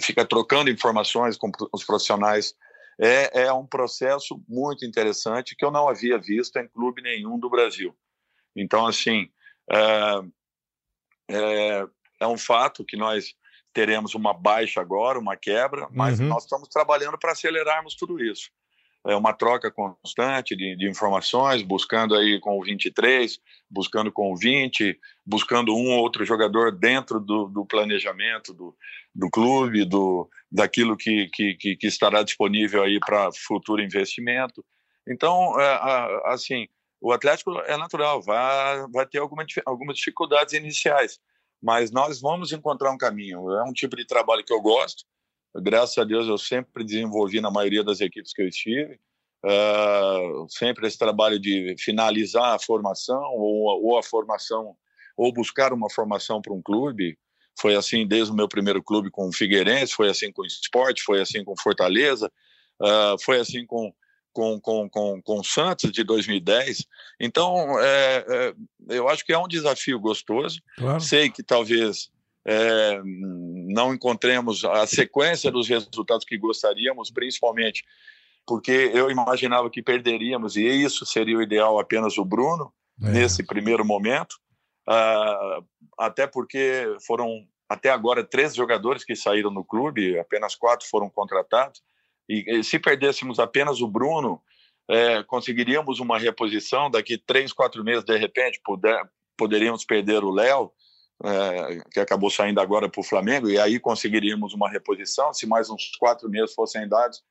fica 0.00 0.24
trocando 0.24 0.70
informações 0.70 1.36
com 1.36 1.50
os 1.72 1.84
profissionais. 1.84 2.54
É, 3.00 3.44
é 3.44 3.52
um 3.52 3.64
processo 3.64 4.42
muito 4.48 4.84
interessante 4.84 5.54
que 5.56 5.64
eu 5.64 5.70
não 5.70 5.88
havia 5.88 6.18
visto 6.18 6.56
em 6.56 6.68
clube 6.68 7.00
nenhum 7.00 7.38
do 7.38 7.48
Brasil. 7.48 7.96
Então, 8.56 8.86
assim, 8.86 9.28
é, 9.70 10.22
é, 11.28 11.86
é 12.20 12.26
um 12.26 12.38
fato 12.38 12.84
que 12.84 12.96
nós 12.96 13.34
teremos 13.72 14.14
uma 14.14 14.32
baixa 14.32 14.80
agora, 14.80 15.18
uma 15.18 15.36
quebra, 15.36 15.88
mas 15.92 16.18
uhum. 16.18 16.26
nós 16.26 16.44
estamos 16.44 16.68
trabalhando 16.68 17.18
para 17.18 17.32
acelerarmos 17.32 17.94
tudo 17.94 18.22
isso. 18.22 18.50
É 19.06 19.14
uma 19.14 19.32
troca 19.32 19.70
constante 19.70 20.56
de, 20.56 20.76
de, 20.76 20.88
informações, 20.88 21.62
buscando 21.62 22.16
aí 22.16 22.40
com 22.40 22.58
o 22.58 22.64
23, 22.64 23.38
buscando 23.70 24.10
com 24.10 24.32
o 24.32 24.36
20, 24.36 24.98
buscando 25.24 25.74
um 25.74 25.92
ou 25.92 26.00
outro 26.00 26.24
jogador 26.24 26.72
dentro 26.72 27.20
do, 27.20 27.46
do 27.46 27.64
planejamento 27.64 28.52
do, 28.52 28.76
do 29.14 29.30
clube, 29.30 29.84
do, 29.84 30.28
daquilo 30.50 30.96
que, 30.96 31.28
que, 31.32 31.54
que 31.54 31.86
estará 31.86 32.22
disponível 32.22 32.82
aí 32.82 32.98
para 32.98 33.30
futuro 33.32 33.80
investimento. 33.80 34.64
Então, 35.06 35.58
é, 35.58 36.22
assim, 36.26 36.66
o 37.00 37.12
Atlético 37.12 37.58
é 37.60 37.76
natural, 37.76 38.22
vai, 38.22 38.86
vai 38.92 39.06
ter 39.06 39.18
alguma, 39.18 39.44
algumas 39.64 39.96
dificuldades 39.96 40.52
iniciais, 40.52 41.20
mas 41.62 41.90
nós 41.90 42.20
vamos 42.20 42.52
encontrar 42.52 42.90
um 42.90 42.98
caminho. 42.98 43.50
É 43.52 43.62
um 43.64 43.72
tipo 43.72 43.96
de 43.96 44.04
trabalho 44.06 44.44
que 44.44 44.52
eu 44.52 44.60
gosto. 44.60 45.04
Graças 45.56 45.96
a 45.98 46.04
Deus 46.04 46.26
eu 46.26 46.38
sempre 46.38 46.84
desenvolvi 46.84 47.40
na 47.40 47.50
maioria 47.50 47.82
das 47.82 48.00
equipes 48.00 48.32
que 48.32 48.42
eu 48.42 48.48
estive. 48.48 48.98
Uh, 49.44 50.48
sempre 50.48 50.88
esse 50.88 50.98
trabalho 50.98 51.38
de 51.38 51.76
finalizar 51.78 52.56
a 52.56 52.58
formação 52.58 53.22
ou, 53.34 53.84
ou 53.84 53.98
a 53.98 54.02
formação 54.02 54.76
ou 55.16 55.32
buscar 55.32 55.72
uma 55.72 55.88
formação 55.90 56.42
para 56.42 56.52
um 56.52 56.62
clube. 56.62 57.16
Foi 57.60 57.74
assim 57.74 58.06
desde 58.06 58.32
o 58.32 58.36
meu 58.36 58.48
primeiro 58.48 58.82
clube 58.82 59.10
com 59.10 59.28
o 59.28 59.32
Figueirense, 59.32 59.92
foi 59.92 60.08
assim 60.08 60.32
com 60.32 60.42
o 60.42 60.46
Esporte, 60.46 61.02
foi 61.02 61.20
assim 61.20 61.44
com 61.44 61.56
Fortaleza, 61.56 62.30
uh, 62.80 63.20
foi 63.24 63.38
assim 63.38 63.66
com 63.66 63.92
com, 64.38 64.60
com, 64.60 64.88
com, 64.88 65.20
com 65.20 65.40
o 65.40 65.44
Santos 65.44 65.90
de 65.90 66.04
2010. 66.04 66.86
Então, 67.18 67.76
é, 67.80 68.24
é, 68.28 68.54
eu 68.88 69.08
acho 69.08 69.24
que 69.26 69.32
é 69.32 69.38
um 69.38 69.48
desafio 69.48 69.98
gostoso. 69.98 70.62
Claro. 70.76 71.00
Sei 71.00 71.28
que 71.28 71.42
talvez 71.42 72.08
é, 72.46 73.00
não 73.02 73.92
encontremos 73.92 74.64
a 74.64 74.86
sequência 74.86 75.50
dos 75.50 75.68
resultados 75.68 76.24
que 76.24 76.38
gostaríamos, 76.38 77.10
principalmente 77.10 77.84
porque 78.46 78.92
eu 78.94 79.10
imaginava 79.10 79.68
que 79.68 79.82
perderíamos, 79.82 80.56
e 80.56 80.62
isso 80.62 81.04
seria 81.04 81.36
o 81.36 81.42
ideal 81.42 81.78
apenas 81.80 82.16
o 82.16 82.24
Bruno, 82.24 82.72
é. 83.02 83.10
nesse 83.10 83.42
primeiro 83.42 83.84
momento. 83.84 84.34
Uh, 84.88 85.66
até 85.98 86.28
porque 86.28 86.96
foram 87.04 87.44
até 87.68 87.90
agora 87.90 88.24
três 88.24 88.54
jogadores 88.54 89.04
que 89.04 89.16
saíram 89.16 89.50
no 89.50 89.64
clube, 89.64 90.16
apenas 90.18 90.54
quatro 90.54 90.86
foram 90.88 91.10
contratados. 91.10 91.82
E, 92.28 92.62
se 92.62 92.78
perdêssemos 92.78 93.38
apenas 93.38 93.80
o 93.80 93.88
Bruno, 93.88 94.40
é, 94.88 95.22
conseguiríamos 95.22 96.00
uma 96.00 96.18
reposição 96.18 96.90
daqui 96.90 97.18
três, 97.18 97.52
quatro 97.52 97.82
meses, 97.84 98.04
de 98.04 98.16
repente, 98.16 98.60
puder, 98.64 99.02
poderíamos 99.36 99.84
perder 99.84 100.24
o 100.24 100.30
Léo, 100.30 100.70
é, 101.24 101.80
que 101.92 102.00
acabou 102.00 102.30
saindo 102.30 102.60
agora 102.60 102.88
para 102.88 103.00
o 103.00 103.04
Flamengo, 103.04 103.48
e 103.48 103.58
aí 103.58 103.78
conseguiríamos 103.78 104.54
uma 104.54 104.68
reposição, 104.68 105.32
se 105.32 105.46
mais 105.46 105.68
uns 105.70 105.96
quatro 105.98 106.28
meses 106.28 106.54
fossem 106.54 106.88
dados 106.88 107.22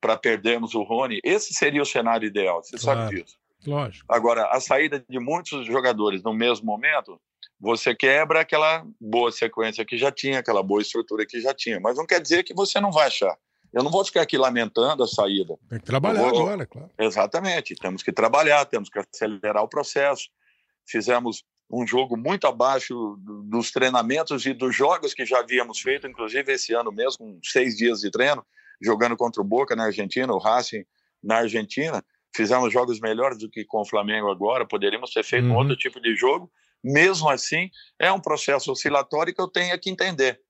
para 0.00 0.16
perdermos 0.16 0.74
o 0.74 0.82
Rony. 0.82 1.20
Esse 1.24 1.54
seria 1.54 1.82
o 1.82 1.86
cenário 1.86 2.26
ideal, 2.26 2.62
você 2.62 2.78
claro, 2.78 3.00
sabe 3.00 3.22
disso. 3.22 3.36
Lógico. 3.66 4.04
Agora, 4.08 4.46
a 4.50 4.60
saída 4.60 5.04
de 5.08 5.18
muitos 5.18 5.66
jogadores 5.66 6.22
no 6.22 6.32
mesmo 6.32 6.66
momento, 6.66 7.20
você 7.58 7.94
quebra 7.94 8.40
aquela 8.40 8.86
boa 9.00 9.32
sequência 9.32 9.84
que 9.84 9.96
já 9.96 10.12
tinha, 10.12 10.38
aquela 10.38 10.62
boa 10.62 10.82
estrutura 10.82 11.26
que 11.26 11.40
já 11.40 11.54
tinha. 11.54 11.80
Mas 11.80 11.96
não 11.96 12.06
quer 12.06 12.20
dizer 12.20 12.44
que 12.44 12.54
você 12.54 12.80
não 12.80 12.92
vai 12.92 13.06
achar. 13.06 13.36
Eu 13.72 13.82
não 13.82 13.90
vou 13.90 14.04
ficar 14.04 14.22
aqui 14.22 14.38
lamentando 14.38 15.02
a 15.02 15.06
saída. 15.06 15.54
Tem 15.68 15.78
que 15.78 15.84
trabalhar 15.84 16.20
vou... 16.20 16.40
agora, 16.40 16.66
claro. 16.66 16.90
Exatamente. 16.98 17.74
Temos 17.76 18.02
que 18.02 18.12
trabalhar, 18.12 18.64
temos 18.66 18.88
que 18.88 18.98
acelerar 18.98 19.62
o 19.62 19.68
processo. 19.68 20.28
Fizemos 20.86 21.44
um 21.70 21.86
jogo 21.86 22.16
muito 22.16 22.46
abaixo 22.46 23.16
dos 23.18 23.70
treinamentos 23.70 24.46
e 24.46 24.52
dos 24.52 24.74
jogos 24.74 25.12
que 25.12 25.26
já 25.26 25.40
havíamos 25.40 25.80
feito, 25.80 26.06
inclusive 26.06 26.52
esse 26.52 26.72
ano 26.72 26.92
mesmo, 26.92 27.18
com 27.18 27.40
seis 27.42 27.76
dias 27.76 28.00
de 28.00 28.10
treino, 28.10 28.44
jogando 28.80 29.16
contra 29.16 29.42
o 29.42 29.44
Boca 29.44 29.74
na 29.74 29.84
Argentina, 29.84 30.32
o 30.32 30.38
Racing 30.38 30.84
na 31.22 31.38
Argentina. 31.38 32.04
Fizemos 32.34 32.72
jogos 32.72 33.00
melhores 33.00 33.38
do 33.38 33.50
que 33.50 33.64
com 33.64 33.80
o 33.80 33.88
Flamengo 33.88 34.30
agora, 34.30 34.66
poderíamos 34.66 35.10
ter 35.10 35.24
feito 35.24 35.46
uhum. 35.46 35.54
um 35.54 35.56
outro 35.56 35.76
tipo 35.76 36.00
de 36.00 36.14
jogo. 36.14 36.50
Mesmo 36.84 37.28
assim, 37.28 37.68
é 37.98 38.12
um 38.12 38.20
processo 38.20 38.70
oscilatório 38.70 39.34
que 39.34 39.40
eu 39.40 39.48
tenho 39.48 39.78
que 39.80 39.90
entender. 39.90 40.40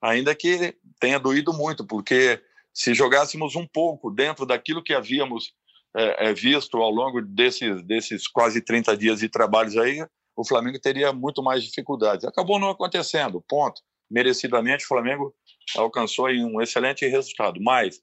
Ainda 0.00 0.34
que 0.34 0.74
tenha 0.98 1.18
doído 1.18 1.52
muito, 1.52 1.86
porque 1.86 2.40
se 2.72 2.94
jogássemos 2.94 3.54
um 3.54 3.66
pouco 3.66 4.10
dentro 4.10 4.46
daquilo 4.46 4.82
que 4.82 4.94
havíamos 4.94 5.54
é, 5.94 6.28
é, 6.28 6.34
visto 6.34 6.78
ao 6.78 6.90
longo 6.90 7.20
desses, 7.20 7.82
desses 7.82 8.26
quase 8.26 8.62
30 8.62 8.96
dias 8.96 9.20
de 9.20 9.28
trabalhos 9.28 9.76
aí, 9.76 10.04
o 10.34 10.46
Flamengo 10.46 10.80
teria 10.80 11.12
muito 11.12 11.42
mais 11.42 11.62
dificuldades. 11.62 12.24
Acabou 12.24 12.58
não 12.58 12.70
acontecendo, 12.70 13.44
ponto. 13.46 13.82
Merecidamente, 14.10 14.84
o 14.84 14.88
Flamengo 14.88 15.34
alcançou 15.76 16.28
um 16.28 16.60
excelente 16.60 17.06
resultado, 17.06 17.60
mas 17.62 18.00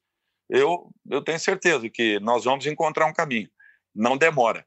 eu, 0.49 0.89
eu 1.09 1.24
tenho 1.24 1.39
certeza 1.39 1.89
que 1.89 2.20
nós 2.20 2.43
vamos 2.45 2.65
encontrar 2.65 3.05
um 3.07 3.13
caminho. 3.13 3.49
Não 3.93 4.17
demora. 4.17 4.65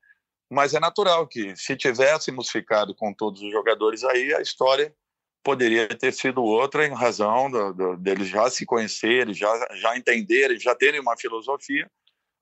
Mas 0.50 0.74
é 0.74 0.80
natural 0.80 1.26
que, 1.26 1.56
se 1.56 1.76
tivéssemos 1.76 2.50
ficado 2.50 2.94
com 2.94 3.14
todos 3.14 3.40
os 3.40 3.50
jogadores 3.50 4.04
aí, 4.04 4.34
a 4.34 4.40
história 4.40 4.94
poderia 5.42 5.88
ter 5.88 6.12
sido 6.12 6.42
outra 6.42 6.86
em 6.86 6.94
razão 6.94 7.50
do, 7.50 7.72
do, 7.72 7.96
deles 7.96 8.28
já 8.28 8.48
se 8.48 8.64
conhecerem, 8.64 9.34
já, 9.34 9.52
já 9.74 9.96
entenderem, 9.96 10.58
já 10.58 10.74
terem 10.74 11.00
uma 11.00 11.16
filosofia, 11.16 11.90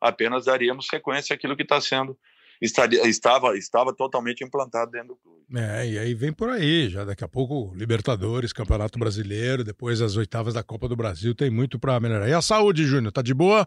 apenas 0.00 0.44
daríamos 0.44 0.86
sequência 0.86 1.34
àquilo 1.34 1.56
que 1.56 1.62
está 1.62 1.80
sendo 1.80 2.16
estaria, 2.60 3.06
estava, 3.08 3.56
estava 3.56 3.94
totalmente 3.94 4.44
implantado 4.44 4.90
dentro 4.90 5.08
do 5.08 5.16
clube. 5.16 5.40
É, 5.56 5.88
e 5.88 5.98
aí 5.98 6.14
vem 6.14 6.32
por 6.32 6.50
aí, 6.50 6.88
já 6.88 7.04
daqui 7.04 7.24
a 7.24 7.28
pouco 7.28 7.72
Libertadores, 7.74 8.52
Campeonato 8.52 8.98
Brasileiro, 8.98 9.64
depois 9.64 10.00
as 10.00 10.16
oitavas 10.16 10.54
da 10.54 10.62
Copa 10.62 10.86
do 10.86 10.94
Brasil, 10.94 11.34
tem 11.34 11.50
muito 11.50 11.78
para 11.78 11.98
melhorar. 11.98 12.28
E 12.28 12.34
a 12.34 12.42
saúde, 12.42 12.84
Júnior, 12.84 13.12
tá 13.12 13.22
de 13.22 13.34
boa? 13.34 13.66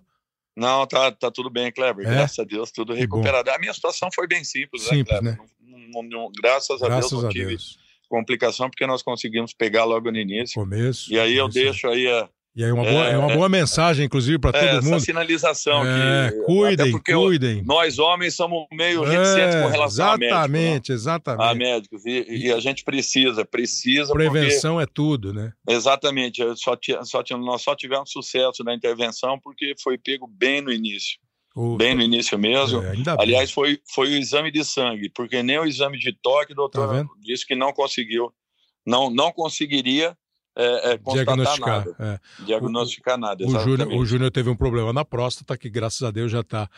Não, 0.56 0.86
tá, 0.86 1.12
tá 1.12 1.32
tudo 1.32 1.50
bem, 1.50 1.72
Kleber. 1.72 2.08
É? 2.08 2.12
Graças 2.12 2.38
a 2.40 2.44
Deus, 2.44 2.72
tudo 2.72 2.94
recuperado. 2.94 3.50
A 3.50 3.58
minha 3.58 3.74
situação 3.74 4.10
foi 4.14 4.28
bem 4.28 4.44
simples, 4.44 4.84
simples 4.84 5.22
né, 5.22 5.36
Kleber? 5.36 5.38
Né? 5.40 5.80
Não, 5.92 6.04
não, 6.04 6.04
não, 6.04 6.32
graças 6.40 6.82
a 6.82 6.88
Deus 6.88 7.12
não 7.12 7.28
a 7.28 7.30
tive 7.30 7.48
Deus. 7.48 7.83
Complicação, 8.18 8.70
porque 8.70 8.86
nós 8.86 9.02
conseguimos 9.02 9.54
pegar 9.54 9.86
logo 9.86 10.12
no 10.12 10.18
início. 10.20 10.54
Começo. 10.62 11.12
E 11.12 11.20
aí 11.20 11.36
eu 11.36 11.48
começo. 11.50 11.60
deixo 11.64 11.88
aí 11.88 12.08
a, 12.08 12.30
E 12.56 12.64
aí 12.64 12.72
uma 12.72 12.84
boa, 12.84 13.08
é, 13.08 13.18
uma 13.18 13.34
boa 13.34 13.50
mensagem, 13.50 14.06
inclusive, 14.06 14.38
para 14.38 14.52
todo 14.54 14.64
é, 14.64 14.78
essa 14.78 14.88
mundo. 14.88 15.00
sinalização 15.00 15.82
É, 15.84 16.30
que 16.32 16.42
cuidem, 16.46 16.92
porque 16.92 17.12
cuidem. 17.12 17.64
nós 17.64 17.98
homens 17.98 18.36
somos 18.36 18.68
meio 18.72 19.02
reticentes 19.04 19.56
com 19.56 19.68
É, 19.68 19.72
relação 19.72 20.06
a 20.12 20.18
médicos, 20.18 20.30
né? 20.30 20.60
exatamente, 20.60 20.92
exatamente. 20.92 21.50
a 21.50 21.56
médicos 21.56 22.06
e, 22.06 22.26
e 22.30 22.52
a 22.52 22.60
gente 22.60 22.84
precisa, 22.84 23.44
precisa 23.44 24.14
Prevenção 24.14 24.80
é 24.80 24.86
tudo, 24.86 25.34
né? 25.34 25.52
porque 25.66 25.76
exatamente, 25.76 26.42
só 26.56 26.78
só 27.04 27.24
nós 27.40 27.64
só 27.64 27.76
tivemos 27.76 28.12
sucesso 28.12 28.64
na 28.64 28.76
intervenção 28.76 29.40
porque 29.40 29.74
foi 29.82 29.98
pego 29.98 30.28
bem 30.28 30.62
no 30.62 30.72
início, 30.72 31.18
O- 31.56 31.76
bem 31.78 31.94
no 31.96 32.02
início 32.02 32.38
mesmo. 32.38 32.82
é. 32.82 32.94
Aliás, 33.20 33.52
foi, 33.52 33.80
foi 33.86 34.10
o 34.10 34.18
exame 34.18 34.52
de 34.52 34.64
sangue, 34.64 35.10
porque 35.10 35.44
nem 35.44 35.60
o 35.60 35.66
exame 35.66 36.00
de 36.00 36.12
toque, 36.14 36.54
doutor 36.54 36.88
Tá 36.88 37.06
disse 37.22 37.46
que 37.46 37.56
não 37.56 37.72
conseguiu, 37.72 38.34
não, 38.86 39.10
não 39.10 39.32
conseguiria 39.32 40.18
é, 40.56 40.94
é, 40.94 40.98
diagnosticar. 40.98 41.86
nada, 41.86 41.96
é. 42.00 42.44
diagnosticar 42.46 43.18
nada, 43.18 43.44
O 43.44 43.48
Júnior, 43.50 43.68
exatamente. 43.68 44.00
o 44.02 44.06
Júnior 44.06 44.32
teve 44.32 44.50
um 44.50 44.56
problema 44.56 44.94
na 44.94 45.04
próstata 45.04 45.58
que, 45.58 45.70
graças 45.70 46.04
a 46.04 46.12
Deus, 46.12 46.32
já 46.32 46.42
está 46.42 46.70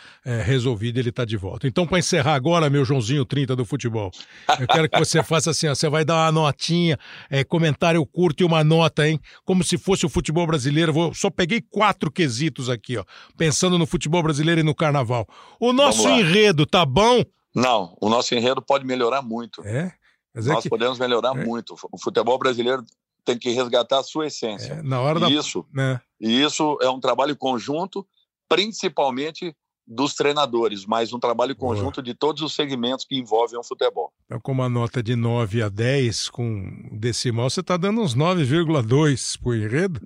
resolvido 0.45 0.97
ele 0.97 1.09
está 1.09 1.25
de 1.25 1.35
volta. 1.35 1.67
Então, 1.67 1.85
para 1.85 1.99
encerrar 1.99 2.35
agora, 2.35 2.69
meu 2.69 2.85
Joãozinho 2.85 3.25
30 3.25 3.55
do 3.55 3.65
futebol, 3.65 4.11
eu 4.59 4.67
quero 4.67 4.89
que 4.89 4.97
você 4.97 5.21
faça 5.23 5.51
assim: 5.51 5.67
ó, 5.67 5.75
você 5.75 5.89
vai 5.89 6.05
dar 6.05 6.15
uma 6.15 6.31
notinha, 6.31 6.97
é, 7.29 7.43
comentário 7.43 8.05
curto 8.05 8.41
e 8.41 8.45
uma 8.45 8.63
nota, 8.63 9.07
hein? 9.07 9.19
Como 9.43 9.63
se 9.63 9.77
fosse 9.77 10.05
o 10.05 10.09
futebol 10.09 10.47
brasileiro. 10.47 10.93
Vou, 10.93 11.13
só 11.13 11.29
peguei 11.29 11.61
quatro 11.61 12.09
quesitos 12.09 12.69
aqui, 12.69 12.97
ó, 12.97 13.03
pensando 13.37 13.77
no 13.77 13.85
futebol 13.85 14.23
brasileiro 14.23 14.61
e 14.61 14.63
no 14.63 14.73
carnaval. 14.73 15.27
O 15.59 15.73
nosso 15.73 16.07
enredo 16.07 16.65
tá 16.65 16.85
bom? 16.85 17.23
Não, 17.53 17.95
o 18.01 18.09
nosso 18.09 18.35
enredo 18.35 18.61
pode 18.61 18.85
melhorar 18.85 19.21
muito. 19.21 19.61
É? 19.65 19.91
Nós 20.33 20.63
que 20.63 20.69
podemos 20.69 20.99
melhorar 20.99 21.35
É. 21.37 21.45
muito. 21.45 21.75
O 21.91 21.97
futebol 21.97 22.37
brasileiro 22.37 22.83
tem 23.25 23.37
que 23.37 23.49
resgatar 23.49 23.99
a 23.99 24.03
sua 24.03 24.27
essência. 24.27 24.73
é, 24.73 24.81
na 24.83 25.01
hora 25.01 25.19
da. 25.19 25.29
Isso, 25.29 25.65
né? 25.73 25.99
e 26.21 26.41
isso 26.41 26.77
é 26.81 26.89
um 26.89 26.99
trabalho 26.99 27.35
conjunto, 27.35 28.05
principalmente 28.47 29.55
dos 29.87 30.15
treinadores, 30.15 30.85
mas 30.85 31.13
um 31.13 31.19
trabalho 31.19 31.55
Boa. 31.55 31.75
conjunto 31.75 32.01
de 32.01 32.13
todos 32.15 32.41
os 32.41 32.55
segmentos 32.55 33.05
que 33.05 33.15
envolvem 33.15 33.59
o 33.59 33.63
futebol. 33.63 34.11
Então, 34.25 34.39
com 34.39 34.51
uma 34.51 34.67
nota 34.67 35.03
de 35.03 35.15
9 35.15 35.61
a 35.61 35.69
10, 35.69 36.29
com 36.29 36.89
decimal, 36.91 37.49
você 37.49 37.59
está 37.61 37.77
dando 37.77 38.01
uns 38.01 38.15
9,2 38.15 39.39
pro 39.39 39.55
enredo? 39.55 40.01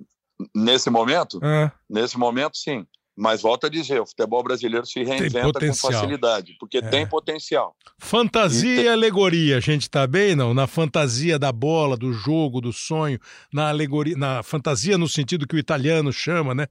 Nesse 0.54 0.90
momento, 0.90 1.38
Ah, 1.42 1.72
nesse 1.88 2.18
momento, 2.18 2.56
sim. 2.56 2.86
Mas 3.20 3.42
volto 3.42 3.66
a 3.66 3.68
dizer, 3.68 4.00
o 4.00 4.06
futebol 4.06 4.42
brasileiro 4.42 4.86
se 4.86 5.02
reinventa 5.04 5.60
com 5.60 5.74
facilidade, 5.74 6.56
porque 6.58 6.78
É. 6.78 6.80
tem 6.80 7.06
potencial. 7.06 7.76
fantasia 7.98 8.80
E 8.80 8.84
e 8.84 8.88
alegoria, 8.88 9.58
a 9.58 9.60
gente 9.60 9.90
tá 9.90 10.06
bem, 10.06 10.34
não? 10.34 10.54
Na 10.54 10.66
fantasia 10.66 11.38
da 11.38 11.52
bola, 11.52 11.98
do 11.98 12.14
jogo, 12.14 12.62
do 12.62 12.72
sonho, 12.72 13.20
na 13.52 13.68
alegoria, 13.68 14.16
na 14.16 14.42
fantasia 14.42 14.96
no 14.96 15.06
sentido 15.06 15.46
que 15.46 15.54
o 15.54 15.58
italiano 15.58 16.10
chama, 16.10 16.54
né? 16.54 16.66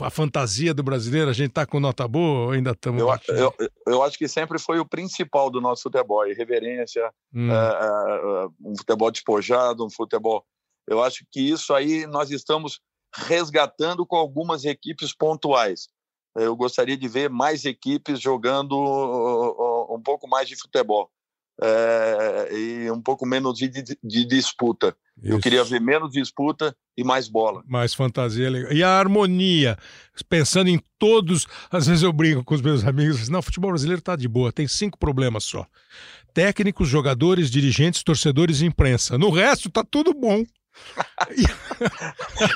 A 0.00 0.10
fantasia 0.10 0.74
do 0.74 0.82
brasileiro, 0.82 1.30
a 1.30 1.32
gente 1.32 1.52
tá 1.52 1.64
com 1.64 1.78
nota 1.78 2.08
boa 2.08 2.46
ou 2.46 2.50
ainda 2.50 2.72
estamos... 2.72 3.00
Eu, 3.00 3.54
eu, 3.60 3.70
eu 3.86 4.02
acho 4.02 4.18
que 4.18 4.26
sempre 4.26 4.58
foi 4.58 4.80
o 4.80 4.84
principal 4.84 5.50
do 5.50 5.60
nosso 5.60 5.84
futebol, 5.84 6.26
irreverência, 6.26 7.12
Hum, 7.32 7.50
é, 7.50 7.54
é, 7.54 8.44
é, 8.44 8.48
um 8.60 8.76
futebol 8.76 9.10
despojado, 9.10 9.86
um 9.86 9.90
futebol. 9.90 10.44
Eu 10.86 11.00
acho 11.02 11.24
que 11.30 11.40
isso 11.40 11.72
aí 11.72 12.06
nós 12.08 12.30
estamos 12.30 12.80
resgatando 13.14 14.06
com 14.06 14.16
algumas 14.16 14.64
equipes 14.64 15.14
pontuais. 15.14 15.88
Eu 16.34 16.56
gostaria 16.56 16.96
de 16.96 17.08
ver 17.08 17.28
mais 17.28 17.64
equipes 17.64 18.20
jogando 18.20 18.74
um 19.90 20.00
pouco 20.02 20.26
mais 20.28 20.48
de 20.48 20.56
futebol 20.56 21.10
é, 21.62 22.48
e 22.56 22.90
um 22.90 23.00
pouco 23.00 23.26
menos 23.26 23.58
de, 23.58 23.68
de- 23.68 23.98
de 24.02 24.24
disputa. 24.24 24.96
Eu 25.22 25.32
isso. 25.34 25.40
queria 25.42 25.62
ver 25.62 25.80
menos 25.80 26.10
disputa 26.12 26.74
e 26.96 27.04
mais 27.04 27.28
bola. 27.28 27.62
Mais 27.66 27.92
fantasia 27.94 28.48
legal. 28.48 28.72
E 28.72 28.82
a 28.82 28.98
harmonia, 28.98 29.76
pensando 30.28 30.68
em 30.70 30.80
todos. 30.98 31.46
Às 31.70 31.86
vezes 31.86 32.02
eu 32.02 32.12
brinco 32.12 32.42
com 32.44 32.54
os 32.54 32.62
meus 32.62 32.82
amigos, 32.84 33.20
assim, 33.20 33.30
não, 33.30 33.40
o 33.40 33.42
futebol 33.42 33.70
brasileiro 33.70 34.00
tá 34.00 34.16
de 34.16 34.26
boa, 34.26 34.50
tem 34.50 34.66
cinco 34.66 34.98
problemas 34.98 35.44
só: 35.44 35.66
técnicos, 36.32 36.88
jogadores, 36.88 37.50
dirigentes, 37.50 38.02
torcedores 38.02 38.62
e 38.62 38.66
imprensa. 38.66 39.18
No 39.18 39.28
resto, 39.30 39.68
tá 39.70 39.84
tudo 39.84 40.14
bom. 40.14 40.42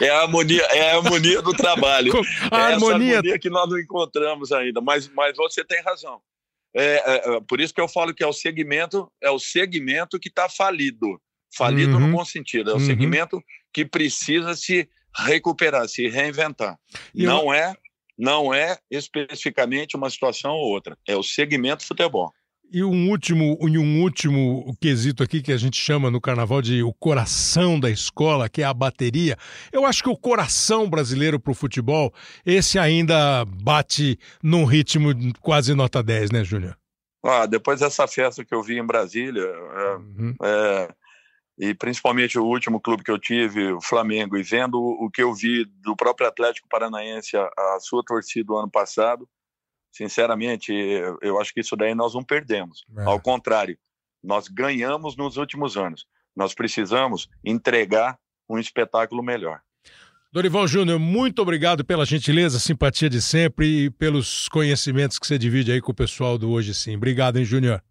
É 0.02 0.08
a 0.10 0.22
harmonia, 0.22 0.62
é 0.62 0.90
a 0.90 0.96
harmonia 0.96 1.42
do 1.42 1.52
trabalho. 1.52 2.12
A 2.50 2.58
É 2.58 2.72
harmonia. 2.74 3.16
harmonia 3.18 3.38
que 3.38 3.50
nós 3.50 3.68
não 3.68 3.78
encontramos 3.78 4.52
ainda, 4.52 4.80
mas, 4.80 5.08
mas 5.08 5.36
você 5.36 5.64
tem 5.64 5.82
razão. 5.82 6.20
É, 6.74 6.84
é, 7.06 7.36
é, 7.36 7.40
por 7.40 7.60
isso 7.60 7.72
que 7.72 7.80
eu 7.80 7.88
falo 7.88 8.14
que 8.14 8.22
é 8.22 8.26
o 8.26 8.32
segmento, 8.32 9.10
é 9.22 9.30
o 9.30 9.38
segmento 9.38 10.18
que 10.18 10.28
está 10.28 10.48
falido. 10.48 11.20
Falido 11.56 11.94
Uhum. 11.94 12.08
no 12.08 12.16
bom 12.18 12.24
sentido. 12.24 12.70
É 12.70 12.74
o 12.74 12.76
Uhum. 12.76 12.84
segmento 12.86 13.42
que 13.72 13.84
precisa 13.84 14.54
se 14.54 14.88
recuperar, 15.16 15.88
se 15.88 16.06
reinventar. 16.08 16.78
Eu- 17.14 17.26
Não 17.26 17.54
é, 17.54 17.74
não 18.18 18.52
é 18.52 18.76
especificamente 18.90 19.96
uma 19.96 20.10
situação 20.10 20.52
ou 20.52 20.68
outra. 20.70 20.98
É 21.08 21.16
o 21.16 21.22
segmento 21.22 21.86
futebol. 21.86 22.30
E 22.72 22.82
um 22.82 23.08
último, 23.10 23.56
um 23.60 24.02
último 24.02 24.76
quesito 24.80 25.22
aqui 25.22 25.40
que 25.40 25.52
a 25.52 25.56
gente 25.56 25.80
chama 25.80 26.10
no 26.10 26.20
carnaval 26.20 26.60
de 26.60 26.82
o 26.82 26.92
coração 26.92 27.78
da 27.78 27.88
escola, 27.88 28.48
que 28.48 28.60
é 28.60 28.64
a 28.64 28.74
bateria. 28.74 29.36
Eu 29.72 29.86
acho 29.86 30.02
que 30.02 30.08
o 30.08 30.16
coração 30.16 30.90
brasileiro 30.90 31.38
pro 31.38 31.54
futebol, 31.54 32.12
esse 32.44 32.78
ainda 32.78 33.44
bate 33.44 34.18
num 34.42 34.64
ritmo 34.64 35.10
quase 35.40 35.74
nota 35.74 36.02
10, 36.02 36.32
né, 36.32 36.44
Júnior? 36.44 36.76
Ah, 37.24 37.46
depois 37.46 37.80
dessa 37.80 38.06
festa 38.06 38.44
que 38.44 38.54
eu 38.54 38.62
vi 38.62 38.78
em 38.78 38.86
Brasília, 38.86 39.42
é, 39.42 39.96
Uhum. 39.96 40.34
É, 40.42 40.94
e 41.58 41.74
principalmente 41.74 42.38
o 42.38 42.44
último 42.44 42.80
clube 42.80 43.02
que 43.02 43.10
eu 43.10 43.18
tive, 43.18 43.72
o 43.72 43.80
Flamengo, 43.80 44.36
e 44.36 44.42
vendo 44.42 44.78
o, 44.78 45.06
o 45.06 45.10
que 45.10 45.22
eu 45.22 45.32
vi 45.32 45.64
do 45.64 45.96
próprio 45.96 46.28
Atlético 46.28 46.68
Paranaense, 46.68 47.36
a, 47.36 47.44
a 47.44 47.78
sua 47.80 48.02
torcida 48.04 48.46
do 48.46 48.56
ano 48.56 48.70
passado, 48.70 49.26
sinceramente, 49.96 50.72
eu, 50.72 51.18
eu 51.22 51.40
acho 51.40 51.52
que 51.54 51.60
isso 51.60 51.76
daí 51.76 51.94
nós 51.94 52.14
não 52.14 52.22
perdemos. 52.22 52.84
É. 52.98 53.04
Ao 53.04 53.18
contrário, 53.18 53.78
nós 54.22 54.48
ganhamos 54.48 55.16
nos 55.16 55.36
últimos 55.36 55.76
anos. 55.76 56.06
Nós 56.34 56.54
precisamos 56.54 57.28
entregar 57.44 58.18
um 58.48 58.58
espetáculo 58.58 59.22
melhor. 59.22 59.60
Dorival 60.30 60.68
Júnior, 60.68 60.98
muito 60.98 61.40
obrigado 61.40 61.82
pela 61.82 62.04
gentileza, 62.04 62.58
simpatia 62.58 63.08
de 63.08 63.22
sempre 63.22 63.86
e 63.86 63.90
pelos 63.90 64.48
conhecimentos 64.48 65.18
que 65.18 65.26
você 65.26 65.38
divide 65.38 65.72
aí 65.72 65.80
com 65.80 65.92
o 65.92 65.94
pessoal 65.94 66.36
do 66.36 66.50
Hoje 66.50 66.74
Sim. 66.74 66.96
Obrigado, 66.96 67.38
hein, 67.38 67.44
Júnior? 67.44 67.82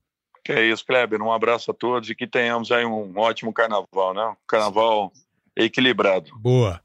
Que 0.43 0.51
é 0.51 0.63
isso, 0.63 0.85
Kleber. 0.85 1.23
Um 1.23 1.31
abraço 1.31 1.71
a 1.71 1.73
todos 1.73 2.07
e 2.07 2.13
que 2.13 2.27
tenhamos 2.27 2.71
aí 2.71 2.85
um 2.85 3.17
ótimo 3.17 3.51
carnaval, 3.51 4.13
né? 4.13 4.25
Um 4.27 4.35
carnaval 4.47 5.11
equilibrado. 5.55 6.29
Boa. 6.37 6.79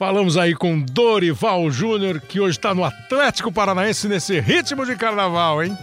Falamos 0.00 0.38
aí 0.38 0.54
com 0.54 0.80
Dorival 0.80 1.70
Júnior, 1.70 2.22
que 2.22 2.40
hoje 2.40 2.56
está 2.56 2.74
no 2.74 2.82
Atlético 2.82 3.52
Paranaense 3.52 4.08
nesse 4.08 4.40
ritmo 4.40 4.86
de 4.86 4.96
carnaval, 4.96 5.62
hein? 5.62 5.76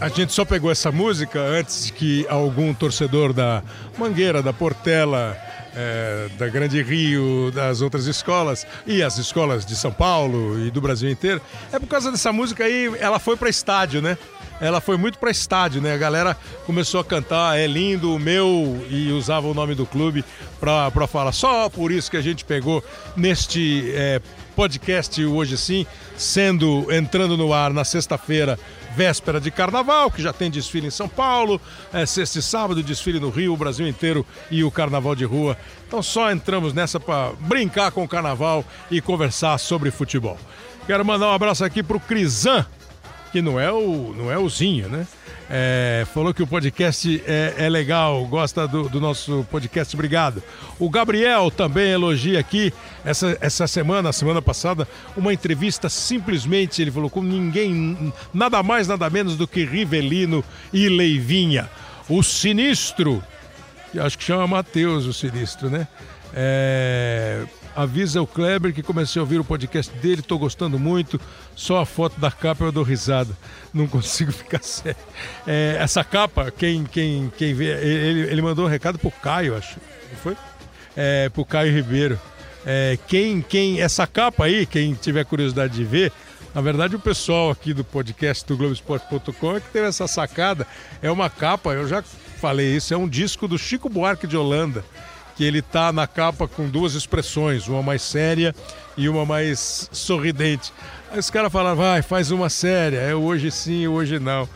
A 0.00 0.08
gente 0.10 0.32
só 0.32 0.44
pegou 0.44 0.70
essa 0.70 0.92
música 0.92 1.40
antes 1.40 1.90
que 1.90 2.24
algum 2.28 2.72
torcedor 2.72 3.32
da 3.32 3.64
Mangueira, 3.98 4.40
da 4.40 4.52
Portela, 4.52 5.36
eh, 5.76 6.28
da 6.38 6.48
Grande 6.48 6.82
Rio, 6.82 7.50
das 7.52 7.80
outras 7.80 8.06
escolas 8.06 8.66
e 8.86 9.02
as 9.02 9.18
escolas 9.18 9.64
de 9.66 9.76
São 9.76 9.92
Paulo 9.92 10.58
e 10.64 10.70
do 10.70 10.80
Brasil 10.80 11.10
inteiro. 11.10 11.40
É 11.72 11.78
por 11.78 11.86
causa 11.86 12.10
dessa 12.10 12.32
música 12.32 12.64
aí, 12.64 12.92
ela 12.98 13.18
foi 13.18 13.36
para 13.36 13.48
estádio, 13.48 14.00
né? 14.00 14.16
Ela 14.60 14.80
foi 14.80 14.96
muito 14.96 15.18
para 15.18 15.30
estádio, 15.30 15.82
né? 15.82 15.92
A 15.92 15.96
galera 15.96 16.36
começou 16.64 17.00
a 17.00 17.04
cantar 17.04 17.58
É 17.58 17.66
lindo 17.66 18.14
o 18.14 18.18
meu 18.18 18.84
e 18.88 19.10
usava 19.10 19.48
o 19.48 19.54
nome 19.54 19.74
do 19.74 19.84
clube 19.84 20.24
para 20.60 21.06
falar. 21.06 21.32
Só 21.32 21.68
por 21.68 21.90
isso 21.90 22.10
que 22.10 22.16
a 22.16 22.22
gente 22.22 22.44
pegou 22.44 22.82
neste 23.16 23.92
eh, 23.94 24.20
podcast 24.54 25.22
hoje 25.24 25.58
sim, 25.58 25.86
sendo 26.16 26.86
entrando 26.92 27.36
no 27.36 27.52
ar 27.52 27.72
na 27.72 27.84
sexta-feira, 27.84 28.58
véspera 28.94 29.40
de 29.40 29.50
carnaval, 29.50 30.10
que 30.10 30.22
já 30.22 30.32
tem 30.32 30.50
desfile 30.50 30.86
em 30.86 30.90
São 30.90 31.08
Paulo, 31.08 31.60
é, 31.92 32.06
sexta 32.06 32.38
e 32.38 32.42
sábado, 32.42 32.82
desfile 32.82 33.18
no 33.18 33.30
Rio, 33.30 33.52
o 33.52 33.56
Brasil 33.56 33.86
inteiro 33.86 34.24
e 34.50 34.62
o 34.62 34.70
carnaval 34.70 35.14
de 35.14 35.24
rua. 35.24 35.56
Então 35.86 36.02
só 36.02 36.30
entramos 36.30 36.72
nessa 36.72 37.00
para 37.00 37.32
brincar 37.40 37.90
com 37.90 38.04
o 38.04 38.08
carnaval 38.08 38.64
e 38.90 39.00
conversar 39.00 39.58
sobre 39.58 39.90
futebol. 39.90 40.38
Quero 40.86 41.04
mandar 41.04 41.28
um 41.28 41.32
abraço 41.32 41.64
aqui 41.64 41.82
pro 41.82 41.98
Crisan, 41.98 42.66
que 43.32 43.42
não 43.42 43.58
é 43.58 43.72
o 43.72 44.14
não 44.16 44.30
é 44.30 44.38
o 44.38 44.48
Zinho, 44.48 44.88
né? 44.88 45.06
É, 45.50 46.06
falou 46.14 46.32
que 46.32 46.42
o 46.42 46.46
podcast 46.46 47.22
é, 47.26 47.54
é 47.58 47.68
legal, 47.68 48.24
gosta 48.26 48.66
do, 48.66 48.88
do 48.88 49.00
nosso 49.00 49.46
podcast, 49.50 49.94
obrigado. 49.94 50.42
O 50.78 50.88
Gabriel 50.88 51.50
também 51.50 51.90
elogia 51.90 52.40
aqui, 52.40 52.72
essa, 53.04 53.36
essa 53.40 53.66
semana, 53.66 54.12
semana 54.12 54.40
passada, 54.40 54.88
uma 55.16 55.34
entrevista 55.34 55.88
simplesmente, 55.88 56.80
ele 56.80 56.90
falou, 56.90 57.10
com 57.10 57.22
ninguém, 57.22 58.12
nada 58.32 58.62
mais, 58.62 58.88
nada 58.88 59.08
menos 59.10 59.36
do 59.36 59.46
que 59.46 59.64
Rivelino 59.64 60.42
e 60.72 60.88
Leivinha. 60.88 61.68
O 62.08 62.22
sinistro, 62.22 63.22
acho 63.98 64.16
que 64.16 64.24
chama 64.24 64.46
Matheus 64.46 65.04
o 65.04 65.12
sinistro, 65.12 65.68
né? 65.68 65.86
É, 66.34 67.44
avisa 67.74 68.20
o 68.22 68.26
Kleber 68.26 68.72
que 68.72 68.82
comecei 68.82 69.20
a 69.20 69.22
ouvir 69.22 69.38
o 69.38 69.44
podcast 69.44 69.92
dele, 69.98 70.22
tô 70.22 70.38
gostando 70.38 70.78
muito. 70.78 71.20
Só 71.54 71.80
a 71.80 71.86
foto 71.86 72.18
da 72.20 72.30
capa 72.30 72.64
eu 72.64 72.72
dou 72.72 72.84
risada. 72.84 73.36
Não 73.72 73.86
consigo 73.86 74.32
ficar 74.32 74.62
sério. 74.62 75.00
É, 75.46 75.76
essa 75.80 76.04
capa, 76.04 76.50
quem, 76.50 76.84
quem, 76.84 77.32
quem 77.36 77.54
vê, 77.54 77.66
ele, 77.84 78.20
ele 78.20 78.42
mandou 78.42 78.66
um 78.66 78.68
recado 78.68 78.98
pro 78.98 79.10
Caio, 79.10 79.56
acho. 79.56 79.78
Não 80.10 80.18
foi? 80.18 80.36
É, 80.96 81.28
pro 81.28 81.44
Caio 81.44 81.72
Ribeiro. 81.72 82.18
É, 82.64 82.98
quem, 83.08 83.42
quem, 83.42 83.80
essa 83.80 84.06
capa 84.06 84.44
aí, 84.44 84.64
quem 84.64 84.94
tiver 84.94 85.24
curiosidade 85.24 85.74
de 85.74 85.84
ver, 85.84 86.12
na 86.54 86.62
verdade 86.62 86.96
o 86.96 86.98
pessoal 86.98 87.50
aqui 87.50 87.74
do 87.74 87.84
podcast 87.84 88.46
do 88.46 88.56
Globoesporte.com 88.56 89.56
é 89.56 89.60
que 89.60 89.68
teve 89.70 89.86
essa 89.86 90.06
sacada. 90.06 90.66
É 91.02 91.10
uma 91.10 91.28
capa, 91.28 91.74
eu 91.74 91.86
já 91.86 92.02
falei 92.02 92.74
isso, 92.74 92.94
é 92.94 92.96
um 92.96 93.08
disco 93.08 93.46
do 93.46 93.58
Chico 93.58 93.88
Buarque 93.88 94.26
de 94.26 94.36
Holanda 94.36 94.84
que 95.36 95.44
ele 95.44 95.60
tá 95.60 95.92
na 95.92 96.06
capa 96.06 96.46
com 96.46 96.68
duas 96.68 96.94
expressões, 96.94 97.68
uma 97.68 97.82
mais 97.82 98.02
séria 98.02 98.54
e 98.96 99.08
uma 99.08 99.26
mais 99.26 99.88
sorridente. 99.92 100.72
Aí 101.10 101.18
os 101.18 101.30
caras 101.30 101.52
falaram, 101.52 101.76
vai, 101.76 102.02
faz 102.02 102.30
uma 102.30 102.48
séria, 102.48 102.98
é 102.98 103.14
hoje 103.14 103.50
sim, 103.50 103.86
hoje 103.86 104.18
não. 104.18 104.48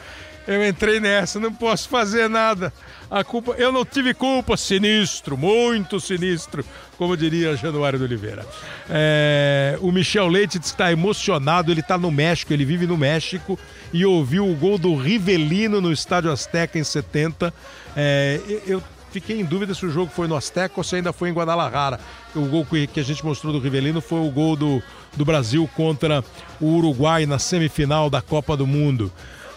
Eu 0.46 0.66
entrei 0.66 0.98
nessa, 0.98 1.38
não 1.38 1.52
posso 1.52 1.90
fazer 1.90 2.26
nada. 2.26 2.72
A 3.10 3.22
culpa, 3.22 3.52
eu 3.58 3.70
não 3.70 3.84
tive 3.84 4.14
culpa, 4.14 4.56
sinistro, 4.56 5.36
muito 5.36 6.00
sinistro, 6.00 6.64
como 6.96 7.16
diria 7.18 7.54
Januário 7.54 7.98
de 7.98 8.04
Oliveira. 8.06 8.46
É, 8.88 9.78
o 9.82 9.92
Michel 9.92 10.26
Leite 10.26 10.58
está 10.58 10.90
emocionado, 10.90 11.70
ele 11.70 11.80
está 11.80 11.98
no 11.98 12.10
México, 12.10 12.50
ele 12.50 12.64
vive 12.64 12.86
no 12.86 12.96
México 12.96 13.58
e 13.92 14.06
ouviu 14.06 14.50
o 14.50 14.54
gol 14.54 14.78
do 14.78 14.96
Rivelino 14.96 15.82
no 15.82 15.92
Estádio 15.92 16.32
Azteca 16.32 16.78
em 16.78 16.84
70. 16.84 17.52
É, 17.94 18.40
eu 18.66 18.82
fiquei 19.10 19.40
em 19.40 19.44
dúvida 19.44 19.74
se 19.74 19.84
o 19.84 19.90
jogo 19.90 20.10
foi 20.14 20.26
no 20.26 20.36
Azteca 20.36 20.74
ou 20.76 20.84
se 20.84 20.96
ainda 20.96 21.12
foi 21.12 21.28
em 21.28 21.32
Guadalajara. 21.32 22.00
O 22.34 22.46
gol 22.46 22.66
que 22.66 23.00
a 23.00 23.02
gente 23.02 23.24
mostrou 23.24 23.52
do 23.52 23.58
Rivelino 23.58 24.00
foi 24.00 24.20
o 24.20 24.30
gol 24.30 24.56
do, 24.56 24.82
do 25.16 25.24
Brasil 25.24 25.68
contra 25.76 26.24
o 26.60 26.66
Uruguai 26.66 27.26
na 27.26 27.38
semifinal 27.38 28.08
da 28.10 28.20
Copa 28.20 28.56
do 28.56 28.66
Mundo. 28.66 29.12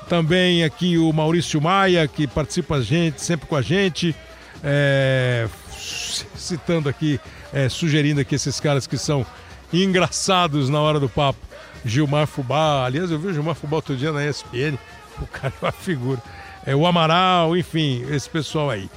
Também 0.08 0.64
aqui 0.64 0.98
o 0.98 1.12
Maurício 1.14 1.62
Maia, 1.62 2.08
que 2.08 2.28
participa 2.28 2.76
a 2.76 2.82
gente, 2.82 3.22
sempre 3.22 3.48
com 3.48 3.56
a 3.56 3.62
gente, 3.62 4.16
é, 4.64 5.48
citando 6.36 6.90
aqui, 6.90 7.20
é, 7.54 7.70
sugerindo 7.70 8.20
aqui 8.20 8.36
esses 8.36 8.60
caras 8.60 8.86
que 8.86 8.98
são 8.98 9.26
engraçados 9.72 10.70
na 10.70 10.82
hora 10.82 11.00
do 11.00 11.08
papo. 11.08 11.40
Gilmar 11.84 12.28
Fubá, 12.28 12.86
aliás, 12.86 13.10
eu 13.10 13.18
vi 13.18 13.28
o 13.28 13.34
Gilmar 13.34 13.56
Fubá 13.56 13.78
outro 13.78 13.96
dia 13.96 14.12
na 14.12 14.26
ESPN, 14.26 14.78
o 15.20 15.26
cara 15.28 15.54
é 15.62 15.66
uma 15.66 15.72
figura. 15.72 16.22
É, 16.66 16.76
o 16.76 16.86
Amaral, 16.86 17.58
enfim, 17.58 18.06
esse 18.10 18.30
pessoal 18.30 18.70
aí. 18.70 18.90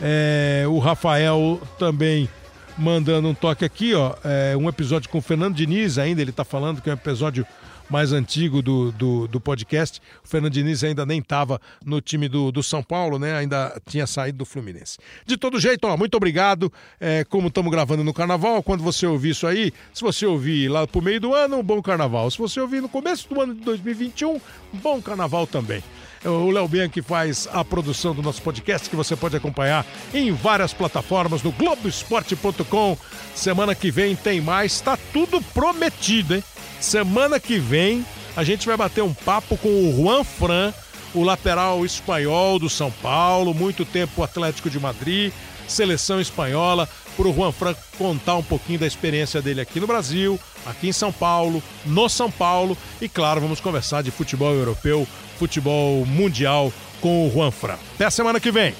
É, 0.00 0.64
o 0.66 0.78
Rafael 0.78 1.60
também 1.78 2.28
mandando 2.76 3.28
um 3.28 3.34
toque 3.34 3.64
aqui, 3.64 3.94
ó. 3.94 4.14
É, 4.24 4.56
um 4.56 4.68
episódio 4.68 5.08
com 5.10 5.18
o 5.18 5.22
Fernando 5.22 5.54
Diniz, 5.54 5.98
ainda 5.98 6.22
ele 6.22 6.32
tá 6.32 6.44
falando 6.44 6.80
que 6.80 6.88
é 6.88 6.92
um 6.92 6.96
episódio 6.96 7.46
mais 7.90 8.12
antigo 8.12 8.62
do, 8.62 8.92
do, 8.92 9.26
do 9.26 9.40
podcast. 9.40 10.00
O 10.24 10.28
Fernando 10.28 10.52
Diniz 10.52 10.82
ainda 10.84 11.04
nem 11.04 11.18
estava 11.18 11.60
no 11.84 12.00
time 12.00 12.28
do, 12.28 12.52
do 12.52 12.62
São 12.62 12.82
Paulo, 12.82 13.18
né? 13.18 13.36
Ainda 13.36 13.78
tinha 13.86 14.06
saído 14.06 14.38
do 14.38 14.44
Fluminense. 14.44 14.96
De 15.26 15.36
todo 15.36 15.58
jeito, 15.58 15.86
ó, 15.86 15.96
muito 15.96 16.14
obrigado. 16.16 16.72
É, 17.00 17.24
como 17.24 17.48
estamos 17.48 17.70
gravando 17.70 18.04
no 18.04 18.14
carnaval, 18.14 18.62
quando 18.62 18.82
você 18.82 19.06
ouvir 19.06 19.30
isso 19.30 19.46
aí, 19.46 19.72
se 19.92 20.02
você 20.02 20.24
ouvir 20.24 20.68
lá 20.68 20.86
pro 20.86 21.02
meio 21.02 21.20
do 21.20 21.34
ano, 21.34 21.62
bom 21.62 21.82
carnaval. 21.82 22.30
Se 22.30 22.38
você 22.38 22.60
ouvir 22.60 22.80
no 22.80 22.88
começo 22.88 23.28
do 23.28 23.40
ano 23.40 23.54
de 23.54 23.60
2021, 23.62 24.36
um 24.36 24.78
bom 24.78 25.02
carnaval 25.02 25.46
também. 25.46 25.82
O 26.24 26.50
Léo 26.50 26.68
Bianchi 26.68 27.00
faz 27.00 27.48
a 27.50 27.64
produção 27.64 28.14
do 28.14 28.22
nosso 28.22 28.42
podcast, 28.42 28.90
que 28.90 28.96
você 28.96 29.16
pode 29.16 29.36
acompanhar 29.36 29.86
em 30.12 30.30
várias 30.32 30.74
plataformas 30.74 31.42
no 31.42 31.50
Globoesporte.com. 31.52 32.96
Semana 33.34 33.74
que 33.74 33.90
vem 33.90 34.14
tem 34.14 34.40
mais, 34.40 34.80
tá 34.80 34.98
tudo 35.12 35.40
prometido, 35.40 36.34
hein? 36.34 36.44
Semana 36.78 37.40
que 37.40 37.58
vem 37.58 38.04
a 38.36 38.44
gente 38.44 38.66
vai 38.66 38.76
bater 38.76 39.02
um 39.02 39.14
papo 39.14 39.56
com 39.56 39.68
o 39.68 39.96
Juan 39.96 40.22
Fran, 40.22 40.72
o 41.14 41.22
lateral 41.22 41.84
espanhol 41.84 42.58
do 42.58 42.70
São 42.70 42.90
Paulo, 42.90 43.52
muito 43.52 43.84
tempo 43.84 44.22
Atlético 44.22 44.70
de 44.70 44.78
Madrid, 44.78 45.32
seleção 45.70 46.20
espanhola, 46.20 46.88
para 47.16 47.28
o 47.28 47.34
Juan 47.34 47.52
Fran 47.52 47.74
contar 47.96 48.36
um 48.36 48.42
pouquinho 48.42 48.78
da 48.78 48.86
experiência 48.86 49.40
dele 49.40 49.60
aqui 49.60 49.80
no 49.80 49.86
Brasil, 49.86 50.38
aqui 50.66 50.88
em 50.88 50.92
São 50.92 51.12
Paulo, 51.12 51.62
no 51.84 52.08
São 52.08 52.30
Paulo 52.30 52.76
e, 53.00 53.08
claro, 53.08 53.40
vamos 53.40 53.60
conversar 53.60 54.02
de 54.02 54.10
futebol 54.10 54.52
europeu, 54.52 55.06
futebol 55.38 56.04
mundial 56.06 56.72
com 57.00 57.26
o 57.26 57.32
Juan 57.32 57.50
Fran. 57.50 57.78
Até 57.94 58.04
a 58.06 58.10
semana 58.10 58.40
que 58.40 58.50
vem! 58.50 58.74